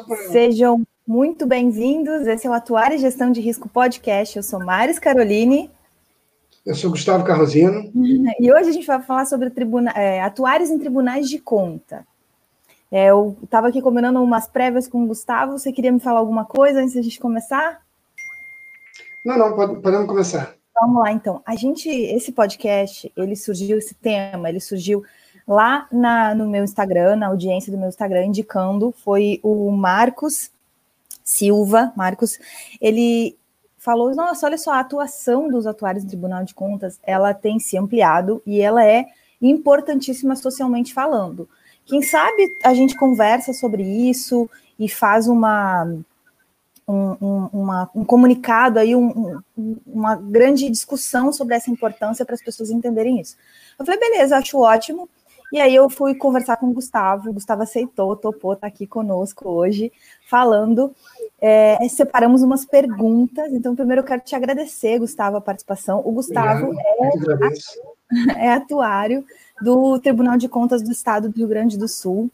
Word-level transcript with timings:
pra... 0.00 0.16
Sejam 0.28 0.86
muito 1.06 1.46
bem-vindos. 1.46 2.26
Esse 2.26 2.46
é 2.46 2.50
o 2.50 2.52
Atuar 2.54 2.92
e 2.92 2.98
Gestão 2.98 3.30
de 3.30 3.40
Risco 3.40 3.68
Podcast. 3.68 4.36
Eu 4.36 4.42
sou 4.42 4.64
Maris 4.64 4.98
Caroline. 4.98 5.70
Eu 6.64 6.74
sou 6.74 6.90
Gustavo 6.90 7.24
Carrosino. 7.24 7.90
E 8.40 8.52
hoje 8.52 8.70
a 8.70 8.72
gente 8.72 8.86
vai 8.86 9.02
falar 9.02 9.26
sobre 9.26 9.50
tribuna... 9.50 9.90
É, 9.90 10.22
atuários 10.22 10.70
em 10.70 10.78
tribunais 10.78 11.28
de 11.28 11.38
conta. 11.38 12.06
É, 12.90 13.06
eu 13.06 13.36
estava 13.42 13.68
aqui 13.68 13.82
combinando 13.82 14.22
umas 14.22 14.46
prévias 14.46 14.88
com 14.88 15.02
o 15.02 15.06
Gustavo. 15.06 15.58
Você 15.58 15.72
queria 15.72 15.92
me 15.92 16.00
falar 16.00 16.20
alguma 16.20 16.44
coisa 16.44 16.80
antes 16.80 16.94
da 16.94 17.02
gente 17.02 17.20
começar? 17.20 17.82
Não, 19.24 19.36
não, 19.36 19.54
podemos 19.54 20.06
começar. 20.06 20.54
Vamos 20.74 21.02
lá, 21.02 21.12
então. 21.12 21.42
A 21.44 21.54
gente, 21.54 21.88
esse 21.88 22.32
podcast, 22.32 23.12
ele 23.16 23.36
surgiu, 23.36 23.78
esse 23.78 23.94
tema, 23.94 24.48
ele 24.48 24.60
surgiu 24.60 25.04
lá 25.52 25.86
na, 25.92 26.34
no 26.34 26.48
meu 26.48 26.64
Instagram, 26.64 27.16
na 27.16 27.28
audiência 27.28 27.70
do 27.70 27.78
meu 27.78 27.88
Instagram, 27.88 28.26
indicando, 28.26 28.92
foi 29.04 29.38
o 29.42 29.70
Marcos 29.70 30.50
Silva, 31.24 31.92
Marcos, 31.96 32.38
ele 32.80 33.36
falou, 33.78 34.14
nossa, 34.14 34.46
olha 34.46 34.58
só, 34.58 34.72
a 34.72 34.80
atuação 34.80 35.48
dos 35.48 35.66
atuários 35.66 36.04
no 36.04 36.10
Tribunal 36.10 36.44
de 36.44 36.54
Contas, 36.54 36.98
ela 37.02 37.32
tem 37.34 37.58
se 37.58 37.76
ampliado 37.76 38.42
e 38.46 38.60
ela 38.60 38.84
é 38.84 39.06
importantíssima 39.40 40.36
socialmente 40.36 40.92
falando. 40.92 41.48
Quem 41.84 42.02
sabe 42.02 42.48
a 42.64 42.74
gente 42.74 42.96
conversa 42.96 43.52
sobre 43.52 43.82
isso 43.82 44.48
e 44.78 44.88
faz 44.88 45.26
uma 45.26 45.84
um, 46.86 47.16
um, 47.20 47.48
uma, 47.52 47.90
um 47.94 48.04
comunicado 48.04 48.78
aí, 48.78 48.94
um, 48.94 49.40
uma 49.86 50.16
grande 50.16 50.68
discussão 50.68 51.32
sobre 51.32 51.54
essa 51.54 51.70
importância 51.70 52.24
para 52.24 52.34
as 52.34 52.42
pessoas 52.42 52.70
entenderem 52.70 53.20
isso. 53.20 53.36
Eu 53.78 53.84
falei, 53.84 53.98
beleza, 53.98 54.36
acho 54.36 54.58
ótimo. 54.58 55.08
E 55.52 55.60
aí 55.60 55.74
eu 55.74 55.90
fui 55.90 56.14
conversar 56.14 56.56
com 56.56 56.70
o 56.70 56.72
Gustavo, 56.72 57.28
o 57.28 57.32
Gustavo 57.34 57.62
aceitou, 57.62 58.16
topou, 58.16 58.56
tá 58.56 58.66
aqui 58.66 58.86
conosco 58.86 59.50
hoje, 59.50 59.92
falando. 60.26 60.94
É, 61.38 61.76
separamos 61.90 62.42
umas 62.42 62.64
perguntas. 62.64 63.52
Então, 63.52 63.76
primeiro 63.76 64.00
eu 64.00 64.06
quero 64.06 64.22
te 64.22 64.34
agradecer, 64.34 64.98
Gustavo, 64.98 65.36
a 65.36 65.42
participação. 65.42 66.00
O 66.02 66.10
Gustavo 66.12 66.72
é, 68.38 68.46
é 68.46 68.52
atuário 68.54 69.26
do 69.60 69.98
Tribunal 69.98 70.38
de 70.38 70.48
Contas 70.48 70.80
do 70.80 70.90
Estado 70.90 71.28
do 71.28 71.36
Rio 71.36 71.48
Grande 71.48 71.76
do 71.76 71.86
Sul. 71.86 72.30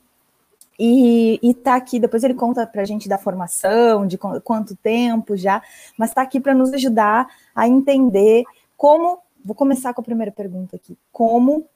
E, 0.78 1.40
está 1.42 1.74
aqui, 1.74 1.98
depois 1.98 2.22
ele 2.22 2.34
conta 2.34 2.64
para 2.64 2.82
a 2.82 2.84
gente 2.84 3.08
da 3.08 3.18
formação, 3.18 4.06
de 4.06 4.16
quanto 4.16 4.76
tempo 4.76 5.36
já, 5.36 5.60
mas 5.98 6.10
está 6.10 6.22
aqui 6.22 6.38
para 6.38 6.54
nos 6.54 6.72
ajudar 6.72 7.26
a 7.52 7.66
entender 7.66 8.44
como. 8.76 9.18
Vou 9.44 9.56
começar 9.56 9.92
com 9.92 10.00
a 10.00 10.04
primeira 10.04 10.30
pergunta 10.30 10.76
aqui. 10.76 10.96
Como 11.10 11.66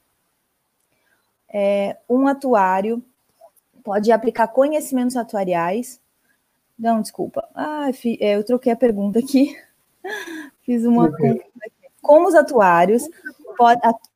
é, 1.53 1.97
um 2.09 2.27
atuário 2.27 3.03
pode 3.83 4.11
aplicar 4.11 4.49
conhecimentos 4.49 5.17
atuariais. 5.17 6.01
Não, 6.79 7.01
desculpa. 7.01 7.47
Ah, 7.55 7.91
é, 8.21 8.37
eu 8.37 8.45
troquei 8.45 8.73
a 8.73 8.77
pergunta 8.77 9.19
aqui. 9.19 9.57
Fiz 10.63 10.85
uma. 10.85 11.11
Como 12.01 12.29
os 12.29 12.35
atuários 12.35 13.09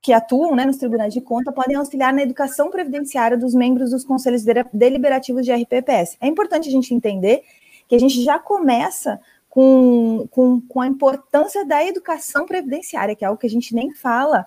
que 0.00 0.12
atuam 0.12 0.56
né, 0.56 0.64
nos 0.64 0.76
tribunais 0.76 1.12
de 1.12 1.20
conta 1.20 1.52
podem 1.52 1.76
auxiliar 1.76 2.12
na 2.12 2.22
educação 2.22 2.70
previdenciária 2.70 3.36
dos 3.36 3.54
membros 3.54 3.90
dos 3.90 4.04
conselhos 4.04 4.42
deliberativos 4.72 5.44
de 5.44 5.52
RPPS. 5.52 6.16
É 6.20 6.26
importante 6.26 6.68
a 6.68 6.72
gente 6.72 6.92
entender 6.94 7.42
que 7.86 7.94
a 7.94 7.98
gente 7.98 8.22
já 8.24 8.38
começa 8.38 9.20
com, 9.48 10.26
com, 10.30 10.60
com 10.60 10.80
a 10.80 10.86
importância 10.86 11.64
da 11.64 11.84
educação 11.84 12.46
previdenciária, 12.46 13.14
que 13.14 13.24
é 13.24 13.28
algo 13.28 13.38
que 13.38 13.46
a 13.46 13.50
gente 13.50 13.74
nem 13.74 13.94
fala 13.94 14.46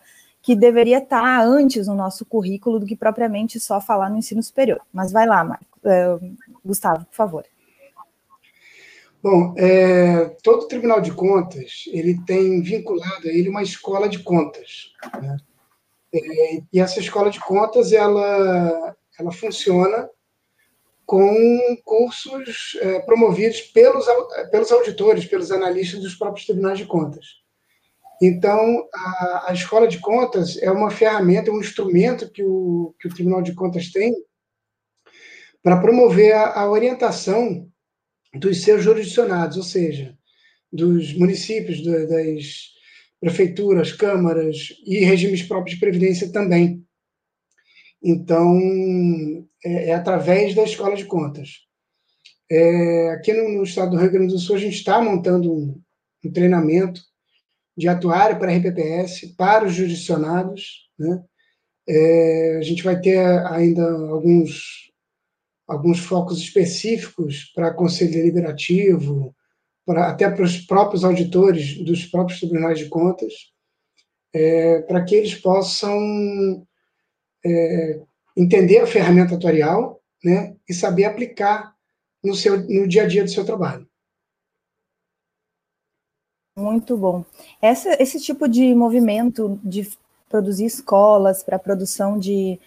que 0.49 0.55
deveria 0.55 0.97
estar 0.97 1.43
antes 1.45 1.85
no 1.85 1.93
nosso 1.93 2.25
currículo 2.25 2.79
do 2.79 2.85
que 2.87 2.95
propriamente 2.95 3.59
só 3.59 3.79
falar 3.79 4.09
no 4.09 4.17
ensino 4.17 4.41
superior. 4.41 4.81
Mas 4.91 5.11
vai 5.11 5.27
lá, 5.27 5.43
Marco, 5.43 5.77
uh, 5.83 6.37
Gustavo, 6.65 7.05
por 7.05 7.13
favor. 7.13 7.45
Bom, 9.21 9.53
é, 9.55 10.25
todo 10.41 10.67
Tribunal 10.67 11.01
de 11.01 11.11
Contas 11.11 11.83
ele 11.93 12.19
tem 12.25 12.63
vinculado 12.63 13.27
a 13.27 13.31
ele 13.31 13.47
uma 13.47 13.61
escola 13.61 14.09
de 14.09 14.23
contas. 14.23 14.91
Né? 15.21 15.37
É, 16.15 16.63
e 16.73 16.79
essa 16.79 16.99
escola 16.99 17.29
de 17.29 17.39
contas 17.39 17.91
ela, 17.91 18.95
ela 19.19 19.31
funciona 19.31 20.09
com 21.05 21.77
cursos 21.85 22.75
é, 22.81 23.01
promovidos 23.01 23.61
pelos, 23.61 24.07
pelos 24.49 24.71
auditores, 24.71 25.25
pelos 25.25 25.51
analistas 25.51 25.99
dos 25.99 26.15
próprios 26.15 26.47
tribunais 26.47 26.79
de 26.79 26.87
contas. 26.87 27.39
Então, 28.21 28.87
a, 28.93 29.45
a 29.49 29.53
escola 29.53 29.87
de 29.87 29.99
contas 29.99 30.57
é 30.61 30.69
uma 30.69 30.91
ferramenta, 30.91 31.51
um 31.51 31.59
instrumento 31.59 32.29
que 32.31 32.43
o, 32.43 32.93
que 32.99 33.07
o 33.07 33.13
Tribunal 33.13 33.41
de 33.41 33.53
Contas 33.53 33.91
tem 33.91 34.13
para 35.63 35.79
promover 35.79 36.33
a, 36.33 36.61
a 36.61 36.69
orientação 36.69 37.69
dos 38.35 38.61
seus 38.61 38.83
jurisdicionados, 38.83 39.57
ou 39.57 39.63
seja, 39.63 40.17
dos 40.71 41.13
municípios, 41.13 41.83
das 41.83 42.69
prefeituras, 43.19 43.91
câmaras 43.91 44.69
e 44.85 44.99
regimes 44.99 45.43
próprios 45.43 45.75
de 45.75 45.79
previdência 45.79 46.31
também. 46.31 46.83
Então, 48.01 48.57
é, 49.63 49.89
é 49.89 49.93
através 49.93 50.55
da 50.55 50.63
escola 50.63 50.95
de 50.95 51.05
contas. 51.05 51.67
É, 52.49 53.09
aqui 53.11 53.33
no, 53.33 53.49
no, 53.49 53.63
estado 53.63 53.91
do 53.91 53.97
Rio 53.97 54.11
Grande 54.11 54.33
do 54.33 54.39
Sul, 54.39 54.55
a 54.55 54.59
gente 54.59 54.75
está 54.75 55.01
montando 55.01 55.53
um, 55.53 55.81
um, 56.25 56.31
treinamento 56.31 57.01
de 57.79 57.87
atuário 57.87 58.37
para 58.37 58.51
RPPS, 58.51 59.33
para 59.37 59.65
os 59.65 59.73
jurisdicionados. 59.73 60.89
Né? 60.99 61.23
É, 61.87 62.57
a 62.59 62.61
gente 62.61 62.83
vai 62.83 62.99
ter 62.99 63.17
ainda 63.47 63.89
alguns 63.89 64.89
alguns 65.65 65.99
focos 65.99 66.39
específicos 66.39 67.51
para 67.53 67.73
conselho 67.73 68.11
deliberativo, 68.11 69.35
para, 69.85 70.09
até 70.09 70.27
para 70.27 70.43
os 70.43 70.57
próprios 70.57 71.03
auditores 71.03 71.77
dos 71.85 72.07
próprios 72.07 72.39
tribunais 72.39 72.79
de 72.79 72.89
contas, 72.89 73.31
é, 74.33 74.81
para 74.81 75.03
que 75.03 75.13
eles 75.13 75.35
possam 75.35 76.65
é, 77.45 78.01
entender 78.35 78.79
a 78.79 78.87
ferramenta 78.87 79.35
atuarial 79.35 80.01
né, 80.23 80.55
e 80.67 80.73
saber 80.73 81.05
aplicar 81.05 81.75
no, 82.23 82.33
seu, 82.33 82.57
no 82.67 82.87
dia 82.87 83.03
a 83.03 83.07
dia 83.07 83.23
do 83.23 83.29
seu 83.29 83.45
trabalho. 83.45 83.87
Muito 86.59 86.97
bom. 86.97 87.23
Essa, 87.61 88.01
esse 88.01 88.19
tipo 88.19 88.47
de 88.47 88.73
movimento 88.75 89.59
de 89.63 89.89
produzir 90.29 90.65
escolas 90.65 91.41
para 91.41 91.57
produção 91.57 92.19
de 92.19 92.59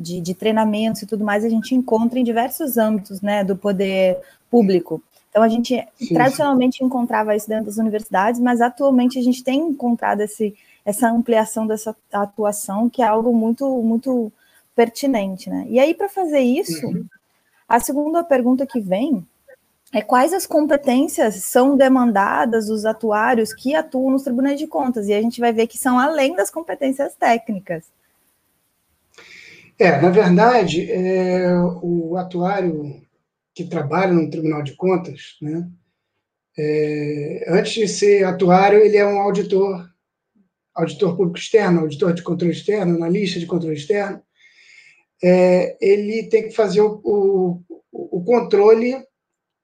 de, 0.00 0.18
de 0.20 0.34
treinamentos 0.34 1.02
e 1.02 1.06
tudo 1.06 1.24
mais, 1.24 1.44
a 1.44 1.48
gente 1.48 1.74
encontra 1.74 2.18
em 2.18 2.24
diversos 2.24 2.78
âmbitos 2.78 3.20
né, 3.20 3.44
do 3.44 3.54
poder 3.54 4.18
público. 4.50 5.02
Então, 5.28 5.42
a 5.42 5.48
gente 5.48 5.86
sim, 5.96 6.14
tradicionalmente 6.14 6.78
sim. 6.78 6.84
encontrava 6.84 7.36
isso 7.36 7.46
dentro 7.46 7.66
das 7.66 7.76
universidades, 7.76 8.40
mas 8.40 8.62
atualmente 8.62 9.18
a 9.18 9.22
gente 9.22 9.44
tem 9.44 9.60
encontrado 9.60 10.22
esse, 10.22 10.56
essa 10.84 11.08
ampliação 11.08 11.66
dessa 11.66 11.94
atuação, 12.10 12.88
que 12.88 13.02
é 13.02 13.06
algo 13.06 13.32
muito, 13.32 13.68
muito 13.82 14.32
pertinente. 14.74 15.50
Né? 15.50 15.66
E 15.68 15.78
aí, 15.78 15.92
para 15.92 16.08
fazer 16.08 16.40
isso, 16.40 16.86
uhum. 16.86 17.04
a 17.68 17.78
segunda 17.78 18.24
pergunta 18.24 18.66
que 18.66 18.80
vem 18.80 19.24
é 19.92 20.00
quais 20.00 20.32
as 20.32 20.46
competências 20.46 21.34
são 21.36 21.76
demandadas 21.76 22.66
dos 22.66 22.84
atuários 22.84 23.52
que 23.52 23.74
atuam 23.74 24.12
nos 24.12 24.22
tribunais 24.22 24.58
de 24.58 24.66
contas, 24.66 25.08
e 25.08 25.12
a 25.12 25.20
gente 25.20 25.40
vai 25.40 25.52
ver 25.52 25.66
que 25.66 25.76
são 25.76 25.98
além 25.98 26.34
das 26.36 26.50
competências 26.50 27.14
técnicas. 27.16 27.84
É, 29.78 30.00
na 30.00 30.10
verdade, 30.10 30.90
é, 30.90 31.52
o 31.82 32.16
atuário 32.16 33.02
que 33.54 33.64
trabalha 33.64 34.12
no 34.12 34.30
Tribunal 34.30 34.62
de 34.62 34.76
Contas, 34.76 35.36
né, 35.40 35.68
é, 36.58 37.46
antes 37.48 37.72
de 37.72 37.88
ser 37.88 38.24
atuário, 38.24 38.78
ele 38.78 38.96
é 38.96 39.06
um 39.06 39.18
auditor, 39.18 39.88
auditor 40.74 41.16
público 41.16 41.38
externo, 41.38 41.80
auditor 41.80 42.12
de 42.12 42.22
controle 42.22 42.52
externo, 42.52 42.96
analista 42.96 43.40
de 43.40 43.46
controle 43.46 43.74
externo. 43.76 44.22
É, 45.22 45.76
ele 45.80 46.28
tem 46.28 46.48
que 46.48 46.54
fazer 46.54 46.80
o, 46.80 47.00
o, 47.02 47.62
o 47.90 48.24
controle 48.24 48.96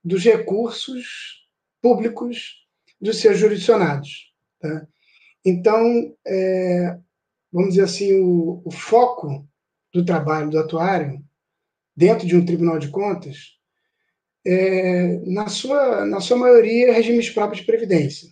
dos 0.06 0.22
recursos 0.22 1.44
públicos 1.82 2.64
dos 3.00 3.18
seus 3.18 3.38
jurisdicionados. 3.38 4.32
Tá? 4.60 4.86
Então, 5.44 6.16
é, 6.24 6.96
vamos 7.52 7.70
dizer 7.70 7.82
assim, 7.82 8.20
o, 8.20 8.62
o 8.64 8.70
foco 8.70 9.46
do 9.92 10.04
trabalho 10.04 10.48
do 10.48 10.58
atuário 10.58 11.20
dentro 11.96 12.24
de 12.26 12.36
um 12.36 12.44
tribunal 12.44 12.78
de 12.78 12.88
contas, 12.88 13.56
é, 14.46 15.18
na, 15.26 15.48
sua, 15.48 16.04
na 16.06 16.20
sua 16.20 16.36
maioria, 16.36 16.92
regimes 16.92 17.28
próprios 17.30 17.60
de 17.60 17.66
previdência, 17.66 18.28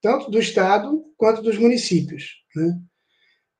tanto 0.00 0.30
do 0.30 0.38
Estado 0.38 1.04
quanto 1.18 1.42
dos 1.42 1.58
municípios. 1.58 2.36
Né? 2.56 2.80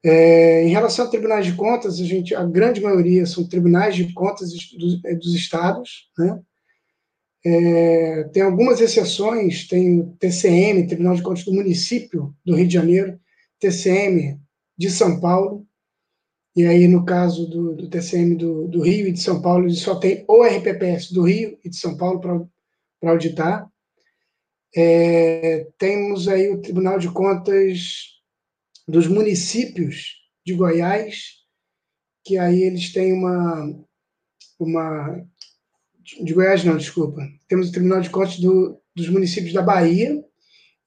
É, 0.04 0.64
em 0.64 0.70
relação 0.70 1.04
a 1.04 1.10
tribunais 1.10 1.44
de 1.44 1.54
contas, 1.54 2.00
a, 2.00 2.04
gente, 2.04 2.34
a 2.34 2.44
grande 2.44 2.80
maioria 2.80 3.26
são 3.26 3.46
tribunais 3.46 3.94
de 3.94 4.10
contas 4.14 4.52
dos, 4.52 5.02
dos 5.18 5.34
estados. 5.34 6.10
Né? 6.16 6.40
É, 7.50 8.24
tem 8.24 8.42
algumas 8.42 8.78
exceções, 8.80 9.66
tem 9.66 10.00
o 10.00 10.16
TCM, 10.18 10.86
Tribunal 10.86 11.14
de 11.14 11.22
Contas 11.22 11.44
do 11.44 11.54
Município 11.54 12.34
do 12.44 12.54
Rio 12.54 12.68
de 12.68 12.74
Janeiro, 12.74 13.18
TCM 13.58 14.38
de 14.76 14.90
São 14.90 15.18
Paulo, 15.18 15.66
e 16.58 16.66
aí, 16.66 16.88
no 16.88 17.04
caso 17.04 17.48
do, 17.48 17.76
do 17.76 17.88
TCM 17.88 18.34
do, 18.34 18.66
do, 18.66 18.82
Rio 18.82 19.06
e 19.06 19.12
de 19.12 19.20
São 19.20 19.40
Paulo, 19.40 19.66
ele 19.66 19.76
só 19.76 19.94
tem 19.94 20.24
o 20.26 20.42
RPPS 20.42 21.12
do 21.12 21.22
Rio 21.22 21.56
e 21.64 21.70
de 21.70 21.76
São 21.76 21.96
Paulo 21.96 22.20
para 22.20 23.12
auditar. 23.12 23.70
É, 24.74 25.68
temos 25.78 26.26
aí 26.26 26.50
o 26.50 26.60
Tribunal 26.60 26.98
de 26.98 27.12
Contas 27.12 28.20
dos 28.88 29.06
municípios 29.06 30.16
de 30.44 30.52
Goiás, 30.52 31.36
que 32.24 32.36
aí 32.36 32.64
eles 32.64 32.92
têm 32.92 33.12
uma. 33.12 33.72
uma 34.58 35.24
de 36.20 36.32
Goiás, 36.32 36.64
não, 36.64 36.76
desculpa. 36.76 37.22
Temos 37.48 37.68
o 37.68 37.72
Tribunal 37.72 38.00
de 38.00 38.10
Contas 38.10 38.38
do, 38.38 38.80
dos 38.94 39.08
municípios 39.08 39.52
da 39.52 39.62
Bahia 39.62 40.24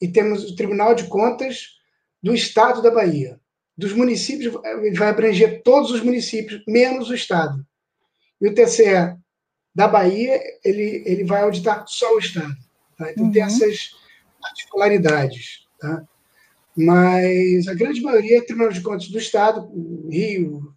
e 0.01 0.07
temos 0.07 0.43
o 0.43 0.55
Tribunal 0.55 0.95
de 0.95 1.05
Contas 1.05 1.79
do 2.21 2.33
Estado 2.33 2.81
da 2.81 2.91
Bahia 2.91 3.39
dos 3.81 3.93
municípios, 3.93 4.53
ele 4.63 4.97
vai 4.97 5.09
abranger 5.09 5.63
todos 5.63 5.89
os 5.89 6.01
municípios, 6.01 6.63
menos 6.67 7.09
o 7.09 7.15
Estado. 7.15 7.65
E 8.39 8.47
o 8.47 8.53
TCE 8.53 9.17
da 9.73 9.87
Bahia, 9.87 10.39
ele, 10.63 11.03
ele 11.05 11.23
vai 11.23 11.41
auditar 11.41 11.83
só 11.87 12.15
o 12.15 12.19
Estado. 12.19 12.55
Tá? 12.95 13.11
Então, 13.11 13.25
uhum. 13.25 13.31
tem 13.31 13.41
essas 13.41 13.95
particularidades. 14.39 15.65
Tá? 15.79 16.03
Mas 16.77 17.67
a 17.67 17.73
grande 17.73 18.01
maioria 18.01 18.37
é 18.37 18.41
Tribunal 18.41 18.71
de 18.71 18.81
Contas 18.81 19.07
do 19.07 19.17
Estado, 19.17 19.67
Rio, 20.09 20.73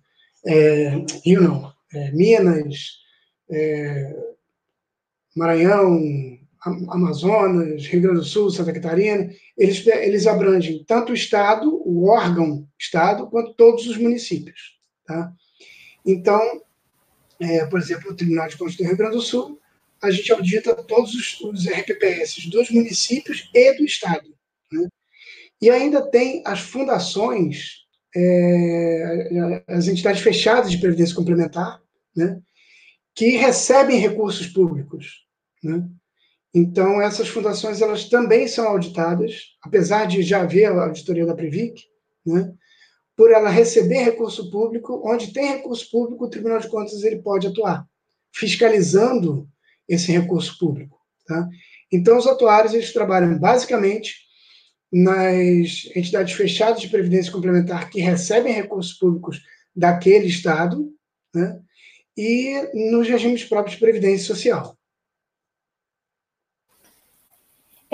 é, 0.46 1.04
Rio 1.24 1.42
não, 1.42 1.72
é, 1.92 2.10
Minas, 2.12 3.00
é, 3.50 4.33
Maranhão, 5.34 6.38
Amazonas, 6.88 7.86
Rio 7.86 8.00
Grande 8.00 8.20
do 8.20 8.24
Sul, 8.24 8.50
Santa 8.50 8.72
Catarina, 8.72 9.30
eles, 9.56 9.86
eles 9.86 10.26
abrangem 10.26 10.82
tanto 10.86 11.12
o 11.12 11.14
Estado, 11.14 11.70
o 11.84 12.06
órgão 12.06 12.66
Estado, 12.78 13.26
quanto 13.28 13.54
todos 13.54 13.86
os 13.86 13.98
municípios. 13.98 14.78
Tá? 15.06 15.30
Então, 16.06 16.40
é, 17.40 17.66
por 17.66 17.78
exemplo, 17.78 18.10
o 18.10 18.16
Tribunal 18.16 18.48
de 18.48 18.56
Contas 18.56 18.76
do 18.76 18.84
Rio 18.84 18.96
Grande 18.96 19.16
do 19.16 19.22
Sul, 19.22 19.60
a 20.02 20.10
gente 20.10 20.32
audita 20.32 20.74
todos 20.74 21.14
os, 21.14 21.40
os 21.40 21.66
RPPS 21.66 22.48
dos 22.48 22.70
municípios 22.70 23.50
e 23.52 23.74
do 23.74 23.84
Estado. 23.84 24.34
Né? 24.72 24.88
E 25.60 25.70
ainda 25.70 26.02
tem 26.10 26.42
as 26.46 26.60
fundações, 26.60 27.84
é, 28.14 29.62
as 29.68 29.88
entidades 29.88 30.22
fechadas 30.22 30.70
de 30.70 30.78
previdência 30.78 31.14
complementar, 31.14 31.80
né? 32.16 32.40
que 33.14 33.36
recebem 33.36 33.98
recursos 33.98 34.46
públicos. 34.46 35.23
Né? 35.64 35.88
Então, 36.54 37.02
essas 37.02 37.28
fundações 37.28 37.80
elas 37.80 38.08
também 38.08 38.46
são 38.46 38.68
auditadas, 38.68 39.56
apesar 39.62 40.06
de 40.06 40.22
já 40.22 40.42
haver 40.42 40.66
a 40.66 40.84
auditoria 40.84 41.26
da 41.26 41.34
Previc, 41.34 41.82
né? 42.24 42.52
por 43.16 43.30
ela 43.30 43.48
receber 43.48 44.02
recurso 44.02 44.50
público, 44.50 45.02
onde 45.04 45.32
tem 45.32 45.48
recurso 45.48 45.90
público, 45.90 46.24
o 46.24 46.30
Tribunal 46.30 46.60
de 46.60 46.68
Contas 46.68 47.02
ele 47.02 47.22
pode 47.22 47.46
atuar, 47.46 47.84
fiscalizando 48.32 49.48
esse 49.88 50.12
recurso 50.12 50.56
público. 50.58 50.98
Tá? 51.26 51.48
Então, 51.92 52.18
os 52.18 52.26
atuários 52.26 52.74
eles 52.74 52.92
trabalham 52.92 53.38
basicamente 53.38 54.24
nas 54.92 55.88
entidades 55.96 56.34
fechadas 56.34 56.80
de 56.80 56.88
previdência 56.88 57.32
complementar 57.32 57.90
que 57.90 58.00
recebem 58.00 58.52
recursos 58.52 58.92
públicos 58.92 59.42
daquele 59.74 60.26
Estado, 60.26 60.88
né? 61.34 61.58
e 62.16 62.70
nos 62.92 63.08
regimes 63.08 63.44
próprios 63.44 63.74
de 63.74 63.80
previdência 63.80 64.26
social. 64.26 64.76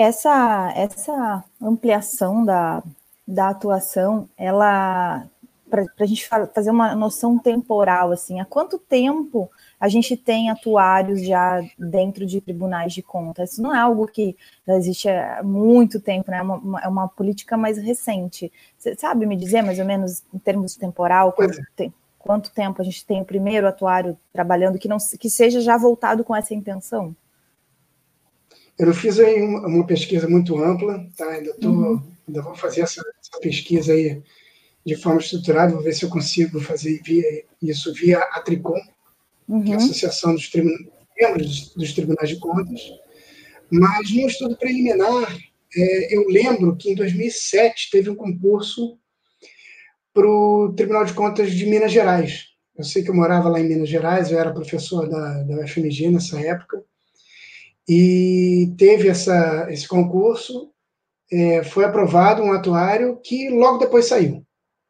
Essa, 0.01 0.73
essa 0.75 1.43
ampliação 1.61 2.43
da, 2.43 2.81
da 3.27 3.49
atuação, 3.49 4.27
ela 4.35 5.27
para 5.69 5.85
a 5.99 6.05
gente 6.05 6.27
fazer 6.27 6.71
uma 6.71 6.95
noção 6.95 7.37
temporal, 7.37 8.11
assim, 8.11 8.41
há 8.41 8.45
quanto 8.45 8.79
tempo 8.79 9.49
a 9.79 9.87
gente 9.87 10.17
tem 10.17 10.49
atuários 10.49 11.23
já 11.23 11.61
dentro 11.77 12.25
de 12.25 12.41
tribunais 12.41 12.93
de 12.93 13.03
contas? 13.03 13.53
Isso 13.53 13.61
não 13.61 13.73
é 13.73 13.79
algo 13.79 14.07
que 14.07 14.35
já 14.67 14.75
existe 14.75 15.07
há 15.07 15.43
muito 15.43 15.99
tempo, 15.99 16.31
né? 16.31 16.39
É 16.39 16.41
uma, 16.41 16.81
é 16.81 16.87
uma 16.87 17.07
política 17.07 17.55
mais 17.55 17.77
recente. 17.77 18.51
Você 18.79 18.95
sabe 18.95 19.27
me 19.27 19.37
dizer, 19.37 19.61
mais 19.61 19.77
ou 19.77 19.85
menos, 19.85 20.23
em 20.33 20.39
termos 20.39 20.73
de 20.73 20.79
temporal, 20.79 21.31
quanto, 21.31 21.61
te, 21.77 21.93
quanto 22.17 22.51
tempo 22.51 22.81
a 22.81 22.85
gente 22.85 23.05
tem 23.05 23.21
o 23.21 23.25
primeiro 23.25 23.67
atuário 23.67 24.17
trabalhando 24.33 24.79
que, 24.79 24.89
não, 24.89 24.97
que 24.97 25.29
seja 25.29 25.61
já 25.61 25.77
voltado 25.77 26.23
com 26.23 26.35
essa 26.35 26.55
intenção? 26.55 27.15
Eu 28.81 28.95
fiz 28.95 29.19
aí 29.19 29.43
uma, 29.43 29.67
uma 29.67 29.85
pesquisa 29.85 30.27
muito 30.27 30.57
ampla, 30.57 31.07
tá? 31.15 31.29
Ainda, 31.29 31.53
tô, 31.53 31.69
uhum. 31.69 32.03
ainda 32.27 32.41
vou 32.41 32.55
fazer 32.55 32.81
essa, 32.81 32.99
essa, 33.19 33.39
pesquisa 33.39 33.93
aí 33.93 34.19
de 34.83 34.95
forma 34.95 35.21
estruturada, 35.21 35.73
vou 35.73 35.83
ver 35.83 35.93
se 35.93 36.03
eu 36.03 36.09
consigo 36.09 36.59
fazer 36.59 36.99
via, 37.05 37.43
isso 37.61 37.93
via 37.93 38.17
a 38.17 38.41
Tricom, 38.41 38.81
uhum. 39.47 39.63
que 39.63 39.69
é 39.69 39.75
a 39.75 39.77
uhum. 39.77 39.83
Associação 39.83 40.33
dos 40.33 40.51
Membros 41.15 41.73
dos 41.75 41.93
Tribunais 41.93 42.29
de 42.29 42.39
Contas. 42.39 42.81
Mas 43.69 44.11
no 44.11 44.25
estudo 44.25 44.57
preliminar, 44.57 45.37
é, 45.77 46.15
eu 46.15 46.27
lembro 46.27 46.75
que 46.75 46.89
em 46.89 46.95
2007 46.95 47.91
teve 47.91 48.09
um 48.09 48.15
concurso 48.15 48.97
para 50.11 50.27
o 50.27 50.73
Tribunal 50.75 51.05
de 51.05 51.13
Contas 51.13 51.51
de 51.51 51.67
Minas 51.67 51.91
Gerais. 51.91 52.47
Eu 52.75 52.83
sei 52.83 53.03
que 53.03 53.11
eu 53.11 53.15
morava 53.15 53.47
lá 53.47 53.59
em 53.59 53.67
Minas 53.67 53.87
Gerais, 53.89 54.31
eu 54.31 54.39
era 54.39 54.51
professor 54.51 55.07
da, 55.07 55.43
da 55.43 55.63
UFMG 55.63 56.09
nessa 56.09 56.41
época, 56.41 56.83
e 57.93 58.73
teve 58.77 59.09
essa, 59.09 59.67
esse 59.69 59.85
concurso, 59.85 60.71
é, 61.29 61.61
foi 61.61 61.83
aprovado 61.83 62.41
um 62.41 62.53
atuário 62.53 63.19
que 63.21 63.49
logo 63.49 63.79
depois 63.79 64.05
saiu. 64.05 64.45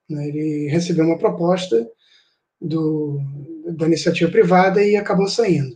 Né? 0.08 0.28
Ele 0.28 0.68
recebeu 0.68 1.06
uma 1.06 1.18
proposta 1.18 1.90
do, 2.62 3.20
da 3.76 3.88
iniciativa 3.88 4.30
privada 4.30 4.84
e 4.84 4.96
acabou 4.96 5.28
saindo. 5.28 5.76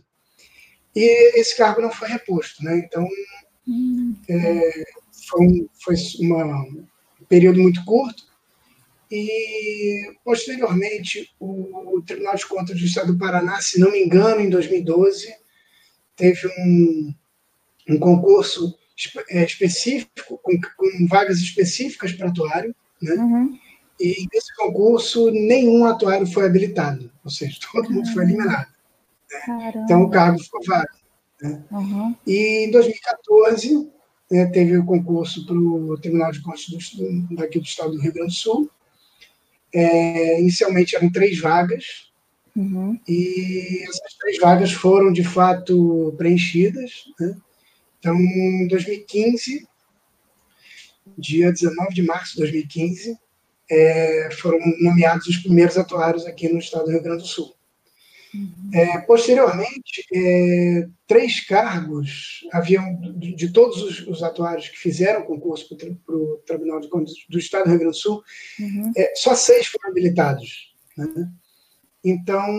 E 0.94 1.40
esse 1.40 1.56
cargo 1.56 1.80
não 1.80 1.90
foi 1.90 2.06
reposto. 2.06 2.62
Né? 2.62 2.78
Então, 2.86 3.04
é, 4.30 4.84
foi, 5.28 5.46
um, 5.48 5.68
foi 5.82 5.96
uma, 6.20 6.44
um 6.44 6.86
período 7.28 7.60
muito 7.60 7.84
curto, 7.84 8.22
e, 9.10 10.12
posteriormente, 10.24 11.34
o 11.40 12.00
Tribunal 12.06 12.36
de 12.36 12.46
Contas 12.46 12.78
do 12.78 12.84
Estado 12.84 13.12
do 13.12 13.18
Paraná, 13.18 13.60
se 13.60 13.80
não 13.80 13.90
me 13.90 14.04
engano, 14.04 14.40
em 14.40 14.48
2012, 14.48 15.26
teve 16.16 16.48
um, 16.58 17.14
um 17.90 17.98
concurso 17.98 18.76
é, 19.28 19.44
específico, 19.44 20.38
com, 20.42 20.58
com, 20.76 21.06
vagas 21.06 21.38
específicas 21.38 22.12
para 22.12 22.28
atuário, 22.28 22.74
né? 23.00 23.14
Uhum. 23.14 23.58
E 24.00 24.26
nesse 24.32 24.54
concurso, 24.56 25.30
nenhum 25.30 25.84
atuário 25.84 26.26
foi 26.26 26.46
habilitado, 26.46 27.10
ou 27.24 27.30
seja, 27.30 27.58
todo 27.72 27.90
mundo 27.90 28.12
foi 28.12 28.24
eliminado. 28.24 28.68
Né? 29.30 29.72
Então, 29.84 30.02
o 30.02 30.10
cargo 30.10 30.38
ficou 30.38 30.62
vago. 30.64 30.88
Né? 31.40 31.62
Uhum. 31.70 32.14
E 32.26 32.66
em 32.66 32.70
2014, 32.70 33.90
né, 34.30 34.46
teve 34.46 34.76
o 34.76 34.84
concurso 34.84 35.46
para 35.46 35.56
o 35.56 35.98
Tribunal 35.98 36.32
de 36.32 36.40
Contas 36.42 36.66
do, 36.66 37.34
daqui 37.36 37.58
do 37.58 37.64
Estado 37.64 37.92
do 37.92 38.00
Rio 38.00 38.12
Grande 38.12 38.34
do 38.34 38.38
Sul. 38.38 38.70
É, 39.74 40.40
inicialmente 40.40 40.96
eram 40.96 41.10
três 41.10 41.38
vagas, 41.38 42.10
Uhum. 42.56 42.98
E 43.06 43.82
essas 43.82 44.14
três 44.18 44.38
vagas 44.38 44.72
foram, 44.72 45.12
de 45.12 45.22
fato, 45.22 46.14
preenchidas. 46.16 47.04
Né? 47.20 47.36
Então, 47.98 48.16
em 48.16 48.66
2015, 48.66 49.68
dia 51.18 51.52
19 51.52 51.94
de 51.94 52.02
março 52.02 52.32
de 52.32 52.38
2015, 52.38 53.18
é, 53.70 54.30
foram 54.32 54.58
nomeados 54.80 55.26
os 55.26 55.38
primeiros 55.38 55.76
atuários 55.76 56.24
aqui 56.24 56.48
no 56.48 56.58
estado 56.58 56.86
do 56.86 56.92
Rio 56.92 57.02
Grande 57.02 57.22
do 57.22 57.28
Sul. 57.28 57.54
Uhum. 58.34 58.70
É, 58.72 58.98
posteriormente, 59.00 60.04
é, 60.12 60.88
três 61.06 61.44
cargos 61.46 62.40
haviam, 62.52 62.98
de, 63.16 63.34
de 63.34 63.52
todos 63.52 63.82
os, 63.82 64.06
os, 64.06 64.22
atuários 64.22 64.68
que 64.68 64.78
fizeram 64.78 65.24
concurso 65.24 65.74
para 65.76 66.14
o 66.14 66.42
Tribunal 66.46 66.80
de 66.80 66.88
Contas 66.88 67.14
do 67.28 67.38
Estado 67.38 67.64
do 67.64 67.70
Rio 67.70 67.78
Grande 67.80 67.96
do 67.96 68.00
Sul, 68.00 68.22
uhum. 68.60 68.92
É, 68.96 69.12
só 69.14 69.34
seis 69.34 69.66
foram 69.66 69.90
habilitados. 69.90 70.74
Né? 70.96 71.06
Então, 72.08 72.56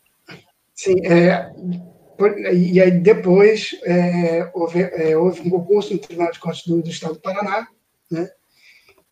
Sim, 0.75 0.95
é, 1.07 1.53
e 2.53 2.81
aí 2.81 2.91
depois 2.91 3.79
é, 3.85 4.51
houve, 4.53 4.83
é, 4.83 5.17
houve, 5.17 5.41
um 5.41 5.51
concurso 5.51 5.93
no 5.93 6.01
Tribunal 6.01 6.33
de 6.33 6.41
Contas 6.41 6.63
do, 6.65 6.83
do 6.83 6.91
Estado 6.91 7.15
do 7.15 7.21
Paraná, 7.21 7.69
né? 8.11 8.29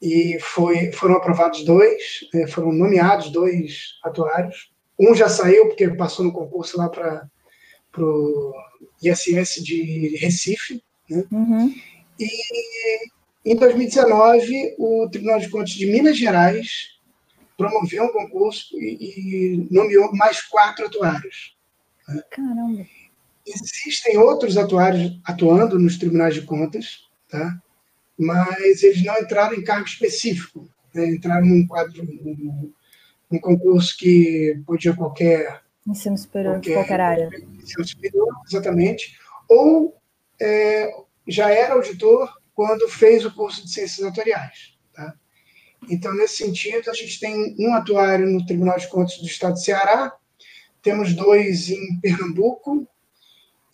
e 0.02 0.38
foi, 0.40 0.90
foram 0.92 1.14
aprovados 1.14 1.64
dois, 1.64 2.20
é, 2.34 2.46
foram 2.48 2.72
nomeados 2.72 3.30
dois 3.30 3.98
atuários. 4.04 4.72
Um 4.98 5.14
já 5.14 5.28
saiu, 5.28 5.68
porque 5.68 5.88
passou 5.90 6.24
no 6.24 6.32
concurso 6.32 6.76
lá 6.78 6.88
para 6.88 7.28
o 8.04 8.54
ISS 9.02 9.62
de 9.62 10.16
Recife. 10.16 10.82
Né? 11.08 11.24
Uhum. 11.30 11.74
E 12.18 12.28
em 13.44 13.56
2019, 13.56 14.74
o 14.78 15.08
Tribunal 15.10 15.38
de 15.38 15.48
Contas 15.48 15.70
de 15.70 15.86
Minas 15.86 16.18
Gerais 16.18 16.96
promoveu 17.56 18.04
um 18.04 18.12
concurso 18.12 18.76
e, 18.78 19.54
e 19.54 19.68
nomeou 19.70 20.14
mais 20.14 20.42
quatro 20.42 20.86
atuários. 20.86 21.56
Né? 22.08 22.22
Caramba! 22.30 22.86
Existem 23.46 24.18
outros 24.18 24.56
atuários 24.56 25.18
atuando 25.24 25.78
nos 25.78 25.96
tribunais 25.96 26.34
de 26.34 26.42
contas, 26.42 27.04
tá? 27.28 27.56
mas 28.18 28.82
eles 28.82 29.04
não 29.04 29.16
entraram 29.18 29.54
em 29.54 29.62
cargo 29.62 29.86
específico, 29.86 30.68
né? 30.92 31.10
entraram 31.10 31.46
num 31.46 31.66
quadro, 31.66 32.04
num, 32.04 32.72
num, 33.30 33.38
concurso 33.38 33.96
que 33.96 34.60
podia 34.66 34.94
qualquer. 34.94 35.62
Ensino 35.86 36.18
superior 36.18 36.54
qualquer, 36.54 36.74
qualquer 36.74 37.00
área. 37.00 37.30
Ensino 37.62 37.86
superior, 37.86 38.28
exatamente. 38.46 39.18
Ou 39.48 39.96
é, 40.40 40.90
já 41.28 41.50
era 41.50 41.74
auditor 41.74 42.32
quando 42.54 42.88
fez 42.88 43.24
o 43.24 43.34
curso 43.34 43.64
de 43.64 43.72
ciências 43.72 44.06
atuariais. 44.06 44.76
Tá? 44.92 45.14
Então, 45.88 46.14
nesse 46.14 46.38
sentido, 46.38 46.90
a 46.90 46.94
gente 46.94 47.20
tem 47.20 47.54
um 47.58 47.74
atuário 47.74 48.26
no 48.26 48.44
Tribunal 48.44 48.78
de 48.78 48.88
Contas 48.88 49.18
do 49.18 49.26
Estado 49.26 49.54
de 49.54 49.64
Ceará, 49.64 50.12
temos 50.82 51.14
dois 51.14 51.68
em 51.68 52.00
Pernambuco 52.00 52.88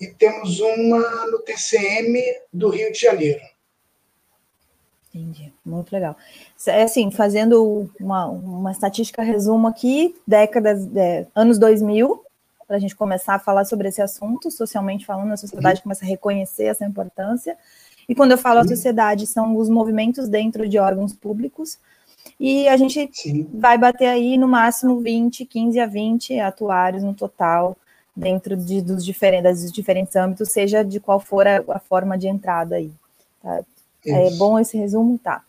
e 0.00 0.08
temos 0.08 0.60
uma 0.60 1.26
no 1.26 1.38
TCM 1.40 2.20
do 2.52 2.68
Rio 2.70 2.90
de 2.92 2.98
Janeiro. 2.98 3.40
Entendi, 5.14 5.52
muito 5.64 5.92
legal. 5.92 6.16
É 6.66 6.84
assim, 6.84 7.10
fazendo 7.10 7.90
uma, 8.00 8.26
uma 8.26 8.72
estatística 8.72 9.22
resumo 9.22 9.68
aqui, 9.68 10.14
décadas, 10.26 10.88
é, 10.96 11.26
anos 11.34 11.58
2000, 11.58 12.24
para 12.66 12.76
a 12.76 12.80
gente 12.80 12.96
começar 12.96 13.34
a 13.34 13.38
falar 13.38 13.66
sobre 13.66 13.88
esse 13.88 14.00
assunto, 14.00 14.50
socialmente 14.50 15.04
falando, 15.04 15.32
a 15.32 15.36
sociedade 15.36 15.80
uhum. 15.80 15.82
começa 15.82 16.04
a 16.04 16.08
reconhecer 16.08 16.64
essa 16.64 16.86
importância. 16.86 17.58
E 18.08 18.14
quando 18.14 18.32
eu 18.32 18.38
falo 18.38 18.60
a 18.60 18.66
sociedade, 18.66 19.26
são 19.26 19.56
os 19.56 19.68
movimentos 19.68 20.28
dentro 20.28 20.66
de 20.66 20.78
órgãos 20.78 21.12
públicos, 21.12 21.78
e 22.40 22.66
a 22.68 22.76
gente 22.76 23.08
Sim. 23.12 23.46
vai 23.52 23.76
bater 23.76 24.06
aí 24.06 24.38
no 24.38 24.48
máximo 24.48 25.00
20, 25.00 25.44
15 25.44 25.78
a 25.78 25.86
20 25.86 26.40
atuários 26.40 27.02
no 27.02 27.14
total, 27.14 27.76
dentro 28.16 28.56
de, 28.56 28.80
dos, 28.80 29.04
diferentes, 29.04 29.62
dos 29.62 29.72
diferentes 29.72 30.16
âmbitos, 30.16 30.50
seja 30.50 30.82
de 30.82 31.00
qual 31.00 31.20
for 31.20 31.46
a, 31.46 31.62
a 31.68 31.78
forma 31.78 32.16
de 32.16 32.28
entrada 32.28 32.76
aí. 32.76 32.90
Tá? 33.42 33.62
É 34.06 34.30
bom 34.32 34.58
esse 34.58 34.76
resumo? 34.76 35.18
Tá. 35.18 35.42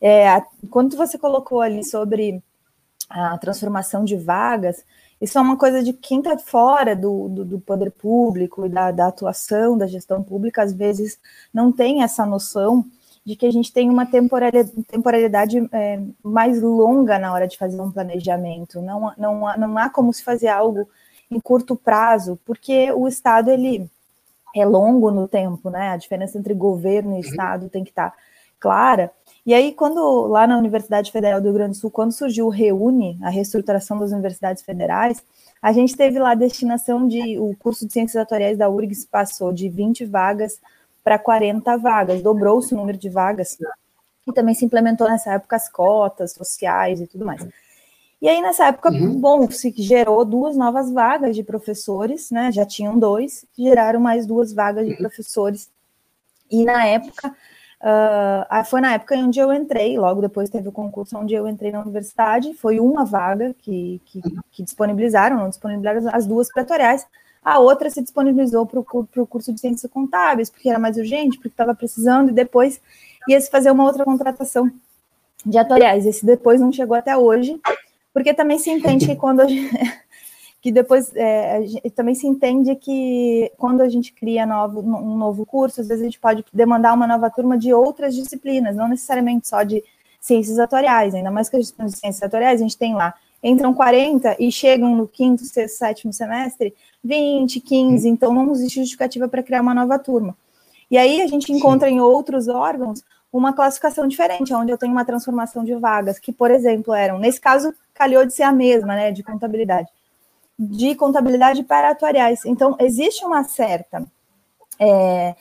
É, 0.00 0.42
quando 0.70 0.96
você 0.96 1.18
colocou 1.18 1.60
ali 1.60 1.84
sobre 1.84 2.42
a 3.08 3.38
transformação 3.38 4.04
de 4.04 4.16
vagas, 4.16 4.84
isso 5.20 5.38
é 5.38 5.40
uma 5.40 5.56
coisa 5.56 5.82
de 5.82 5.92
quem 5.92 6.18
está 6.18 6.36
fora 6.36 6.94
do, 6.94 7.28
do, 7.28 7.44
do, 7.44 7.60
poder 7.60 7.90
público 7.90 8.66
e 8.66 8.68
da, 8.68 8.90
da, 8.90 9.06
atuação 9.06 9.78
da 9.78 9.86
gestão 9.86 10.22
pública, 10.22 10.62
às 10.62 10.72
vezes 10.72 11.18
não 11.52 11.72
tem 11.72 12.02
essa 12.02 12.26
noção 12.26 12.84
de 13.24 13.34
que 13.34 13.46
a 13.46 13.50
gente 13.50 13.72
tem 13.72 13.88
uma 13.88 14.06
temporalidade, 14.06 14.70
temporalidade 14.84 15.68
é, 15.72 16.00
mais 16.22 16.60
longa 16.60 17.18
na 17.18 17.32
hora 17.32 17.48
de 17.48 17.56
fazer 17.56 17.80
um 17.80 17.90
planejamento. 17.90 18.80
Não, 18.80 19.12
não, 19.16 19.56
não 19.56 19.78
há 19.78 19.90
como 19.90 20.12
se 20.12 20.22
fazer 20.22 20.48
algo 20.48 20.88
em 21.30 21.40
curto 21.40 21.74
prazo, 21.74 22.38
porque 22.44 22.92
o 22.92 23.08
Estado 23.08 23.50
ele 23.50 23.90
é 24.56 24.64
longo 24.64 25.10
no 25.10 25.28
tempo, 25.28 25.70
né? 25.70 25.90
A 25.90 25.96
diferença 25.96 26.38
entre 26.38 26.54
governo 26.54 27.12
e 27.12 27.14
uhum. 27.14 27.20
Estado 27.20 27.68
tem 27.68 27.84
que 27.84 27.90
estar 27.90 28.14
clara. 28.58 29.10
E 29.44 29.54
aí, 29.54 29.72
quando 29.72 30.26
lá 30.26 30.46
na 30.46 30.58
Universidade 30.58 31.12
Federal 31.12 31.40
do 31.40 31.44
Rio 31.44 31.54
Grande 31.54 31.72
do 31.72 31.80
Sul, 31.80 31.90
quando 31.90 32.12
surgiu 32.12 32.46
o 32.46 32.50
Reúne, 32.50 33.18
a 33.22 33.30
reestruturação 33.30 33.98
das 33.98 34.10
universidades 34.10 34.62
federais, 34.62 35.22
a 35.62 35.72
gente 35.72 35.96
teve 35.96 36.18
lá 36.18 36.32
a 36.32 36.34
destinação 36.34 37.06
de 37.06 37.38
o 37.38 37.54
curso 37.56 37.86
de 37.86 37.92
Ciências 37.92 38.20
Atuariais 38.20 38.58
da 38.58 38.68
URGS 38.68 39.04
passou 39.04 39.52
de 39.52 39.68
20 39.68 40.04
vagas 40.04 40.60
para 41.04 41.18
40 41.18 41.76
vagas, 41.76 42.22
dobrou-se 42.22 42.74
o 42.74 42.76
número 42.76 42.98
de 42.98 43.08
vagas. 43.08 43.56
E 44.26 44.32
também 44.32 44.54
se 44.54 44.64
implementou 44.64 45.08
nessa 45.08 45.34
época 45.34 45.54
as 45.54 45.68
cotas 45.68 46.32
sociais 46.32 47.00
e 47.00 47.06
tudo 47.06 47.24
mais. 47.24 47.46
E 48.20 48.28
aí, 48.28 48.40
nessa 48.40 48.66
época, 48.66 48.90
uhum. 48.90 49.20
bom, 49.20 49.50
se 49.50 49.72
gerou 49.76 50.24
duas 50.24 50.56
novas 50.56 50.90
vagas 50.90 51.36
de 51.36 51.42
professores, 51.42 52.30
né? 52.30 52.50
Já 52.50 52.64
tinham 52.64 52.98
dois, 52.98 53.44
geraram 53.56 54.00
mais 54.00 54.26
duas 54.26 54.52
vagas 54.52 54.86
de 54.86 54.92
uhum. 54.92 54.98
professores. 54.98 55.70
E 56.50 56.64
na 56.64 56.86
época, 56.86 57.28
uh, 57.28 58.64
foi 58.64 58.80
na 58.80 58.94
época 58.94 59.16
onde 59.16 59.38
eu 59.38 59.52
entrei, 59.52 59.98
logo 59.98 60.22
depois 60.22 60.48
teve 60.48 60.68
o 60.68 60.72
concurso 60.72 61.18
onde 61.18 61.34
eu 61.34 61.46
entrei 61.46 61.70
na 61.70 61.82
universidade, 61.82 62.54
foi 62.54 62.80
uma 62.80 63.04
vaga 63.04 63.54
que, 63.58 64.00
que, 64.06 64.18
uhum. 64.18 64.40
que 64.50 64.62
disponibilizaram, 64.62 65.36
não 65.36 65.48
disponibilizaram 65.50 66.08
as 66.16 66.26
duas 66.26 66.50
pretoriais, 66.50 67.06
a 67.44 67.60
outra 67.60 67.88
se 67.90 68.02
disponibilizou 68.02 68.66
para 68.66 68.80
o 68.80 69.26
curso 69.26 69.52
de 69.52 69.60
ciências 69.60 69.90
contábeis, 69.92 70.50
porque 70.50 70.68
era 70.68 70.80
mais 70.80 70.96
urgente, 70.96 71.36
porque 71.36 71.48
estava 71.48 71.74
precisando, 71.76 72.30
e 72.30 72.32
depois 72.32 72.80
ia 73.28 73.40
se 73.40 73.48
fazer 73.48 73.70
uma 73.70 73.84
outra 73.84 74.04
contratação 74.04 74.68
de 75.44 75.56
atuariais. 75.56 76.06
Esse 76.06 76.26
depois 76.26 76.60
não 76.60 76.72
chegou 76.72 76.96
até 76.96 77.16
hoje, 77.16 77.60
porque 78.16 78.32
também 78.32 78.58
se 78.58 78.70
entende 78.70 79.04
que 79.04 79.14
quando 79.14 79.40
a 79.40 79.46
gente, 79.46 79.68
que 80.62 80.72
depois 80.72 81.14
é, 81.14 81.60
também 81.94 82.14
se 82.14 82.26
entende 82.26 82.74
que 82.74 83.52
quando 83.58 83.82
a 83.82 83.90
gente 83.90 84.10
cria 84.14 84.46
novo, 84.46 84.80
um 84.80 85.18
novo 85.18 85.44
curso, 85.44 85.82
às 85.82 85.88
vezes 85.88 86.00
a 86.00 86.06
gente 86.06 86.18
pode 86.18 86.42
demandar 86.50 86.94
uma 86.94 87.06
nova 87.06 87.28
turma 87.28 87.58
de 87.58 87.74
outras 87.74 88.14
disciplinas, 88.14 88.74
não 88.74 88.88
necessariamente 88.88 89.46
só 89.46 89.62
de 89.62 89.84
ciências 90.18 90.58
atuariais, 90.58 91.14
ainda 91.14 91.30
mais 91.30 91.50
que 91.50 91.56
as 91.56 91.64
disciplinas 91.64 91.92
de 91.92 91.98
ciências 91.98 92.22
atuariais, 92.22 92.58
a 92.58 92.62
gente 92.62 92.78
tem 92.78 92.94
lá 92.94 93.12
entram 93.42 93.74
40 93.74 94.36
e 94.40 94.50
chegam 94.50 94.96
no 94.96 95.06
quinto, 95.06 95.44
sexto, 95.44 95.76
sétimo 95.76 96.10
semestre 96.10 96.74
20, 97.04 97.60
15, 97.60 98.08
então 98.08 98.32
não 98.32 98.50
existe 98.50 98.80
justificativa 98.80 99.28
para 99.28 99.42
criar 99.42 99.60
uma 99.60 99.74
nova 99.74 99.98
turma. 99.98 100.34
E 100.90 100.96
aí 100.96 101.20
a 101.20 101.26
gente 101.26 101.52
encontra 101.52 101.86
Sim. 101.86 101.96
em 101.96 102.00
outros 102.00 102.48
órgãos 102.48 103.02
uma 103.36 103.52
classificação 103.52 104.06
diferente, 104.06 104.54
onde 104.54 104.72
eu 104.72 104.78
tenho 104.78 104.92
uma 104.92 105.04
transformação 105.04 105.64
de 105.64 105.74
vagas, 105.74 106.18
que, 106.18 106.32
por 106.32 106.50
exemplo, 106.50 106.94
eram, 106.94 107.18
nesse 107.18 107.40
caso, 107.40 107.74
calhou 107.94 108.24
de 108.24 108.32
ser 108.32 108.44
a 108.44 108.52
mesma, 108.52 108.94
né, 108.94 109.12
de 109.12 109.22
contabilidade, 109.22 109.88
de 110.58 110.94
contabilidade 110.94 111.62
para 111.62 111.90
atuariais. 111.90 112.44
Então, 112.44 112.76
existe 112.80 113.24
uma 113.24 113.44
certa, 113.44 114.04
é, 114.78 115.34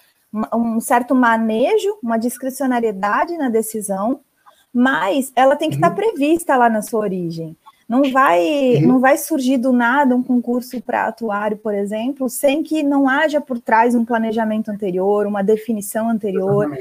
um 0.54 0.80
certo 0.80 1.16
manejo, 1.16 1.98
uma 2.02 2.18
discricionariedade 2.18 3.38
na 3.38 3.50
decisão, 3.50 4.20
mas 4.74 5.32
ela 5.36 5.56
tem 5.56 5.70
que 5.70 5.75
estar 5.75 5.90
uhum. 5.90 5.96
prevista 5.96 6.58
lá 6.58 6.70
na 6.70 6.82
sua 6.82 7.00
origem. 7.00 7.56
Não 7.88 8.12
vai, 8.12 8.78
uhum. 8.78 8.88
não 8.88 9.00
vai 9.00 9.16
surgir 9.16 9.58
do 9.58 9.72
nada 9.72 10.16
um 10.16 10.24
concurso 10.24 10.82
para 10.82 11.06
atuário, 11.06 11.56
por 11.56 11.74
exemplo, 11.74 12.28
sem 12.28 12.64
que 12.64 12.82
não 12.82 13.08
haja 13.08 13.40
por 13.40 13.60
trás 13.60 13.94
um 13.94 14.04
planejamento 14.04 14.70
anterior, 14.70 15.28
uma 15.28 15.44
definição 15.44 16.10
anterior, 16.10 16.75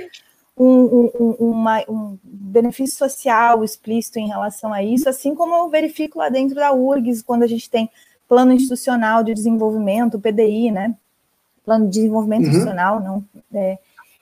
um, 0.57 1.11
um, 1.19 1.37
uma, 1.51 1.83
um, 1.89 2.19
benefício 2.23 2.97
social 2.97 3.65
explícito 3.65 4.19
em 4.19 4.29
relação 4.29 4.73
a 4.73 4.83
isso, 4.83 5.09
assim 5.09 5.35
como 5.35 5.55
eu 5.55 5.69
verifico 5.69 6.19
lá 6.19 6.29
dentro 6.29 6.55
da 6.55 6.73
URGS, 6.73 7.23
quando 7.23 7.43
a 7.43 7.47
gente 7.47 7.69
tem 7.69 7.91
plano 8.29 8.53
institucional 8.53 9.23
de 9.25 9.35
desenvolvimento, 9.35 10.21
PDI, 10.21 10.71
né? 10.71 10.95
Plano 11.65 11.87
de 11.87 11.93
desenvolvimento 11.93 12.43
uhum. 12.43 12.49
institucional, 12.49 13.01
não. 13.01 13.25
É, 13.53 13.79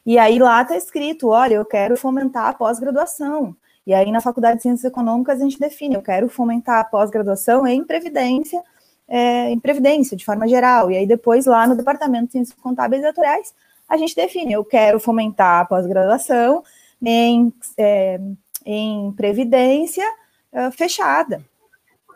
e 0.06 0.18
aí 0.18 0.38
lá 0.38 0.62
está 0.62 0.76
escrito: 0.76 1.28
olha, 1.28 1.54
eu 1.54 1.64
quero 1.64 1.96
fomentar 1.96 2.48
a 2.48 2.54
pós-graduação. 2.54 3.54
E 3.86 3.92
aí, 3.92 4.12
na 4.12 4.20
Faculdade 4.20 4.56
de 4.56 4.62
Ciências 4.62 4.84
Econômicas, 4.84 5.40
a 5.40 5.44
gente 5.44 5.58
define, 5.58 5.96
eu 5.96 6.02
quero 6.02 6.28
fomentar 6.28 6.80
a 6.80 6.84
pós-graduação 6.84 7.66
em 7.66 7.82
Previdência, 7.84 8.62
é, 9.08 9.50
em 9.50 9.58
Previdência, 9.58 10.16
de 10.16 10.24
forma 10.24 10.46
geral. 10.46 10.88
E 10.90 10.96
aí, 10.96 11.06
depois, 11.06 11.46
lá 11.46 11.66
no 11.66 11.74
Departamento 11.74 12.26
de 12.26 12.32
Ciências 12.32 12.58
Contábeis 12.60 13.02
e 13.02 13.06
Atuariais, 13.06 13.52
a 13.92 13.96
gente 13.98 14.16
define, 14.16 14.54
eu 14.54 14.64
quero 14.64 14.98
fomentar 14.98 15.60
a 15.60 15.64
pós-graduação 15.66 16.64
em, 17.04 17.52
é, 17.76 18.18
em 18.64 19.12
Previdência 19.12 20.02
é, 20.50 20.70
fechada, 20.70 21.44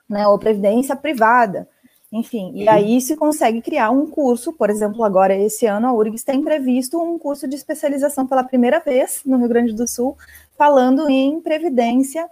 né, 0.09 0.27
ou 0.27 0.39
Previdência 0.39 0.97
privada. 0.97 1.69
Enfim, 2.11 2.53
e 2.55 2.67
aí 2.67 2.99
se 2.99 3.15
consegue 3.15 3.61
criar 3.61 3.91
um 3.91 4.07
curso, 4.07 4.55
por 4.55 4.71
exemplo, 4.71 5.05
agora 5.05 5.37
esse 5.37 5.67
ano 5.67 5.87
a 5.87 5.93
URGS 5.93 6.25
tem 6.25 6.43
previsto 6.43 6.99
um 6.99 7.19
curso 7.19 7.47
de 7.47 7.57
especialização 7.57 8.27
pela 8.27 8.43
primeira 8.43 8.81
vez 8.81 9.21
no 9.27 9.37
Rio 9.37 9.49
Grande 9.49 9.75
do 9.75 9.87
Sul 9.87 10.17
falando 10.57 11.11
em 11.11 11.43
previdência 11.43 12.27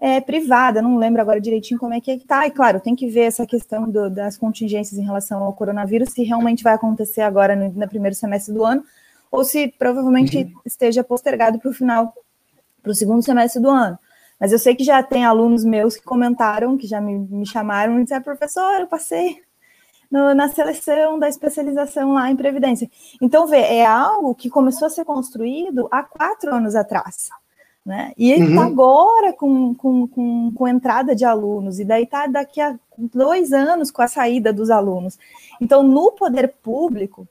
é, 0.00 0.20
privada, 0.20 0.80
não 0.80 0.96
lembro 0.96 1.20
agora 1.20 1.40
direitinho 1.40 1.80
como 1.80 1.92
é 1.92 2.00
que 2.00 2.12
está, 2.12 2.46
e 2.46 2.50
claro, 2.50 2.80
tem 2.80 2.94
que 2.94 3.08
ver 3.08 3.22
essa 3.22 3.44
questão 3.44 3.90
do, 3.90 4.08
das 4.08 4.36
contingências 4.36 4.98
em 4.98 5.04
relação 5.04 5.42
ao 5.42 5.52
coronavírus, 5.52 6.10
se 6.10 6.22
realmente 6.22 6.62
vai 6.62 6.74
acontecer 6.74 7.22
agora 7.22 7.56
no, 7.56 7.68
no 7.68 7.88
primeiro 7.88 8.14
semestre 8.14 8.54
do 8.54 8.64
ano, 8.64 8.84
ou 9.30 9.44
se 9.44 9.68
provavelmente 9.78 10.38
uhum. 10.38 10.60
esteja 10.64 11.02
postergado 11.02 11.58
para 11.58 11.70
o 11.70 11.74
final, 11.74 12.14
para 12.82 12.92
o 12.92 12.94
segundo 12.94 13.24
semestre 13.24 13.60
do 13.60 13.68
ano. 13.68 13.98
Mas 14.40 14.52
eu 14.52 14.58
sei 14.58 14.76
que 14.76 14.84
já 14.84 15.02
tem 15.02 15.24
alunos 15.24 15.64
meus 15.64 15.96
que 15.96 16.04
comentaram, 16.04 16.78
que 16.78 16.86
já 16.86 17.00
me, 17.00 17.18
me 17.18 17.46
chamaram 17.46 17.98
e 17.98 18.04
disseram, 18.04 18.22
professor, 18.22 18.80
eu 18.80 18.86
passei 18.86 19.42
no, 20.08 20.32
na 20.32 20.48
seleção 20.48 21.18
da 21.18 21.28
especialização 21.28 22.12
lá 22.12 22.30
em 22.30 22.36
Previdência. 22.36 22.88
Então, 23.20 23.48
vê, 23.48 23.58
é 23.58 23.84
algo 23.84 24.34
que 24.34 24.48
começou 24.48 24.86
a 24.86 24.90
ser 24.90 25.04
construído 25.04 25.88
há 25.90 26.04
quatro 26.04 26.54
anos 26.54 26.76
atrás. 26.76 27.28
Né? 27.84 28.12
E 28.18 28.30
ele 28.30 28.48
está 28.48 28.60
uhum. 28.60 28.66
agora 28.66 29.32
com, 29.32 29.74
com, 29.74 30.06
com, 30.06 30.52
com, 30.52 30.68
entrada 30.68 31.14
de 31.14 31.24
alunos, 31.24 31.80
e 31.80 31.84
daí 31.84 32.02
está 32.02 32.26
daqui 32.26 32.60
a 32.60 32.78
dois 32.98 33.52
anos 33.52 33.90
com 33.90 34.02
a 34.02 34.08
saída 34.08 34.52
dos 34.52 34.68
alunos. 34.68 35.18
Então, 35.60 35.82
no 35.82 36.12
poder 36.12 36.48
público, 36.62 37.26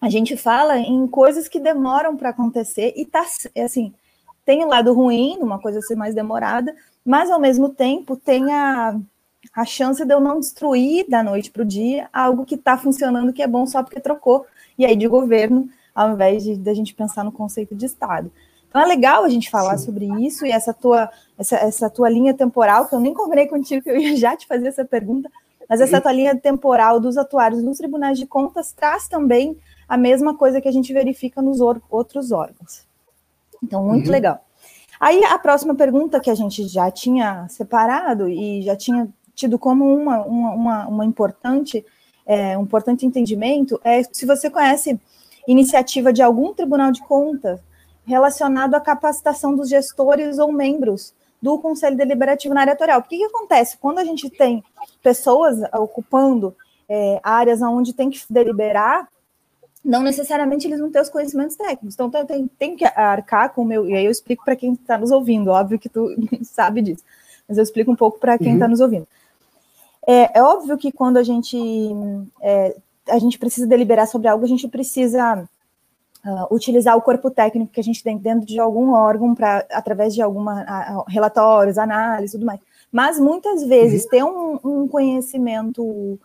a 0.00 0.08
gente 0.10 0.36
fala 0.36 0.78
em 0.78 1.06
coisas 1.06 1.48
que 1.48 1.60
demoram 1.60 2.16
para 2.16 2.30
acontecer, 2.30 2.94
e 2.96 3.04
tá 3.04 3.24
assim, 3.64 3.92
tem 4.44 4.64
o 4.64 4.68
lado 4.68 4.92
ruim, 4.92 5.38
uma 5.40 5.58
coisa 5.58 5.80
ser 5.80 5.96
mais 5.96 6.14
demorada, 6.14 6.74
mas 7.04 7.30
ao 7.30 7.40
mesmo 7.40 7.68
tempo 7.68 8.16
tem 8.16 8.52
a, 8.52 8.98
a 9.54 9.64
chance 9.64 10.04
de 10.04 10.12
eu 10.12 10.20
não 10.20 10.40
destruir 10.40 11.08
da 11.08 11.22
noite 11.22 11.50
para 11.50 11.62
o 11.62 11.66
dia 11.66 12.08
algo 12.12 12.44
que 12.44 12.56
está 12.56 12.76
funcionando, 12.76 13.32
que 13.32 13.42
é 13.42 13.46
bom 13.46 13.66
só 13.66 13.82
porque 13.82 14.00
trocou, 14.00 14.46
e 14.78 14.84
aí 14.84 14.96
de 14.96 15.06
governo, 15.06 15.68
ao 15.94 16.12
invés 16.12 16.42
de, 16.42 16.56
de 16.56 16.70
a 16.70 16.74
gente 16.74 16.94
pensar 16.94 17.24
no 17.24 17.32
conceito 17.32 17.74
de 17.74 17.86
Estado. 17.86 18.30
Então 18.68 18.80
é 18.80 18.86
legal 18.86 19.24
a 19.24 19.28
gente 19.28 19.50
falar 19.50 19.78
Sim. 19.78 19.86
sobre 19.86 20.06
isso 20.26 20.44
e 20.44 20.50
essa 20.50 20.72
tua, 20.74 21.10
essa, 21.38 21.56
essa 21.56 21.90
tua 21.90 22.08
linha 22.08 22.34
temporal, 22.34 22.86
que 22.86 22.94
eu 22.94 23.00
nem 23.00 23.14
combinei 23.14 23.46
contigo, 23.46 23.82
que 23.82 23.90
eu 23.90 23.96
ia 23.96 24.14
já 24.18 24.36
te 24.36 24.46
fazer 24.46 24.68
essa 24.68 24.84
pergunta, 24.84 25.30
mas 25.68 25.80
essa 25.80 26.00
tua 26.00 26.12
linha 26.12 26.36
temporal 26.36 27.00
dos 27.00 27.16
atuários 27.16 27.62
nos 27.62 27.78
tribunais 27.78 28.18
de 28.18 28.26
contas 28.26 28.72
traz 28.72 29.08
também 29.08 29.56
a 29.88 29.96
mesma 29.96 30.36
coisa 30.36 30.60
que 30.60 30.68
a 30.68 30.72
gente 30.72 30.92
verifica 30.92 31.42
nos 31.42 31.60
outros 31.60 32.32
órgãos. 32.32 32.84
Então, 33.62 33.84
muito 33.84 34.06
uhum. 34.06 34.12
legal. 34.12 34.40
Aí 35.00 35.24
a 35.24 35.38
próxima 35.38 35.74
pergunta 35.74 36.20
que 36.20 36.30
a 36.30 36.34
gente 36.34 36.66
já 36.68 36.90
tinha 36.90 37.46
separado 37.48 38.28
e 38.28 38.62
já 38.62 38.76
tinha 38.76 39.08
tido 39.34 39.58
como 39.58 39.94
uma, 39.94 40.24
uma, 40.24 40.50
uma, 40.50 40.88
uma 40.88 41.04
importante, 41.04 41.84
é, 42.24 42.56
um 42.56 42.62
importante 42.62 43.04
entendimento 43.04 43.78
é 43.84 44.02
se 44.02 44.24
você 44.24 44.48
conhece 44.48 44.98
iniciativa 45.46 46.12
de 46.12 46.22
algum 46.22 46.54
tribunal 46.54 46.90
de 46.90 47.02
contas 47.02 47.60
relacionado 48.06 48.74
à 48.74 48.80
capacitação 48.80 49.54
dos 49.54 49.68
gestores 49.68 50.38
ou 50.38 50.52
membros 50.52 51.12
do 51.42 51.58
Conselho 51.58 51.96
Deliberativo 51.96 52.54
na 52.54 52.62
área 52.62 52.72
atuarial. 52.72 53.00
O 53.00 53.02
que, 53.02 53.18
que 53.18 53.24
acontece? 53.24 53.76
Quando 53.76 53.98
a 53.98 54.04
gente 54.04 54.30
tem 54.30 54.64
pessoas 55.02 55.58
ocupando 55.74 56.54
é, 56.88 57.20
áreas 57.22 57.60
onde 57.62 57.92
tem 57.92 58.08
que 58.08 58.20
deliberar, 58.30 59.08
não 59.84 60.02
necessariamente 60.02 60.66
eles 60.66 60.80
vão 60.80 60.90
ter 60.90 61.00
os 61.00 61.08
conhecimentos 61.08 61.56
técnicos. 61.56 61.94
Então, 61.94 62.10
tem, 62.26 62.48
tem 62.58 62.76
que 62.76 62.84
arcar 62.84 63.52
com 63.52 63.62
o 63.62 63.64
meu. 63.64 63.88
E 63.88 63.94
aí 63.94 64.04
eu 64.04 64.10
explico 64.10 64.44
para 64.44 64.56
quem 64.56 64.72
está 64.72 64.98
nos 64.98 65.10
ouvindo, 65.10 65.50
óbvio 65.50 65.78
que 65.78 65.88
tu 65.88 66.08
sabe 66.42 66.82
disso, 66.82 67.04
mas 67.48 67.58
eu 67.58 67.62
explico 67.62 67.90
um 67.90 67.96
pouco 67.96 68.18
para 68.18 68.38
quem 68.38 68.54
está 68.54 68.64
uhum. 68.64 68.70
nos 68.70 68.80
ouvindo. 68.80 69.06
É, 70.06 70.38
é, 70.38 70.42
óbvio 70.42 70.78
que 70.78 70.92
quando 70.92 71.16
a 71.16 71.22
gente, 71.22 71.58
é, 72.40 72.76
a 73.08 73.18
gente 73.18 73.38
precisa 73.38 73.66
deliberar 73.66 74.06
sobre 74.06 74.28
algo, 74.28 74.44
a 74.44 74.48
gente 74.48 74.68
precisa 74.68 75.48
uh, 76.26 76.54
utilizar 76.54 76.96
o 76.96 77.02
corpo 77.02 77.30
técnico 77.30 77.72
que 77.72 77.80
a 77.80 77.84
gente 77.84 78.02
tem 78.02 78.18
dentro 78.18 78.46
de 78.46 78.58
algum 78.58 78.92
órgão 78.92 79.34
para 79.34 79.64
através 79.70 80.14
de 80.14 80.20
alguma 80.20 81.04
relatórios, 81.08 81.78
análise, 81.78 82.32
tudo 82.32 82.44
mais. 82.44 82.60
Mas 82.90 83.18
muitas 83.18 83.62
vezes 83.62 84.04
uhum. 84.04 84.10
ter 84.10 84.24
um, 84.24 84.60
um 84.64 84.88
conhecimento 84.88 86.18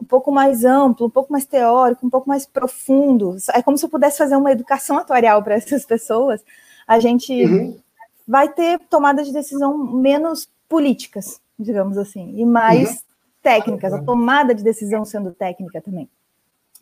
um 0.00 0.04
pouco 0.04 0.32
mais 0.32 0.64
amplo, 0.64 1.06
um 1.06 1.10
pouco 1.10 1.32
mais 1.32 1.44
teórico, 1.44 2.06
um 2.06 2.10
pouco 2.10 2.28
mais 2.28 2.44
profundo. 2.46 3.36
É 3.54 3.62
como 3.62 3.78
se 3.78 3.84
eu 3.84 3.88
pudesse 3.88 4.18
fazer 4.18 4.36
uma 4.36 4.52
educação 4.52 4.98
atuarial 4.98 5.42
para 5.42 5.54
essas 5.56 5.84
pessoas. 5.84 6.42
A 6.86 6.98
gente 6.98 7.32
uhum. 7.44 7.78
vai 8.26 8.48
ter 8.48 8.78
tomadas 8.90 9.26
de 9.26 9.32
decisão 9.32 9.76
menos 9.78 10.48
políticas, 10.68 11.40
digamos 11.58 11.96
assim, 11.96 12.34
e 12.36 12.44
mais 12.44 12.90
uhum. 12.90 12.96
técnicas. 13.42 13.92
A 13.92 14.02
tomada 14.02 14.54
de 14.54 14.62
decisão 14.62 15.04
sendo 15.04 15.32
técnica 15.32 15.80
também. 15.80 16.08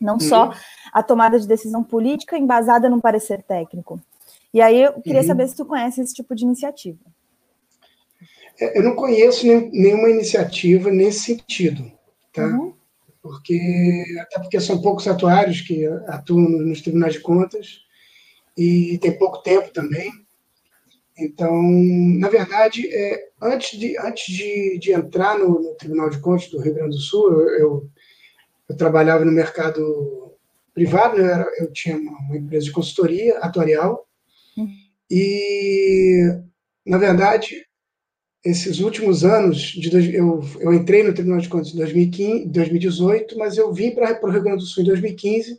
Não 0.01 0.15
uhum. 0.15 0.21
só 0.21 0.53
a 0.93 1.03
tomada 1.03 1.39
de 1.39 1.47
decisão 1.47 1.83
política 1.83 2.39
embasada 2.39 2.89
num 2.89 3.01
parecer 3.01 3.43
técnico. 3.43 4.01
E 4.53 4.61
aí 4.61 4.83
eu 4.83 5.01
queria 5.01 5.21
uhum. 5.21 5.27
saber 5.27 5.49
se 5.49 5.57
tu 5.57 5.65
conhece 5.65 6.01
esse 6.01 6.15
tipo 6.15 6.35
de 6.35 6.45
iniciativa. 6.45 6.99
É, 8.61 8.79
eu 8.79 8.83
não 8.83 8.95
conheço 8.95 9.47
nenhuma 9.47 10.09
iniciativa 10.11 10.91
nesse 10.91 11.21
sentido, 11.21 11.91
tá? 12.33 12.47
Uhum 12.47 12.75
porque 13.25 14.05
até 14.21 14.39
porque 14.39 14.61
são 14.61 14.83
poucos 14.83 15.09
atuários 15.09 15.63
que 15.63 15.87
atuam 16.09 16.43
nos 16.43 16.83
tribunais 16.83 17.15
de 17.15 17.21
contas 17.21 17.81
e 18.55 18.99
tem 18.99 19.17
pouco 19.17 19.43
tempo 19.43 19.73
também. 19.73 20.13
Então, 21.17 21.51
na 22.19 22.29
verdade, 22.29 22.87
é, 22.87 23.29
antes, 23.41 23.79
de, 23.79 23.97
antes 23.99 24.27
de, 24.27 24.79
de 24.79 24.93
entrar 24.93 25.39
no, 25.39 25.59
no, 25.59 25.75
Tribunal 25.75 26.11
de 26.11 26.19
Contas 26.19 26.49
do 26.49 26.61
Rio 26.61 26.75
Grande 26.75 26.97
do 26.97 27.01
Sul, 27.01 27.33
eu, 27.33 27.49
eu, 27.59 27.91
eu 28.69 28.77
trabalhava 28.77 29.25
no 29.25 29.33
mercado 29.33 30.33
privado, 30.73 31.17
eu, 31.17 31.27
era, 31.27 31.51
eu 31.59 31.73
tinha 31.73 31.97
uma, 31.97 32.19
uma, 32.19 32.37
empresa 32.37 32.67
de 32.67 32.73
consultoria 32.73 33.39
atuarial, 33.39 34.07
uhum. 34.57 34.69
e, 35.11 36.41
na 36.85 36.99
verdade, 36.99 37.65
esses 38.45 38.81
últimos 38.81 39.25
anos, 39.25 39.59
de, 39.59 40.15
eu, 40.15 40.41
eu 40.61 40.75
entrei 40.75 41.03
no 41.03 41.15
Tribunal 41.15 41.41
de 41.41 41.49
Contas 41.49 41.73
em 41.73 41.77
2015, 41.77 42.47
2018, 42.49 43.39
mas 43.39 43.57
eu 43.57 43.73
vim 43.73 43.93
para 43.93 44.21
o 44.23 44.31
Rio 44.31 44.43
Grande 44.43 44.59
do 44.59 44.67
Sul 44.67 44.83
em 44.83 44.87
2015, 44.87 45.59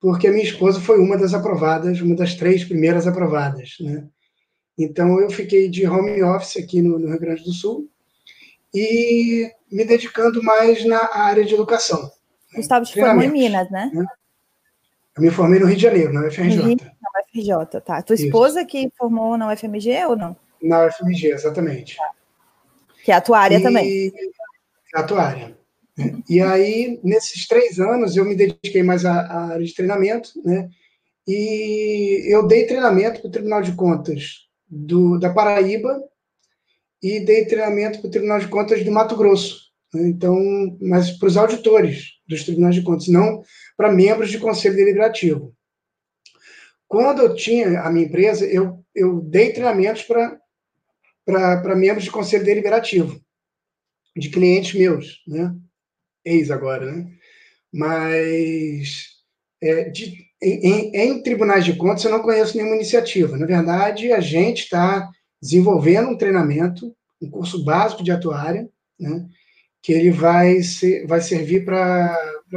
porque 0.00 0.28
a 0.28 0.30
minha 0.30 0.44
esposa 0.44 0.80
foi 0.80 1.00
uma 1.00 1.16
das 1.16 1.34
aprovadas, 1.34 2.00
uma 2.00 2.14
das 2.14 2.34
três 2.34 2.62
primeiras 2.62 3.08
aprovadas. 3.08 3.76
Né? 3.80 4.06
Então, 4.78 5.18
eu 5.20 5.30
fiquei 5.30 5.68
de 5.68 5.86
home 5.86 6.22
office 6.22 6.58
aqui 6.58 6.80
no, 6.80 6.98
no 6.98 7.08
Rio 7.08 7.18
Grande 7.18 7.42
do 7.42 7.52
Sul 7.52 7.90
e 8.72 9.50
me 9.72 9.84
dedicando 9.84 10.42
mais 10.42 10.84
na 10.84 11.12
área 11.12 11.44
de 11.44 11.54
educação. 11.54 12.10
Gustavo, 12.56 12.84
te 12.84 12.98
formou 12.98 13.22
em 13.22 13.30
Minas, 13.30 13.70
né? 13.70 13.90
né? 13.92 14.04
Eu 15.16 15.22
me 15.22 15.30
formei 15.30 15.58
no 15.58 15.66
Rio 15.66 15.76
de 15.76 15.82
Janeiro, 15.82 16.12
na 16.12 16.26
UFRJ. 16.26 16.76
Na 16.76 17.20
UFRJ, 17.20 17.80
tá. 17.80 18.02
Tua 18.02 18.14
esposa 18.14 18.60
Isso. 18.60 18.68
que 18.68 18.90
formou 18.96 19.36
na 19.38 19.52
UFMG 19.52 20.04
ou 20.06 20.16
não? 20.16 20.36
Na 20.62 20.86
UFMG, 20.86 21.28
exatamente. 21.28 21.96
Que 23.04 23.12
é 23.12 23.14
a 23.14 23.20
tua 23.20 23.38
área 23.38 23.58
e... 23.58 23.62
também. 23.62 24.12
É 24.94 24.98
a 24.98 25.02
tua 25.02 25.22
área. 25.22 25.56
E 26.28 26.42
aí, 26.42 27.00
nesses 27.02 27.46
três 27.46 27.78
anos, 27.78 28.16
eu 28.16 28.24
me 28.24 28.34
dediquei 28.34 28.82
mais 28.82 29.06
à, 29.06 29.20
à 29.20 29.44
área 29.52 29.64
de 29.64 29.74
treinamento, 29.74 30.30
né? 30.44 30.68
E 31.26 32.22
eu 32.28 32.46
dei 32.46 32.66
treinamento 32.66 33.20
para 33.20 33.28
o 33.28 33.30
Tribunal 33.30 33.62
de 33.62 33.72
Contas 33.72 34.46
do, 34.68 35.18
da 35.18 35.32
Paraíba 35.32 36.00
e 37.02 37.20
dei 37.20 37.46
treinamento 37.46 38.00
para 38.00 38.08
o 38.08 38.10
Tribunal 38.10 38.38
de 38.38 38.48
Contas 38.48 38.84
do 38.84 38.92
Mato 38.92 39.16
Grosso. 39.16 39.72
Né? 39.92 40.08
Então, 40.08 40.36
mas 40.80 41.10
para 41.10 41.28
os 41.28 41.36
auditores 41.36 42.15
dos 42.26 42.44
tribunais 42.44 42.74
de 42.74 42.82
contas, 42.82 43.08
não 43.08 43.42
para 43.76 43.92
membros 43.92 44.30
de 44.30 44.38
conselho 44.38 44.76
deliberativo. 44.76 45.54
Quando 46.88 47.22
eu 47.22 47.34
tinha 47.34 47.80
a 47.80 47.90
minha 47.90 48.06
empresa, 48.06 48.46
eu, 48.46 48.84
eu 48.94 49.20
dei 49.20 49.52
treinamentos 49.52 50.02
para 50.02 51.74
membros 51.74 52.04
de 52.04 52.10
conselho 52.10 52.44
deliberativo, 52.44 53.20
de 54.16 54.30
clientes 54.30 54.74
meus, 54.74 55.22
né? 55.26 55.54
Ex 56.24 56.50
agora, 56.50 56.90
né? 56.90 57.06
Mas 57.72 59.08
é, 59.62 59.90
de, 59.90 60.26
em, 60.42 60.96
em, 60.96 61.22
tribunais 61.22 61.64
de 61.64 61.74
contas 61.74 62.04
eu 62.04 62.10
não 62.10 62.22
conheço 62.22 62.56
nenhuma 62.56 62.76
iniciativa. 62.76 63.36
Na 63.36 63.46
verdade, 63.46 64.12
a 64.12 64.20
gente 64.20 64.64
está 64.64 65.08
desenvolvendo 65.40 66.08
um 66.08 66.16
treinamento, 66.16 66.94
um 67.20 67.30
curso 67.30 67.64
básico 67.64 68.02
de 68.02 68.12
atuária, 68.12 68.68
né? 68.98 69.26
Que 69.86 69.92
ele 69.92 70.10
vai, 70.10 70.64
ser, 70.64 71.06
vai 71.06 71.20
servir 71.20 71.64
para 71.64 72.12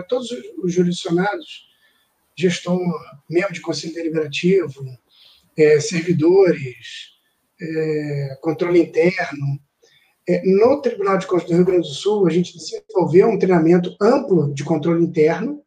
todos 0.07 0.31
os 0.63 0.73
jurisdicionados, 0.73 1.67
gestor, 2.35 2.79
membro 3.29 3.53
de 3.53 3.61
conselho 3.61 3.93
deliberativo, 3.93 4.83
é, 5.55 5.79
servidores, 5.79 7.11
é, 7.61 8.37
controle 8.41 8.79
interno. 8.79 9.59
É, 10.27 10.41
no 10.43 10.81
Tribunal 10.81 11.19
de 11.19 11.27
Contas 11.27 11.47
do 11.47 11.53
Rio 11.53 11.65
Grande 11.65 11.87
do 11.87 11.93
Sul, 11.93 12.25
a 12.25 12.31
gente 12.31 12.57
desenvolveu 12.57 13.29
um 13.29 13.37
treinamento 13.37 13.95
amplo 14.01 14.51
de 14.51 14.63
controle 14.63 15.05
interno, 15.05 15.63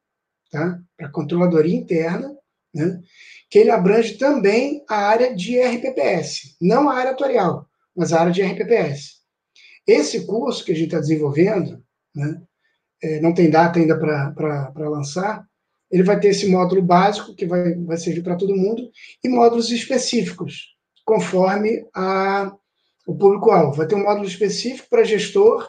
tá? 0.50 0.80
para 0.96 1.10
controladoria 1.10 1.76
interna, 1.76 2.36
né? 2.74 3.00
que 3.48 3.60
ele 3.60 3.70
abrange 3.70 4.14
também 4.14 4.84
a 4.88 4.96
área 4.96 5.32
de 5.32 5.60
RPPS, 5.60 6.56
não 6.60 6.90
a 6.90 6.96
área 6.96 7.12
atuarial, 7.12 7.68
mas 7.96 8.12
a 8.12 8.18
área 8.18 8.32
de 8.32 8.42
RPPS. 8.42 9.21
Esse 9.86 10.26
curso 10.26 10.64
que 10.64 10.72
a 10.72 10.74
gente 10.74 10.86
está 10.86 11.00
desenvolvendo, 11.00 11.82
né? 12.14 12.42
É, 13.02 13.20
não 13.20 13.34
tem 13.34 13.50
data 13.50 13.80
ainda 13.80 13.98
para 13.98 14.88
lançar, 14.88 15.44
ele 15.90 16.04
vai 16.04 16.18
ter 16.18 16.28
esse 16.28 16.46
módulo 16.48 16.80
básico, 16.80 17.34
que 17.34 17.44
vai, 17.44 17.74
vai 17.74 17.98
servir 17.98 18.22
para 18.22 18.36
todo 18.36 18.56
mundo, 18.56 18.90
e 19.22 19.28
módulos 19.28 19.70
específicos, 19.70 20.74
conforme 21.04 21.84
a, 21.92 22.54
o 23.06 23.14
público-alvo. 23.14 23.76
Vai 23.76 23.86
ter 23.86 23.96
um 23.96 24.04
módulo 24.04 24.26
específico 24.26 24.88
para 24.88 25.04
gestor, 25.04 25.68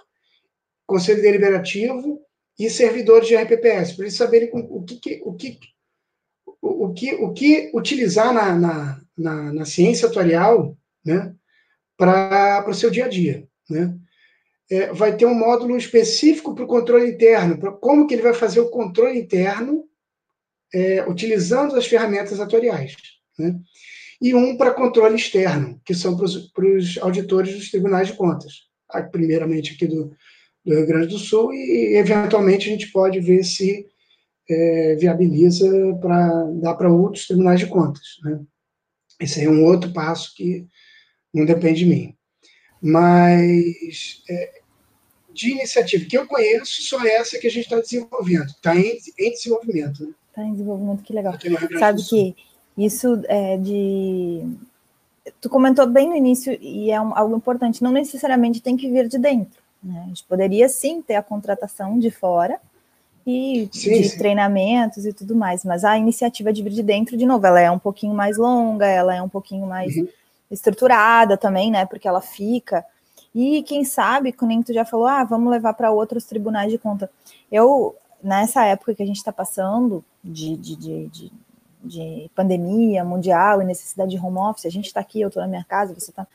conselho 0.85 1.21
deliberativo 1.21 2.21
e 2.57 2.69
servidores 2.69 3.27
de 3.27 3.35
RPPS, 3.35 3.93
para 3.93 4.05
eles 4.05 4.15
saberem 4.15 4.49
o 4.53 4.83
que, 4.83 5.21
o 5.25 5.33
que, 5.33 5.59
o 6.61 6.93
que, 6.93 7.15
o 7.15 7.33
que 7.33 7.71
utilizar 7.73 8.33
na, 8.33 8.55
na, 8.55 9.01
na, 9.17 9.53
na 9.53 9.65
ciência 9.65 10.07
atuarial 10.07 10.77
né, 11.03 11.35
para 11.97 12.65
o 12.69 12.73
seu 12.73 12.89
dia 12.89 13.05
a 13.05 13.09
dia. 13.09 13.47
Né? 13.69 13.97
É, 14.69 14.93
vai 14.93 15.15
ter 15.15 15.25
um 15.25 15.35
módulo 15.35 15.77
específico 15.77 16.55
para 16.55 16.63
o 16.63 16.67
controle 16.67 17.11
interno, 17.11 17.57
para 17.59 17.71
como 17.71 18.07
que 18.07 18.13
ele 18.13 18.21
vai 18.23 18.33
fazer 18.33 18.59
o 18.59 18.69
controle 18.69 19.19
interno 19.19 19.83
é, 20.73 21.07
utilizando 21.07 21.75
as 21.75 21.85
ferramentas 21.85 22.39
atuariais. 22.39 22.95
Né? 23.37 23.55
E 24.21 24.33
um 24.33 24.55
para 24.55 24.73
controle 24.73 25.15
externo, 25.15 25.79
que 25.85 25.93
são 25.93 26.15
para 26.15 26.25
os 26.25 26.97
auditores 26.99 27.55
dos 27.55 27.69
tribunais 27.69 28.07
de 28.07 28.13
contas, 28.13 28.63
primeiramente 29.11 29.73
aqui 29.73 29.85
do, 29.85 30.15
do 30.65 30.75
Rio 30.75 30.87
Grande 30.87 31.07
do 31.07 31.19
Sul, 31.19 31.53
e 31.53 31.95
eventualmente 31.97 32.67
a 32.67 32.71
gente 32.71 32.91
pode 32.91 33.19
ver 33.19 33.43
se 33.43 33.85
é, 34.49 34.95
viabiliza 34.95 35.69
para 36.01 36.43
dar 36.53 36.75
para 36.75 36.91
outros 36.91 37.27
tribunais 37.27 37.59
de 37.59 37.67
contas. 37.67 38.03
Né? 38.23 38.39
Esse 39.19 39.43
é 39.43 39.49
um 39.49 39.65
outro 39.65 39.91
passo 39.91 40.33
que 40.35 40.65
não 41.33 41.45
depende 41.45 41.79
de 41.79 41.85
mim. 41.85 42.15
Mas 42.83 44.21
é, 44.29 44.59
de 45.33 45.51
iniciativa 45.51 46.05
que 46.05 46.17
eu 46.17 46.27
conheço, 46.27 46.83
só 46.83 47.01
essa 47.05 47.39
que 47.39 47.47
a 47.47 47.49
gente 47.49 47.63
está 47.63 47.79
desenvolvendo. 47.79 48.47
Está 48.47 48.75
em, 48.75 48.99
em, 49.17 49.31
desenvolvimento. 49.31 50.03
Está 50.03 50.05
né? 50.05 50.13
Tá 50.35 50.43
em 50.43 50.51
desenvolvimento, 50.51 51.03
que 51.03 51.13
legal. 51.13 51.33
Sabe 51.79 52.03
que 52.03 52.35
isso 52.77 53.21
é 53.27 53.57
de. 53.57 54.41
Tu 55.39 55.49
comentou 55.49 55.87
bem 55.87 56.09
no 56.09 56.15
início, 56.15 56.57
e 56.61 56.91
é 56.91 56.99
um, 56.99 57.17
algo 57.17 57.37
importante, 57.37 57.81
não 57.81 57.91
necessariamente 57.91 58.61
tem 58.61 58.75
que 58.75 58.91
vir 58.91 59.07
de 59.07 59.17
dentro. 59.17 59.61
Né? 59.81 60.01
A 60.03 60.07
gente 60.07 60.23
poderia 60.25 60.67
sim 60.67 61.01
ter 61.01 61.15
a 61.15 61.23
contratação 61.23 61.97
de 61.97 62.11
fora, 62.11 62.59
e 63.25 63.69
sim, 63.71 64.01
de 64.01 64.09
sim. 64.09 64.17
treinamentos 64.17 65.05
e 65.05 65.13
tudo 65.13 65.35
mais. 65.35 65.63
Mas 65.63 65.83
a 65.83 65.97
iniciativa 65.97 66.51
de 66.51 66.61
vir 66.61 66.71
de 66.71 66.83
dentro, 66.83 67.15
de 67.15 67.25
novo, 67.25 67.45
ela 67.45 67.61
é 67.61 67.71
um 67.71 67.79
pouquinho 67.79 68.13
mais 68.13 68.37
longa, 68.37 68.85
ela 68.85 69.15
é 69.15 69.21
um 69.21 69.29
pouquinho 69.29 69.65
mais 69.65 69.95
uhum. 69.95 70.07
Estruturada 70.49 71.37
também, 71.37 71.71
né? 71.71 71.85
Porque 71.85 72.07
ela 72.07 72.21
fica. 72.21 72.85
E 73.33 73.63
quem 73.63 73.83
sabe, 73.83 74.31
como 74.31 74.49
nem 74.49 74.61
tu 74.61 74.73
já 74.73 74.85
falou, 74.85 75.07
ah, 75.07 75.23
vamos 75.23 75.51
levar 75.51 75.73
para 75.73 75.91
outros 75.91 76.25
tribunais 76.25 76.71
de 76.71 76.77
conta. 76.77 77.09
Eu, 77.51 77.95
nessa 78.21 78.65
época 78.65 78.93
que 78.93 79.03
a 79.03 79.05
gente 79.05 79.17
está 79.17 79.31
passando 79.31 80.03
de, 80.23 80.55
de, 80.55 80.75
de, 80.75 81.07
de, 81.07 81.31
de 81.83 82.31
pandemia 82.35 83.03
mundial 83.03 83.61
e 83.61 83.65
necessidade 83.65 84.11
de 84.11 84.19
home 84.19 84.37
office, 84.37 84.65
a 84.65 84.69
gente 84.69 84.85
está 84.85 84.99
aqui, 84.99 85.21
eu 85.21 85.29
estou 85.29 85.41
na 85.41 85.49
minha 85.49 85.63
casa, 85.63 85.93
você 85.93 86.11
está 86.11 86.27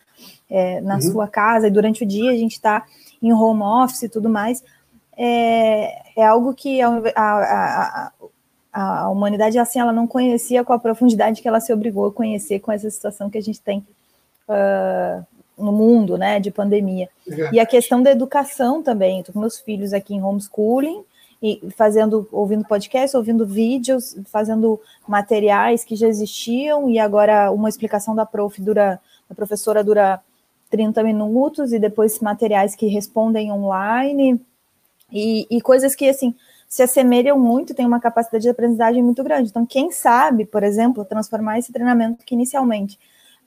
é, 0.50 0.80
na 0.80 0.96
uhum. 0.96 1.00
sua 1.00 1.28
casa, 1.28 1.68
e 1.68 1.70
durante 1.70 2.02
o 2.02 2.06
dia 2.06 2.32
a 2.32 2.36
gente 2.36 2.54
está 2.54 2.84
em 3.22 3.32
home 3.32 3.62
office 3.62 4.02
e 4.02 4.08
tudo 4.08 4.28
mais 4.28 4.62
é, 5.18 6.00
é 6.16 6.24
algo 6.24 6.54
que 6.54 6.80
a, 6.80 6.88
a, 7.16 8.12
a, 8.72 9.02
a, 9.02 9.08
humanidade 9.10 9.58
assim 9.58 9.80
ela 9.80 9.92
não 9.92 10.06
conhecia 10.06 10.62
com 10.62 10.72
a 10.72 10.78
profundidade 10.78 11.42
que 11.42 11.48
ela 11.48 11.60
se 11.60 11.72
obrigou 11.72 12.06
a 12.06 12.12
conhecer 12.12 12.60
com 12.60 12.70
essa 12.70 12.88
situação 12.88 13.28
que 13.28 13.36
a 13.36 13.42
gente 13.42 13.60
tem 13.60 13.84
uh, 14.48 15.24
no 15.56 15.72
mundo, 15.72 16.16
né, 16.16 16.40
de 16.40 16.50
pandemia. 16.50 17.08
É. 17.28 17.50
E 17.54 17.60
a 17.60 17.66
questão 17.66 18.02
da 18.02 18.10
educação 18.10 18.82
também. 18.82 19.20
Estou 19.20 19.32
com 19.32 19.40
meus 19.40 19.58
filhos 19.58 19.92
aqui 19.92 20.14
em 20.14 20.22
homeschooling 20.22 21.02
e 21.42 21.60
fazendo, 21.76 22.28
ouvindo 22.32 22.64
podcast, 22.64 23.16
ouvindo 23.16 23.46
vídeos, 23.46 24.16
fazendo 24.26 24.80
materiais 25.06 25.84
que 25.84 25.94
já 25.94 26.08
existiam 26.08 26.88
e 26.88 26.98
agora 26.98 27.50
uma 27.50 27.68
explicação 27.68 28.14
da 28.14 28.26
prof 28.26 28.60
dura, 28.60 29.00
da 29.28 29.34
professora 29.34 29.84
dura 29.84 30.20
30 30.70 31.02
minutos 31.02 31.72
e 31.72 31.78
depois 31.78 32.18
materiais 32.20 32.74
que 32.74 32.86
respondem 32.86 33.52
online. 33.52 34.40
E, 35.10 35.46
e 35.50 35.60
coisas 35.60 35.94
que, 35.94 36.08
assim, 36.08 36.34
se 36.68 36.82
assemelham 36.82 37.38
muito, 37.38 37.74
tem 37.74 37.86
uma 37.86 37.98
capacidade 37.98 38.42
de 38.42 38.50
aprendizagem 38.50 39.02
muito 39.02 39.24
grande. 39.24 39.48
Então, 39.48 39.64
quem 39.64 39.90
sabe, 39.90 40.44
por 40.44 40.62
exemplo, 40.62 41.04
transformar 41.04 41.58
esse 41.58 41.72
treinamento 41.72 42.24
que 42.24 42.34
inicialmente 42.34 42.98